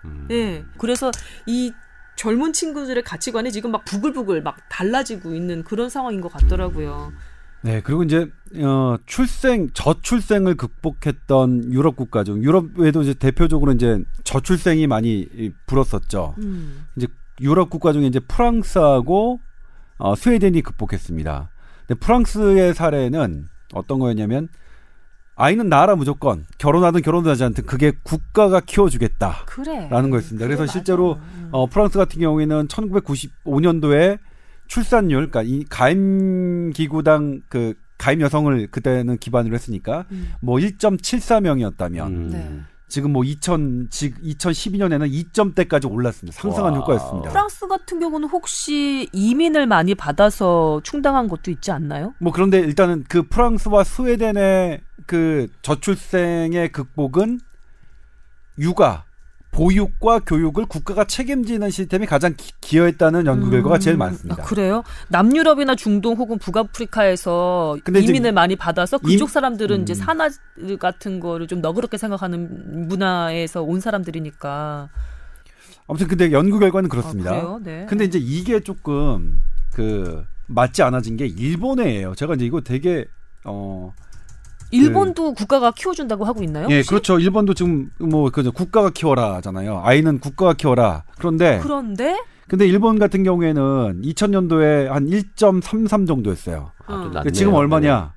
음. 0.05 0.27
예. 0.31 0.65
그래서 0.77 1.11
이 1.45 1.73
젊은 2.15 2.51
친구들의 2.53 3.03
가치관이 3.03 3.51
지금 3.51 3.71
막 3.71 3.85
부글부글 3.85 4.41
막 4.41 4.57
달라지고 4.69 5.33
있는 5.33 5.63
그런 5.63 5.89
상황인 5.89 6.21
것 6.21 6.31
같더라고요. 6.31 7.13
네, 7.61 7.81
그리고 7.81 8.03
이제 8.03 8.29
어 8.57 8.97
출생 9.05 9.69
저출생을 9.73 10.55
극복했던 10.55 11.73
유럽 11.73 11.95
국가 11.95 12.23
중 12.23 12.41
유럽에도 12.43 13.01
이제 13.01 13.13
대표적으로 13.13 13.73
이제 13.73 14.03
저출생이 14.23 14.87
많이 14.87 15.27
이, 15.33 15.51
불었었죠. 15.65 16.35
음. 16.39 16.85
이제 16.95 17.07
유럽 17.41 17.69
국가 17.69 17.93
중에 17.93 18.07
이제 18.07 18.19
프랑스하고 18.19 19.39
어, 19.97 20.15
스웨덴이 20.15 20.61
극복했습니다. 20.61 21.49
근데 21.87 21.99
프랑스의 21.99 22.73
사례는 22.73 23.47
어떤 23.73 23.99
거였냐면 23.99 24.47
아이는 25.41 25.69
낳아라 25.69 25.95
무조건 25.95 26.45
결혼하든 26.57 27.01
결혼하지 27.01 27.45
않든 27.45 27.65
그게 27.65 27.93
국가가 28.03 28.59
키워주겠다라는 28.59 29.45
그래. 29.45 29.87
거였습니다. 29.89 30.45
그래서 30.45 30.63
그래, 30.63 30.71
실제로 30.71 31.15
맞아. 31.15 31.21
음. 31.37 31.49
어, 31.53 31.65
프랑스 31.65 31.97
같은 31.97 32.19
경우에는 32.19 32.67
1995년도에 32.67 34.19
출산율, 34.67 35.31
그러니까 35.31 35.41
이 35.43 35.63
가임 35.69 36.71
기구당 36.71 37.41
그 37.47 37.73
가임 37.97 38.19
여성을 38.19 38.67
그때는 38.67 39.17
기반으로 39.17 39.55
했으니까 39.55 40.05
음. 40.11 40.33
뭐 40.41 40.57
1.74명이었다면 40.57 42.07
음. 42.07 42.29
네. 42.31 42.59
지금 42.89 43.13
뭐 43.13 43.23
2000, 43.23 43.87
즉 43.91 44.15
2012년에는 44.21 45.09
2점대까지 45.31 45.89
올랐습니다. 45.89 46.37
상승한 46.37 46.73
와. 46.73 46.79
효과였습니다. 46.79 47.29
프랑스 47.29 47.65
같은 47.67 47.99
경우는 48.01 48.27
혹시 48.27 49.07
이민을 49.13 49.67
많이 49.67 49.95
받아서 49.95 50.81
충당한 50.83 51.29
것도 51.29 51.49
있지 51.49 51.71
않나요? 51.71 52.13
뭐 52.19 52.33
그런데 52.33 52.59
일단은 52.59 53.05
그 53.07 53.23
프랑스와 53.23 53.85
스웨덴의 53.85 54.81
그 55.09 55.47
저출생의 55.63 56.71
극복은 56.71 57.39
육아, 58.59 59.05
보육과 59.49 60.19
교육을 60.19 60.67
국가가 60.67 61.03
책임지는 61.03 61.71
시스템이 61.71 62.05
가장 62.05 62.35
기, 62.37 62.51
기여했다는 62.61 63.25
연구 63.25 63.49
결과가 63.49 63.79
제일 63.79 63.95
음, 63.95 63.99
많습니다. 63.99 64.43
아, 64.43 64.45
그래요? 64.45 64.83
남유럽이나 65.07 65.73
중동 65.75 66.13
혹은 66.13 66.37
북아프리카에서 66.37 67.77
이민을 67.87 68.33
많이 68.33 68.55
받아서 68.55 68.99
그쪽 68.99 69.23
임- 69.23 69.27
사람들은 69.33 69.77
음. 69.77 69.81
이제 69.81 69.95
산화 69.95 70.29
같은 70.79 71.19
거를 71.19 71.47
좀 71.47 71.59
너그럽게 71.61 71.97
생각하는 71.97 72.87
문화에서 72.87 73.63
온 73.63 73.79
사람들이니까. 73.79 74.89
아무튼 75.87 76.07
근데 76.07 76.31
연구 76.31 76.59
결과는 76.59 76.87
그렇습니다. 76.87 77.31
아? 77.33 77.59
네. 77.63 77.87
근데 77.89 78.05
이제 78.05 78.19
이게 78.21 78.59
조금 78.59 79.41
그 79.73 80.23
맞지 80.45 80.83
않아진 80.83 81.17
게 81.17 81.25
일본에예요. 81.25 82.13
제가 82.13 82.35
이제 82.35 82.45
이거 82.45 82.61
되게 82.61 83.07
어 83.43 83.91
일본도 84.71 85.33
국가가 85.33 85.71
키워준다고 85.71 86.25
하고 86.25 86.43
있나요? 86.43 86.67
예, 86.69 86.77
혹시? 86.77 86.89
그렇죠. 86.89 87.19
일본도 87.19 87.53
지금 87.53 87.89
뭐 87.99 88.29
그죠 88.29 88.51
국가가 88.51 88.89
키워라잖아요. 88.89 89.81
아이는 89.83 90.19
국가가 90.19 90.53
키워라. 90.53 91.03
그런데 91.17 91.59
그런데 91.61 92.17
근데 92.47 92.67
일본 92.67 92.97
같은 92.97 93.23
경우에는 93.23 94.01
2000년도에 94.01 94.87
한 94.87 95.05
1.33 95.05 96.07
정도였어요. 96.07 96.71
아, 96.85 96.93
좀 96.93 97.03
음. 97.07 97.11
낫네요. 97.11 97.31
지금 97.31 97.53
얼마냐? 97.53 98.13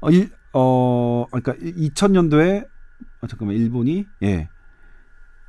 어, 0.00 0.10
일, 0.10 0.30
어 0.52 1.26
그러니까 1.30 1.54
2000년도에 1.54 2.66
어, 3.20 3.26
잠깐만 3.26 3.56
일본이 3.56 4.06
예 4.22 4.48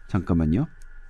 잠깐만요. 0.08 0.68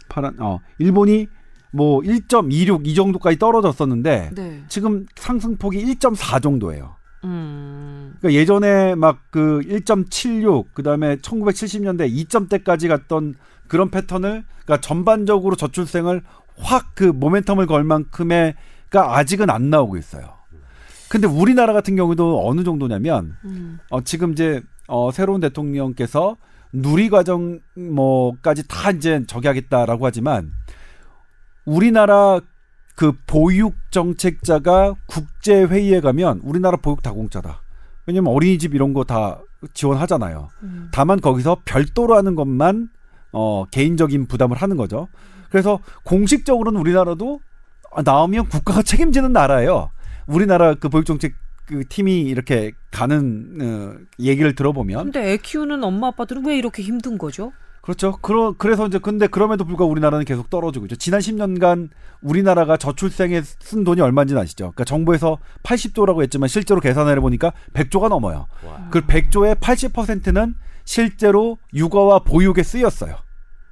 파란 0.09 0.35
어 0.39 0.59
일본이 0.77 1.27
뭐 1.71 2.01
1.26 2.01 2.87
이 2.87 2.95
정도까지 2.95 3.37
떨어졌었는데 3.37 4.31
네. 4.33 4.63
지금 4.67 5.05
상승폭이 5.15 5.83
1.4 5.85 6.41
정도예요. 6.41 6.98
음. 7.23 8.15
그러니까 8.19 8.39
예전에 8.39 8.95
막 8.95 9.19
그 9.31 9.61
1.76 9.65 10.73
그다음에 10.73 11.17
1970년대 11.17 12.11
2점대까지 12.27 12.87
갔던 12.87 13.35
그런 13.67 13.91
패턴을 13.91 14.43
그러니까 14.65 14.81
전반적으로 14.81 15.55
저출생을 15.55 16.23
확 16.57 16.95
그 16.95 17.13
모멘텀을 17.13 17.67
걸 17.67 17.83
만큼의가 17.83 19.17
아직은 19.17 19.49
안 19.49 19.69
나오고 19.69 19.97
있어요. 19.97 20.39
근데 21.09 21.27
우리나라 21.27 21.73
같은 21.73 21.95
경우도 21.95 22.47
어느 22.47 22.63
정도냐면 22.63 23.37
음. 23.45 23.79
어 23.89 24.01
지금 24.01 24.33
이제 24.33 24.61
어 24.87 25.11
새로운 25.11 25.39
대통령께서 25.41 26.37
누리 26.73 27.09
과정 27.09 27.59
뭐까지 27.75 28.67
다 28.67 28.91
이제 28.91 29.23
저기 29.27 29.47
하겠다라고 29.47 30.05
하지만 30.05 30.51
우리나라 31.65 32.41
그 32.99 33.13
보육 33.25 33.75
정책자가 33.91 34.93
국제 35.05 35.63
회의에 35.63 36.01
가면 36.01 36.41
우리나라 36.43 36.75
보육 36.75 37.01
다 37.01 37.13
공짜다. 37.13 37.61
왜냐면 38.05 38.33
어린이집 38.33 38.75
이런 38.75 38.91
거 38.91 39.05
다 39.05 39.39
지원하잖아요. 39.73 40.49
음. 40.63 40.89
다만 40.91 41.21
거기서 41.21 41.61
별도로 41.63 42.17
하는 42.17 42.35
것만 42.35 42.89
어 43.31 43.63
개인적인 43.71 44.25
부담을 44.27 44.57
하는 44.57 44.75
거죠. 44.75 45.07
그래서 45.49 45.79
공식적으로는 46.03 46.81
우리나라도 46.81 47.39
아, 47.93 48.01
나오면 48.01 48.49
국가가 48.49 48.81
책임지는 48.81 49.31
나라예요. 49.31 49.91
우리나라 50.27 50.73
그 50.73 50.89
보육 50.89 51.05
정책 51.05 51.35
그 51.67 51.87
팀이 51.87 52.23
이렇게 52.23 52.73
가는 52.91 53.59
어, 53.61 53.95
얘기를 54.19 54.55
들어보면 54.55 55.03
근데 55.05 55.31
애 55.31 55.37
키우는 55.37 55.85
엄마 55.85 56.07
아빠들은 56.07 56.45
왜 56.45 56.57
이렇게 56.57 56.83
힘든 56.83 57.17
거죠? 57.17 57.53
그렇죠. 57.89 58.17
그러, 58.21 58.53
그래서 58.55 58.85
이제 58.85 58.99
근데 58.99 59.25
그럼에도 59.25 59.65
불구하고 59.65 59.91
우리나라는 59.91 60.23
계속 60.23 60.51
떨어지고 60.51 60.85
있죠. 60.85 60.95
지난 60.95 61.21
10년간 61.21 61.89
우리나라가 62.21 62.77
저출생에 62.77 63.41
쓴 63.41 63.83
돈이 63.83 63.99
얼마인지 63.99 64.37
아시죠? 64.37 64.65
그러니까 64.65 64.83
정부에서 64.83 65.39
80조라고 65.63 66.21
했지만 66.21 66.49
실제로 66.49 66.81
계산을 66.81 67.17
해보니까 67.17 67.51
100조가 67.73 68.09
넘어요. 68.09 68.45
와. 68.63 68.89
그 68.91 69.01
100조의 69.01 69.59
80%는 69.59 70.53
실제로 70.85 71.57
육아와 71.73 72.19
보육에 72.19 72.61
쓰였어요. 72.61 73.15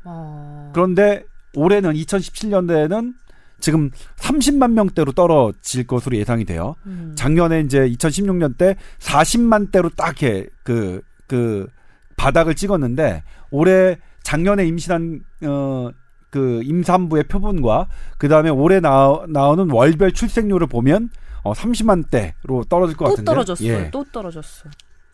어. 0.05 0.72
그런데 0.74 1.24
올해는 1.55 1.93
2017년대에는 1.93 3.13
지금 3.59 3.91
30만 4.15 4.72
명대로 4.72 5.11
떨어질 5.11 5.86
것으로 5.86 6.18
예상이 6.18 6.43
돼요. 6.45 6.76
음. 6.88 7.13
작년에 7.15 7.59
이제 7.61 7.88
2016년 7.88 8.57
때 8.57 8.78
40만 8.97 9.72
대로 9.72 9.89
딱 9.89 10.24
이렇게 10.24 10.49
그, 10.63 11.03
그 11.28 11.68
바닥을 12.15 12.55
찍었는데 12.55 13.24
올해 13.51 13.97
작년에 14.28 14.65
임신한 14.67 15.21
어, 15.45 15.89
그 16.30 16.61
임산부의 16.63 17.30
표본과 17.30 17.88
그 18.17 18.28
다음에 18.28 18.49
올해 18.49 18.82
나, 18.82 19.23
나오는 19.30 19.71
월별 19.71 20.11
출생률을 20.11 20.67
보면 20.67 21.09
어, 21.43 21.53
30만 21.53 22.09
대로 22.09 22.65
떨어질 22.67 22.97
것 22.97 23.05
또 23.05 23.09
같은데. 23.11 23.32
떨어졌어요. 23.32 23.71
예. 23.71 23.89
또 23.89 24.03
떨어졌어. 24.11 24.69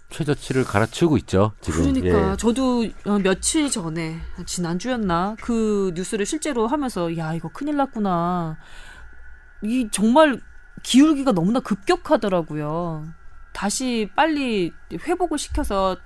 최저치를 0.09 0.63
갈아치우고 0.63 1.17
있죠. 1.17 1.51
지금. 1.61 1.93
그러니까 1.93 2.31
예. 2.31 2.37
저도 2.37 2.87
어, 3.05 3.19
며칠 3.19 3.69
전에 3.69 4.17
지난 4.47 4.79
주였나 4.79 5.35
그 5.41 5.91
뉴스를 5.93 6.25
실제로 6.25 6.65
하면서 6.65 7.15
야 7.15 7.35
이거 7.35 7.49
큰일 7.49 7.75
났구나. 7.77 8.57
이 9.61 9.89
정말 9.91 10.41
기울기가 10.81 11.33
너무나 11.33 11.59
급격하더라고요. 11.59 13.05
다시 13.53 14.09
빨리 14.15 14.73
회복을 14.91 15.37
시켜서 15.37 15.97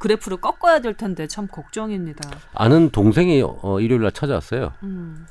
그래프를 0.00 0.38
꺾어야 0.38 0.80
될 0.80 0.94
텐데 0.96 1.26
참 1.28 1.46
걱정입니다. 1.46 2.28
아는 2.54 2.90
동생이 2.90 3.42
어, 3.44 3.80
일요일 3.80 4.02
날 4.02 4.10
찾아왔어요. 4.12 4.72
음, 4.82 5.26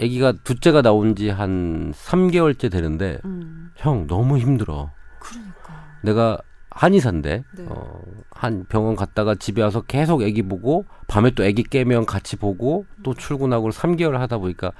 아기가 0.00 0.32
둘째가 0.42 0.82
나온 0.82 1.14
지 1.14 1.28
한 1.28 1.92
3개월째 1.92 2.70
되는데 2.72 3.18
음, 3.24 3.70
형 3.76 4.06
너무 4.06 4.38
힘들어. 4.38 4.90
그러니까. 5.20 5.84
내가 6.02 6.38
한의사인데 6.70 7.44
네. 7.54 7.66
어, 7.68 8.00
한 8.30 8.64
병원 8.68 8.96
갔다가 8.96 9.34
집에 9.34 9.62
와서 9.62 9.82
계속 9.82 10.22
아기 10.22 10.42
보고 10.42 10.86
밤에 11.06 11.30
또 11.32 11.44
아기 11.44 11.62
깨면 11.62 12.06
같이 12.06 12.36
보고 12.36 12.86
또 13.02 13.12
출근하고 13.14 13.68
3개월 13.70 14.12
하다 14.12 14.38
보니까 14.38 14.72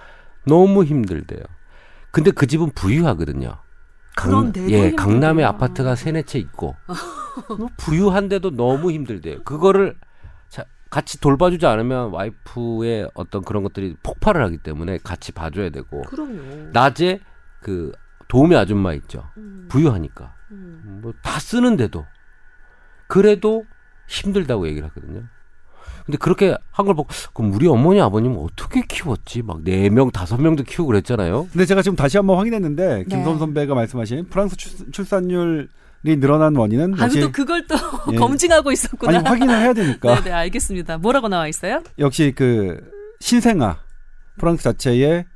너무 0.46 0.84
힘들대요. 0.84 1.42
근데 2.10 2.30
그 2.30 2.46
집은 2.46 2.70
부유하거든요. 2.70 3.56
그런데도 4.16 4.70
예. 4.70 4.92
강남에 4.92 5.42
아파트가 5.44 5.94
세네 5.94 6.22
채 6.22 6.38
있고 6.38 6.76
뭐 7.56 7.68
부유한데도 7.78 8.54
너무 8.56 8.90
힘들대요. 8.92 9.42
그거를 9.44 9.96
자, 10.48 10.64
같이 10.90 11.20
돌봐주지 11.20 11.66
않으면 11.66 12.10
와이프의 12.10 13.10
어떤 13.14 13.42
그런 13.42 13.62
것들이 13.62 13.96
폭발을 14.02 14.42
하기 14.44 14.58
때문에 14.58 14.98
같이 15.02 15.32
봐줘야 15.32 15.70
되고 15.70 16.02
그럼요. 16.02 16.70
낮에 16.72 17.20
그 17.60 17.92
도우미 18.28 18.56
아줌마 18.56 18.92
있죠. 18.94 19.28
음, 19.36 19.66
부유하니까 19.70 20.34
음. 20.50 21.00
뭐다 21.02 21.38
쓰는데도 21.40 22.06
그래도 23.08 23.64
힘들다고 24.08 24.66
얘기를 24.68 24.88
하거든요. 24.88 25.24
근데 26.04 26.18
그렇게 26.18 26.56
한 26.70 26.86
걸 26.86 26.94
보고 26.94 27.08
그럼 27.32 27.52
우리 27.54 27.66
어머니 27.68 28.00
아버님 28.00 28.36
어떻게 28.38 28.82
키웠지? 28.88 29.42
막 29.42 29.62
네 29.64 29.88
명 29.88 30.10
다섯 30.10 30.40
명도 30.40 30.64
키우고 30.64 30.88
그랬잖아요. 30.88 31.48
근데 31.52 31.64
제가 31.64 31.82
지금 31.82 31.96
다시 31.96 32.16
한번 32.16 32.38
확인했는데 32.38 32.98
네. 32.98 33.04
김선 33.08 33.38
선배가 33.38 33.74
말씀하신 33.74 34.26
프랑스 34.30 34.56
출, 34.56 35.04
산율 35.04 35.68
이 36.04 36.16
늘어난 36.16 36.56
원인은 36.56 36.94
아, 37.00 37.04
역시 37.04 37.20
또 37.20 37.30
그걸 37.30 37.64
또 37.68 37.76
예. 38.12 38.16
검증하고 38.18 38.72
있었구나. 38.72 39.18
아니 39.18 39.28
확인을 39.28 39.54
해야 39.60 39.72
되니까 39.72 40.16
네, 40.22 40.24
네, 40.24 40.32
알겠습니다. 40.32 40.98
뭐라고 40.98 41.28
나와 41.28 41.46
있어요? 41.46 41.82
역시 42.00 42.32
그 42.34 42.80
신생아 43.20 43.78
프랑스 44.38 44.64
자체에 44.64 45.26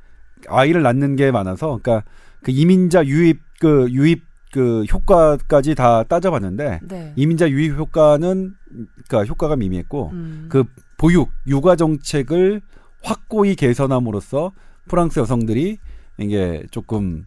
아이를 0.49 0.81
낳는 0.81 1.15
게 1.15 1.31
많아서 1.31 1.79
그러니까 1.81 2.03
그 2.43 2.51
이민자 2.51 3.05
유입 3.05 3.39
그 3.59 3.87
유입 3.91 4.26
그 4.51 4.83
효과까지 4.85 5.75
다 5.75 6.03
따져봤는데 6.03 6.79
네. 6.87 7.13
이민자 7.15 7.49
유입 7.49 7.77
효과는 7.77 8.53
그러니까 9.07 9.29
효과가 9.29 9.55
미미했고 9.55 10.09
음. 10.13 10.45
그 10.49 10.63
보육 10.97 11.29
육아 11.47 11.75
정책을 11.75 12.61
확고히 13.03 13.55
개선함으로써 13.55 14.51
프랑스 14.87 15.19
여성들이 15.19 15.77
이게 16.17 16.63
조금 16.71 17.25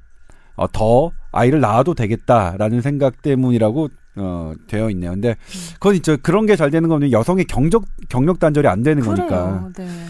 어, 0.57 0.67
더 0.73 1.13
아이를 1.33 1.61
낳아도 1.61 1.95
되겠다라는 1.95 2.81
생각 2.81 3.23
때문이라고 3.23 3.89
어, 4.17 4.53
되어 4.67 4.91
있네요. 4.91 5.13
근데 5.13 5.37
그건 5.75 5.95
있죠. 5.97 6.17
그런 6.21 6.47
게 6.47 6.57
잘 6.57 6.71
되는 6.71 6.89
거는 6.89 7.13
여성의 7.13 7.45
경적 7.45 7.85
경력 8.09 8.41
단절이 8.41 8.67
안 8.67 8.83
되는 8.83 9.03
거니까. 9.05 9.71
그래요. 9.73 9.73
네. 9.77 10.07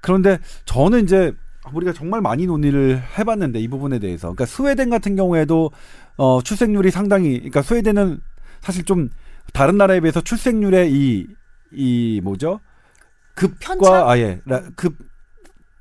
그런데 0.00 0.38
저는 0.64 1.04
이제 1.04 1.32
우리가 1.72 1.92
정말 1.92 2.20
많이 2.20 2.46
논의를 2.46 3.00
해봤는데 3.18 3.60
이 3.60 3.68
부분에 3.68 4.00
대해서, 4.00 4.28
그러니까 4.32 4.46
스웨덴 4.46 4.90
같은 4.90 5.14
경우에도 5.14 5.70
어, 6.16 6.42
출생률이 6.42 6.90
상당히, 6.90 7.34
그러니까 7.38 7.62
스웨덴은 7.62 8.20
사실 8.60 8.84
좀 8.84 9.08
다른 9.52 9.76
나라에 9.76 10.00
비해서 10.00 10.20
출생률의 10.20 10.92
이, 10.92 11.26
이 11.72 12.20
뭐죠? 12.22 12.60
급과 13.34 14.10
아예 14.10 14.40
급 14.76 14.96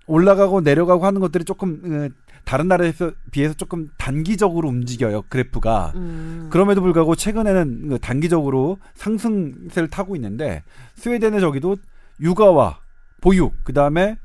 올라가고 0.08 0.62
내려가고 0.62 1.06
하는 1.06 1.22
것들이 1.22 1.44
조금 1.44 1.82
어, 1.86 2.10
다른 2.44 2.68
나라에서 2.68 3.12
비해서 3.32 3.54
조금 3.54 3.88
단기적으로 3.98 4.68
움직여요 4.70 5.24
그래프가. 5.30 5.94
음. 5.96 6.48
그럼에도 6.52 6.82
불구하고 6.82 7.16
최근에는 7.16 7.90
그 7.90 8.00
단기적으로 8.00 8.78
상승세를 8.96 9.90
타고 9.90 10.16
있는데 10.16 10.64
스웨덴의 10.96 11.40
저기도 11.40 11.78
육아와 12.20 12.80
보육 13.22 13.64
그다음에 13.64 14.18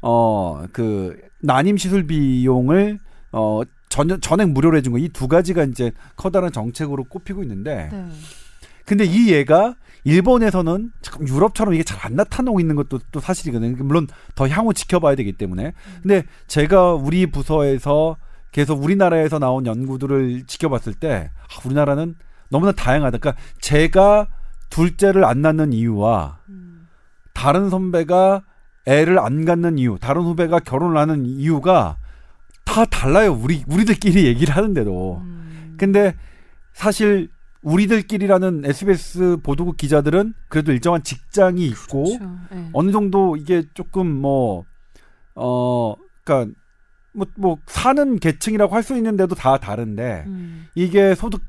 어 0.00 0.64
그 0.72 1.16
난임 1.42 1.76
시술 1.76 2.06
비용을 2.06 2.98
어 3.32 3.62
전, 3.90 4.20
전액 4.20 4.50
무료로 4.50 4.76
해준 4.78 4.92
거 4.92 4.98
이 4.98 5.08
두 5.08 5.28
가지가 5.28 5.64
이제 5.64 5.92
커다란 6.16 6.50
정책으로 6.52 7.04
꼽히고 7.04 7.42
있는데 7.42 7.90
네. 7.92 8.08
근데 8.86 9.04
이 9.04 9.30
예가 9.30 9.74
일본에서는 10.04 10.92
참 11.02 11.28
유럽처럼 11.28 11.74
이게 11.74 11.84
잘 11.84 12.00
안 12.06 12.14
나타나고 12.16 12.60
있는 12.60 12.76
것도 12.76 12.98
또 13.12 13.20
사실이거든요. 13.20 13.76
물론 13.84 14.06
더 14.34 14.48
향후 14.48 14.72
지켜봐야 14.72 15.14
되기 15.16 15.32
때문에. 15.32 15.72
근데 16.02 16.24
제가 16.46 16.94
우리 16.94 17.26
부서에서 17.26 18.16
계속 18.52 18.82
우리나라에서 18.82 19.38
나온 19.38 19.66
연구들을 19.66 20.44
지켜봤을 20.46 20.94
때 20.94 21.30
아, 21.36 21.60
우리나라는 21.66 22.14
너무나 22.48 22.72
다양하다. 22.72 23.18
그러니까 23.18 23.40
제가 23.60 24.28
둘째를 24.70 25.24
안 25.24 25.42
낳는 25.42 25.72
이유와 25.72 26.38
음. 26.48 26.88
다른 27.34 27.70
선배가 27.70 28.42
애를 28.86 29.18
안 29.18 29.44
갖는 29.44 29.78
이유, 29.78 29.98
다른 30.00 30.22
후배가 30.22 30.60
결혼을 30.60 30.96
하는 30.96 31.26
이유가 31.26 31.96
다 32.70 32.84
달라요. 32.84 33.32
우리 33.32 33.64
우리들끼리 33.66 34.26
얘기를 34.26 34.54
하는데도. 34.56 35.20
음. 35.24 35.74
근데 35.78 36.14
사실 36.72 37.28
우리들끼리라는 37.62 38.62
SBS 38.64 39.38
보도국 39.42 39.76
기자들은 39.76 40.32
그래도 40.48 40.72
일정한 40.72 41.02
직장이 41.02 41.66
있고 41.66 42.04
그렇죠. 42.04 42.38
네. 42.50 42.70
어느 42.72 42.90
정도 42.92 43.36
이게 43.36 43.64
조금 43.74 44.06
뭐 44.08 44.64
어 45.34 45.94
그러니까 46.24 46.52
뭐 47.12 47.26
뭐 47.36 47.56
사는 47.66 48.18
계층이라고 48.18 48.74
할 48.74 48.82
수 48.82 48.96
있는데도 48.96 49.34
다 49.34 49.58
다른데 49.58 50.24
음. 50.26 50.66
이게 50.74 51.14
소득 51.14 51.42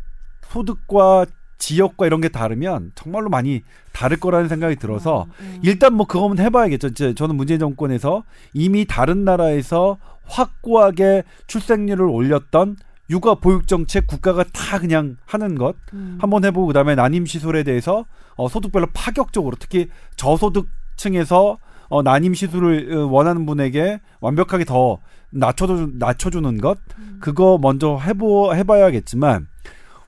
소득과 0.49 1.25
지역과 1.59 2.07
이런 2.07 2.19
게 2.21 2.29
다르면 2.29 2.91
정말로 2.95 3.29
많이 3.29 3.61
다를 3.93 4.17
거라는 4.19 4.49
생각이 4.49 4.77
들어서 4.77 5.27
음. 5.39 5.59
일단 5.63 5.93
뭐 5.93 6.07
그거는 6.07 6.43
해봐야겠죠. 6.43 6.87
이제 6.87 7.13
저는 7.13 7.35
문재인 7.35 7.59
정권에서 7.59 8.23
이미 8.53 8.85
다른 8.85 9.23
나라에서 9.23 9.97
확고하게 10.31 11.23
출생률을 11.47 12.05
올렸던 12.05 12.77
육아 13.09 13.35
보육 13.35 13.67
정책 13.67 14.07
국가가 14.07 14.43
다 14.43 14.79
그냥 14.79 15.17
하는 15.25 15.55
것 15.55 15.75
음. 15.93 16.17
한번 16.21 16.45
해보고 16.45 16.67
그다음에 16.67 16.95
난임 16.95 17.25
시술에 17.25 17.63
대해서 17.63 18.05
어, 18.35 18.47
소득별로 18.47 18.87
파격적으로 18.93 19.57
특히 19.59 19.89
저소득층에서 20.15 21.57
어, 21.89 22.03
난임 22.03 22.33
시술을 22.33 22.93
어, 22.93 23.07
원하는 23.07 23.45
분에게 23.45 23.99
완벽하게 24.21 24.63
더 24.63 24.99
낮춰주, 25.29 25.91
낮춰주는 25.95 26.61
것 26.61 26.77
음. 26.97 27.17
그거 27.21 27.59
먼저 27.61 27.97
해보 27.97 28.55
해봐야겠지만 28.55 29.47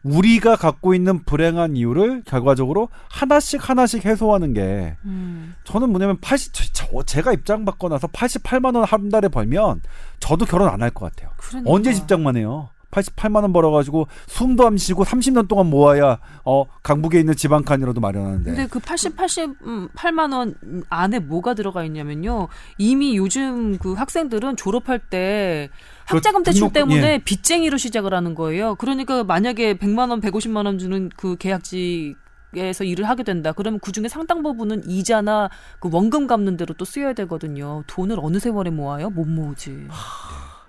우리가 0.04 0.56
갖고 0.58 0.93
있는 0.93 1.24
불행한 1.24 1.76
이유를 1.78 2.24
결과적으로 2.26 2.89
하나씩 3.10 3.70
하나씩 3.70 4.06
해소하는 4.06 4.54
게 4.54 4.95
음. 5.06 5.56
저는 5.64 5.89
뭐냐면 5.89 6.18
80 6.20 6.54
저, 6.54 6.64
저- 6.74 7.04
제가 7.04 7.32
입장 7.34 7.64
받고 7.66 7.88
나서 7.89 8.08
88만 8.08 8.76
원 8.76 8.84
한 8.84 9.10
달에 9.10 9.30
벌면 9.30 9.82
저도 10.20 10.45
결혼 10.45 10.68
안 10.70 10.82
할 10.82 10.89
것 10.91 11.10
같아요. 11.12 11.32
그러니까. 11.38 11.72
언제 11.72 11.93
집장만 11.93 12.36
해요? 12.38 12.70
88만 12.94 13.41
원 13.41 13.52
벌어가지고 13.54 14.08
숨도 14.28 14.66
안 14.68 14.78
쉬고 14.78 15.04
30년 15.04 15.48
동안 15.48 15.68
모아야 15.70 16.20
어 16.46 16.66
강북에 16.84 17.20
있는 17.20 17.36
지방칸이라도 17.36 18.00
마련하는데. 18.00 18.44
근데 18.52 18.68
그 18.68 18.80
80, 18.80 19.16
88만 19.18 20.34
원 20.34 20.56
안에 20.89 21.20
뭐가 21.20 21.54
들어가 21.56 21.84
있냐면요. 21.84 22.48
이미 22.78 23.18
요즘 23.18 23.78
그 23.78 23.94
학생들은 23.94 24.56
졸업할 24.56 25.00
때그 25.00 25.70
학자금 26.06 26.44
대출 26.44 26.62
등록- 26.70 26.74
때문에 26.74 27.14
예. 27.14 27.18
빚쟁이로 27.24 27.78
시작을 27.78 28.14
하는 28.14 28.36
거예요. 28.36 28.76
그러니까 28.76 29.24
만약에 29.24 29.78
100만 29.78 30.10
원, 30.10 30.22
150만 30.22 30.66
원 30.66 30.78
주는 30.78 31.10
그 31.18 31.36
계약직 31.38 32.18
에서 32.56 32.84
일을 32.84 33.10
하게 33.10 33.24
된다. 33.24 33.52
그러면 33.52 33.80
그 33.80 33.91
중에 33.91 34.08
상당 34.08 34.44
부분은 34.44 34.88
이자나 34.88 35.50
그 35.80 35.89
원금 35.91 36.28
갚는 36.28 36.56
대로 36.56 36.76
또 36.76 36.86
쓰여야 36.86 37.14
되거든요. 37.14 37.82
돈을 37.88 38.18
어느 38.22 38.38
세월에 38.38 38.70
모아요? 38.70 39.10
못 39.10 39.26
모으지. 39.28 39.88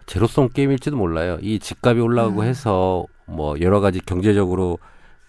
제로성 0.06 0.50
게임일지도 0.50 0.96
몰라요. 0.96 1.38
이 1.40 1.58
집값이 1.58 2.00
올라가고 2.00 2.40
음. 2.40 2.46
해서 2.46 3.06
뭐 3.26 3.58
여러 3.60 3.80
가지 3.80 4.00
경제적으로 4.00 4.78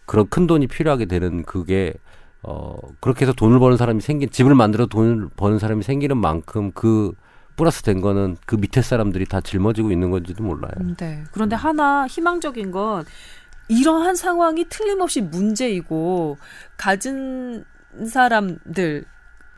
그런 0.05 0.27
큰 0.27 0.47
돈이 0.47 0.67
필요하게 0.67 1.05
되는 1.05 1.43
그게 1.43 1.93
어 2.43 2.75
그렇게 2.99 3.25
해서 3.25 3.33
돈을 3.33 3.59
버는 3.59 3.77
사람이 3.77 4.01
생긴 4.01 4.29
집을 4.29 4.53
만들어 4.53 4.85
돈을 4.85 5.29
버는 5.35 5.59
사람이 5.59 5.83
생기는 5.83 6.17
만큼 6.17 6.71
그 6.73 7.13
플러스 7.55 7.81
된 7.81 8.01
거는 8.01 8.37
그 8.45 8.55
밑에 8.55 8.81
사람들이 8.81 9.25
다 9.25 9.41
짊어지고 9.41 9.91
있는 9.91 10.11
건지도 10.11 10.43
몰라요. 10.43 10.71
음, 10.81 10.95
네. 10.95 11.23
그런데 11.31 11.55
하나 11.55 12.05
희망적인 12.05 12.71
건 12.71 13.05
이러한 13.67 14.15
상황이 14.15 14.65
틀림없이 14.69 15.21
문제이고 15.21 16.37
가진 16.77 17.63
사람들 18.07 19.05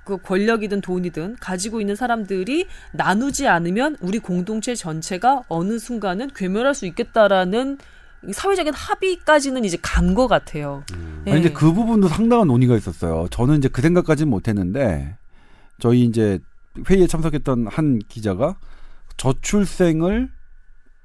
그 0.07 0.17
권력이든 0.17 0.79
돈이든 0.79 1.35
가지고 1.41 1.81
있는 1.81 1.97
사람들이 1.97 2.67
나누지 2.93 3.45
않으면 3.45 3.97
우리 3.99 4.19
공동체 4.19 4.73
전체가 4.73 5.43
어느 5.49 5.77
순간은 5.77 6.29
괴멸할 6.33 6.73
수 6.73 6.85
있겠다라는 6.85 7.77
이 8.25 8.31
사회적인 8.31 8.73
합의까지는 8.73 9.65
이제 9.65 9.77
간 9.81 10.15
것 10.15 10.29
같아요. 10.29 10.85
네. 11.25 11.33
아니, 11.33 11.41
근데 11.41 11.53
그 11.53 11.73
부분도 11.73 12.07
상당한 12.07 12.47
논의가 12.47 12.77
있었어요. 12.77 13.27
저는 13.31 13.57
이제 13.57 13.67
그 13.67 13.81
생각까지는 13.81 14.29
못했는데 14.29 15.17
저희 15.79 16.05
이제 16.05 16.39
회의에 16.89 17.05
참석했던 17.05 17.67
한 17.67 17.99
기자가 18.07 18.55
저출생을 19.17 20.29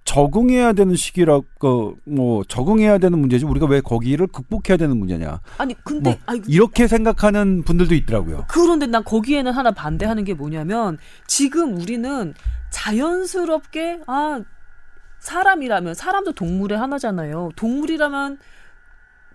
적응해야 0.05 0.73
되는 0.73 0.97
시기라고 0.97 1.97
뭐 2.05 2.45
적응해야 2.45 2.99
되는 2.99 3.19
문제지 3.19 3.45
우리가 3.45 3.67
왜 3.67 3.81
거기를 3.81 4.27
극복해야 4.27 4.77
되는 4.77 4.97
문제냐 4.97 5.41
아니 5.59 5.75
근데 5.85 6.11
뭐 6.11 6.19
아이, 6.27 6.41
이렇게 6.49 6.89
생각하는 6.89 7.63
분들도 7.63 7.95
있더라고요. 7.95 8.47
그런데 8.49 8.87
난 8.87 9.05
거기에는 9.05 9.53
하나 9.53 9.71
반대하는 9.71 10.25
게 10.25 10.35
뭐냐면 10.35 10.99
지금 11.27 11.77
우리는 11.77 12.35
자연스럽게 12.71 14.01
아 14.07 14.43
사람이라면 15.21 15.95
사람도 15.95 16.33
동물의 16.33 16.79
하나잖아요. 16.79 17.51
동물이라면 17.55 18.39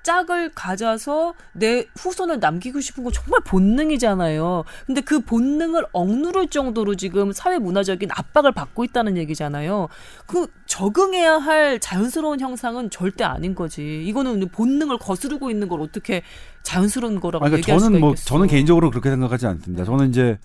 짝을 0.07 0.51
가져서 0.55 1.33
내 1.51 1.85
후손을 1.97 2.39
남기고 2.39 2.79
싶은 2.79 3.03
건 3.03 3.11
정말 3.11 3.41
본능이잖아요. 3.41 4.63
근데 4.85 5.01
그 5.01 5.19
본능을 5.19 5.85
억누를 5.91 6.47
정도로 6.47 6.95
지금 6.95 7.33
사회 7.33 7.59
문화적인 7.59 8.07
압박을 8.13 8.53
받고 8.53 8.85
있다는 8.85 9.17
얘기잖아요. 9.17 9.89
그 10.25 10.47
적응해야 10.65 11.39
할 11.39 11.81
자연스러운 11.81 12.39
형상은 12.39 12.89
절대 12.89 13.25
아닌 13.25 13.53
거지. 13.53 14.01
이거는 14.05 14.47
본능을 14.47 14.97
거스르고 14.97 15.51
있는 15.51 15.67
걸 15.67 15.81
어떻게 15.81 16.21
자연스러운 16.63 17.19
거라고 17.19 17.43
아니, 17.43 17.57
얘기할 17.57 17.65
그러니까 17.65 17.79
수가 17.79 17.89
저는 17.89 17.99
뭐 17.99 18.09
있겠어. 18.11 18.25
저는 18.29 18.47
개인적으로 18.47 18.89
그렇게 18.89 19.09
생각하지 19.09 19.45
않습니다. 19.45 19.83
저는 19.83 20.09
이제 20.09 20.37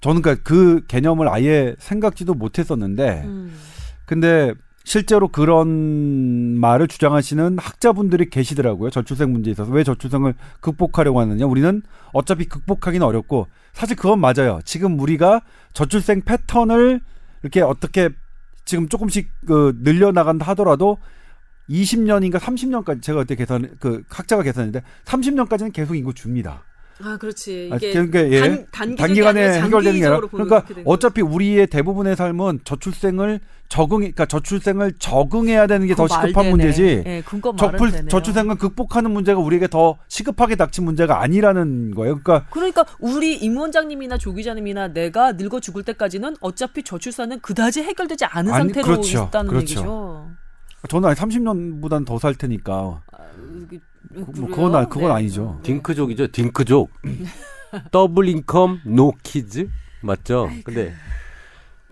저는 0.00 0.22
그러니까 0.22 0.44
그 0.44 0.84
개념을 0.86 1.28
아예 1.28 1.74
생각지도 1.80 2.34
못했었는데 2.34 3.22
음. 3.24 3.52
근데 4.04 4.54
실제로 4.88 5.28
그런 5.28 5.68
말을 6.58 6.88
주장하시는 6.88 7.58
학자분들이 7.58 8.30
계시더라고요. 8.30 8.88
저출생 8.88 9.30
문제에 9.30 9.52
있어서 9.52 9.70
왜 9.70 9.84
저출생을 9.84 10.32
극복하려고 10.60 11.20
하느냐? 11.20 11.44
우리는 11.44 11.82
어차피 12.14 12.46
극복하기는 12.46 13.06
어렵고 13.06 13.48
사실 13.74 13.96
그건 13.96 14.18
맞아요. 14.18 14.60
지금 14.64 14.98
우리가 14.98 15.42
저출생 15.74 16.22
패턴을 16.22 17.02
이렇게 17.42 17.60
어떻게 17.60 18.08
지금 18.64 18.88
조금씩 18.88 19.28
그 19.46 19.76
늘려나간다 19.82 20.46
하더라도 20.52 20.96
20년인가 21.68 22.38
30년까지 22.38 23.02
제가 23.02 23.18
그때 23.20 23.34
계산 23.34 23.76
그 23.80 24.04
학자가 24.08 24.42
계산했는데 24.42 24.82
30년까지는 25.04 25.74
계속 25.74 25.96
인구 25.96 26.14
줍니다. 26.14 26.64
아, 27.02 27.16
그렇지. 27.16 27.70
아, 27.72 27.76
이게 27.76 27.92
그러니까 27.92 28.20
예. 28.30 28.66
단, 28.72 28.96
단기간에 28.96 29.62
해결되는 29.62 30.00
게 30.00 30.06
아니라 30.06 30.20
그러니까 30.28 30.64
어차피 30.84 31.20
우리의 31.22 31.68
대부분의 31.68 32.16
삶은 32.16 32.60
저출생을 32.64 33.40
적응 33.68 33.98
그러니까 33.98 34.26
저출생을 34.26 34.94
적응해야 34.98 35.66
되는 35.66 35.86
게더 35.86 36.04
그거 36.04 36.16
말 36.16 36.28
시급한. 36.28 36.50
문제지. 36.50 37.02
예, 37.06 37.22
저출, 37.56 37.90
되네요. 37.90 38.08
저출생을 38.08 38.56
극복하는 38.56 39.10
문제가 39.10 39.40
우리에게 39.40 39.68
더 39.68 39.98
시급하게 40.08 40.56
닥친 40.56 40.84
문제가 40.84 41.20
아니라는 41.22 41.94
거예요. 41.94 42.18
그러니까 42.22 42.48
그러니까 42.50 42.86
우리 42.98 43.36
임 43.36 43.56
원장님이나 43.58 44.16
조 44.18 44.32
기자님이나 44.32 44.88
내가 44.88 45.32
늙어 45.32 45.60
죽을 45.60 45.82
때까지는 45.82 46.36
어차피 46.40 46.82
저출산은 46.82 47.40
그다지 47.40 47.82
해결되지 47.82 48.24
않은 48.24 48.52
아니, 48.52 48.72
상태로 48.72 48.86
그렇죠. 48.86 49.24
있다는 49.28 49.50
그렇죠. 49.50 49.62
얘기죠. 49.74 50.30
저는 50.88 51.10
30년보다는 51.12 52.06
더살 52.06 52.36
테니까 52.36 53.02
아, 53.12 53.18
뭐? 54.10 54.48
그건 54.48 54.74
아- 54.74 54.86
그건 54.86 55.08
네. 55.08 55.14
아니죠. 55.14 55.60
딩크족이죠. 55.62 56.28
딩크족. 56.28 56.90
double 57.90 58.28
income 58.28 58.80
no 58.84 59.12
kids 59.22 59.68
맞죠? 60.02 60.48
근데 60.64 60.94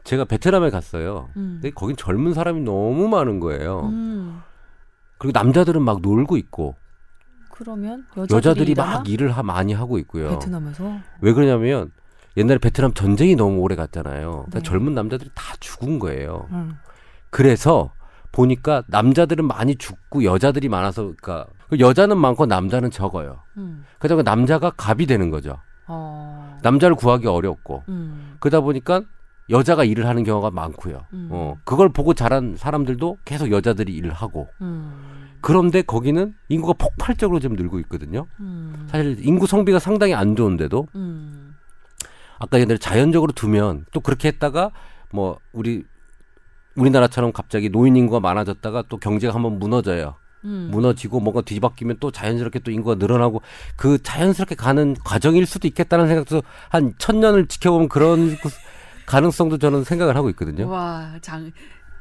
제가 0.04 0.24
베트남에 0.24 0.70
갔어요. 0.70 1.28
음. 1.36 1.58
근데 1.60 1.70
거긴 1.70 1.96
젊은 1.96 2.32
사람이 2.32 2.60
너무 2.62 3.08
많은 3.08 3.40
거예요. 3.40 3.80
음. 3.92 4.40
그리고 5.18 5.38
남자들은 5.38 5.82
막 5.82 6.00
놀고 6.00 6.36
있고 6.38 6.76
그러면 7.50 8.06
여자들이, 8.16 8.36
여자들이? 8.36 8.74
막 8.74 9.08
일을 9.08 9.30
하, 9.32 9.42
많이 9.42 9.72
하고 9.72 9.98
있고요. 9.98 10.30
베트남에서 10.30 10.98
왜 11.20 11.32
그러냐면 11.32 11.90
옛날에 12.36 12.58
베트남 12.58 12.92
전쟁이 12.92 13.34
너무 13.34 13.60
오래 13.60 13.74
갔잖아요. 13.76 14.30
그러니까 14.30 14.58
네. 14.58 14.62
젊은 14.62 14.94
남자들이 14.94 15.30
다 15.34 15.54
죽은 15.60 15.98
거예요. 15.98 16.46
음. 16.52 16.76
그래서 17.30 17.92
보니까 18.32 18.82
남자들은 18.88 19.46
많이 19.46 19.76
죽고 19.76 20.24
여자들이 20.24 20.68
많아서 20.68 21.02
그러니까 21.02 21.46
여자는 21.78 22.18
많고 22.18 22.46
남자는 22.46 22.90
적어요. 22.90 23.42
음. 23.56 23.84
그러다 23.98 24.16
보니까 24.16 24.30
남자가 24.30 24.70
갑이 24.70 25.06
되는 25.06 25.30
거죠. 25.30 25.58
어. 25.88 26.58
남자를 26.62 26.96
구하기 26.96 27.26
어렵고 27.26 27.84
음. 27.88 28.36
그러다 28.40 28.60
보니까 28.60 29.02
여자가 29.50 29.84
일을 29.84 30.06
하는 30.06 30.24
경우가 30.24 30.50
많고요. 30.50 31.06
음. 31.12 31.28
어, 31.30 31.56
그걸 31.64 31.88
보고 31.88 32.14
자란 32.14 32.56
사람들도 32.56 33.18
계속 33.24 33.50
여자들이 33.50 33.94
일을 33.94 34.12
하고 34.12 34.48
음. 34.60 35.28
그런데 35.40 35.82
거기는 35.82 36.34
인구가 36.48 36.72
폭발적으로 36.72 37.38
지금 37.38 37.56
늘고 37.56 37.78
있거든요. 37.80 38.26
음. 38.40 38.86
사실 38.90 39.16
인구 39.20 39.46
성비가 39.46 39.78
상당히 39.78 40.14
안 40.14 40.34
좋은데도 40.34 40.88
음. 40.96 41.54
아까 42.38 42.58
대로 42.58 42.76
자연적으로 42.76 43.32
두면 43.32 43.86
또 43.92 44.00
그렇게 44.00 44.28
했다가 44.28 44.72
뭐 45.12 45.38
우리 45.52 45.84
우리나라처럼 46.76 47.32
갑자기 47.32 47.70
노인 47.70 47.96
인구가 47.96 48.20
많아졌다가 48.20 48.84
또 48.88 48.98
경제가 48.98 49.34
한번 49.34 49.58
무너져요. 49.58 50.16
음. 50.46 50.68
무너지고 50.70 51.20
뭔가 51.20 51.42
뒤바뀌면 51.42 51.98
또 52.00 52.10
자연스럽게 52.10 52.60
또 52.60 52.70
인구가 52.70 52.94
늘어나고 52.94 53.42
그 53.76 54.02
자연스럽게 54.02 54.54
가는 54.54 54.94
과정일 55.04 55.44
수도 55.46 55.68
있겠다는 55.68 56.08
생각도 56.08 56.42
한 56.68 56.94
천년을 56.98 57.46
지켜보면 57.46 57.88
그런 57.88 58.36
그 58.40 58.48
가능성도 59.06 59.58
저는 59.58 59.84
생각을 59.84 60.16
하고 60.16 60.30
있거든요. 60.30 60.68
와, 60.68 61.12
장, 61.20 61.52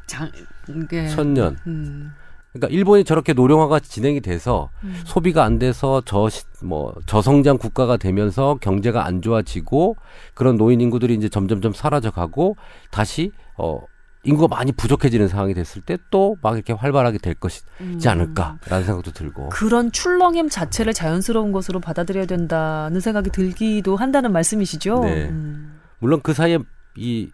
장, 0.07 0.31
이게. 0.69 1.07
천년. 1.09 1.57
음. 1.67 2.11
그러니까 2.53 2.73
일본이 2.73 3.03
저렇게 3.03 3.33
노령화가 3.33 3.81
진행이 3.81 4.21
돼서 4.21 4.69
음. 4.83 5.01
소비가 5.03 5.43
안 5.43 5.59
돼서 5.59 6.01
저 6.01 6.29
뭐 6.65 6.93
저성장 7.05 7.57
국가가 7.57 7.95
되면서 7.95 8.57
경제가 8.59 9.05
안 9.05 9.21
좋아지고 9.21 9.95
그런 10.33 10.57
노인 10.57 10.81
인구들이 10.81 11.13
이제 11.13 11.29
점점점 11.29 11.73
사라져 11.73 12.11
가고 12.11 12.57
다시 12.91 13.31
어 13.57 13.81
인구가 14.25 14.53
많이 14.55 14.71
부족해지는 14.71 15.27
상황이 15.27 15.53
됐을 15.53 15.81
때 15.81 15.97
또 16.11 16.35
막 16.41 16.55
이렇게 16.55 16.73
활발하게 16.73 17.17
될 17.19 17.33
것이지 17.35 17.65
음. 17.81 17.99
않을까라는 18.05 18.85
생각도 18.85 19.11
들고 19.11 19.49
그런 19.49 19.91
출렁임 19.91 20.49
자체를 20.49 20.93
자연스러운 20.93 21.51
것으로 21.51 21.79
받아들여야 21.79 22.25
된다는 22.25 22.99
생각이 22.99 23.29
들기도 23.29 23.95
한다는 23.95 24.31
말씀이시죠? 24.31 24.99
네. 25.03 25.29
음. 25.29 25.79
물론 25.99 26.19
그 26.21 26.33
사이에 26.33 26.59
이 26.97 27.29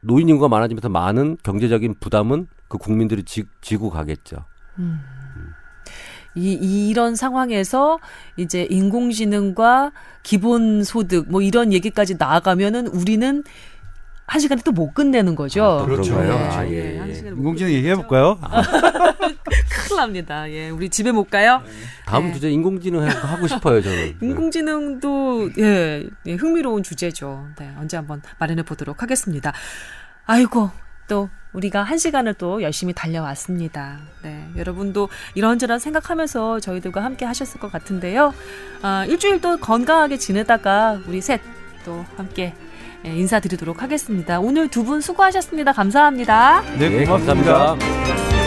노인 0.00 0.28
인구가 0.28 0.48
많아지면서 0.48 0.88
많은 0.88 1.36
경제적인 1.42 1.96
부담은 2.00 2.46
그 2.68 2.78
국민들이 2.78 3.22
지, 3.24 3.44
지고 3.60 3.90
가겠죠. 3.90 4.44
음. 4.78 5.00
이, 6.36 6.52
이런 6.88 7.16
상황에서 7.16 7.98
이제 8.36 8.66
인공지능과 8.70 9.92
기본소득 10.22 11.30
뭐 11.30 11.42
이런 11.42 11.72
얘기까지 11.72 12.14
나아가면은 12.18 12.86
우리는 12.86 13.42
한 14.30 14.38
시간에 14.40 14.62
또 14.64 14.70
못 14.70 14.94
끝내는 14.94 15.34
거죠. 15.34 15.64
아, 15.64 15.78
또 15.80 15.86
그렇죠. 15.86 16.14
그런가요? 16.14 16.38
네. 16.38 16.44
아, 16.56 16.62
네, 16.62 16.94
예, 16.94 16.98
한 16.98 17.08
예. 17.10 17.20
못 17.32 17.36
인공지능 17.38 17.72
얘기해 17.72 17.96
볼까요? 17.96 18.38
큰일 19.68 19.96
납니다. 19.96 20.48
예, 20.50 20.70
우리 20.70 20.88
집에 20.88 21.10
못 21.10 21.28
가요? 21.28 21.62
다음 22.06 22.28
네. 22.28 22.34
주제 22.34 22.50
인공지능 22.50 23.02
하- 23.02 23.08
하고 23.10 23.48
싶어요 23.48 23.82
저는. 23.82 24.18
인공지능도 24.22 25.50
예, 25.58 26.06
예, 26.26 26.34
흥미로운 26.34 26.84
주제죠. 26.84 27.48
네, 27.58 27.72
언제 27.78 27.96
한번 27.96 28.22
마련해 28.38 28.62
보도록 28.62 29.02
하겠습니다. 29.02 29.52
아이고 30.26 30.70
또 31.08 31.28
우리가 31.52 31.82
한 31.82 31.98
시간을 31.98 32.34
또 32.34 32.62
열심히 32.62 32.92
달려왔습니다. 32.92 33.98
네, 34.22 34.46
여러분도 34.56 35.08
이런저런 35.34 35.80
생각하면서 35.80 36.60
저희들과 36.60 37.02
함께 37.02 37.24
하셨을 37.24 37.58
것 37.58 37.72
같은데요. 37.72 38.32
아, 38.82 39.04
일주일 39.06 39.40
또 39.40 39.56
건강하게 39.56 40.18
지내다가 40.18 41.00
우리 41.08 41.20
셋 41.20 41.40
또 41.84 42.04
함께 42.16 42.42
예, 42.42 42.69
인사드리도록 43.04 43.82
하겠습니다. 43.82 44.40
오늘 44.40 44.68
두 44.68 44.84
분 44.84 45.00
수고하셨습니다. 45.00 45.72
감사합니다. 45.72 46.62
네, 46.78 47.00
예, 47.00 47.04
고맙습니다. 47.04 47.76
감사합니다. 47.76 48.39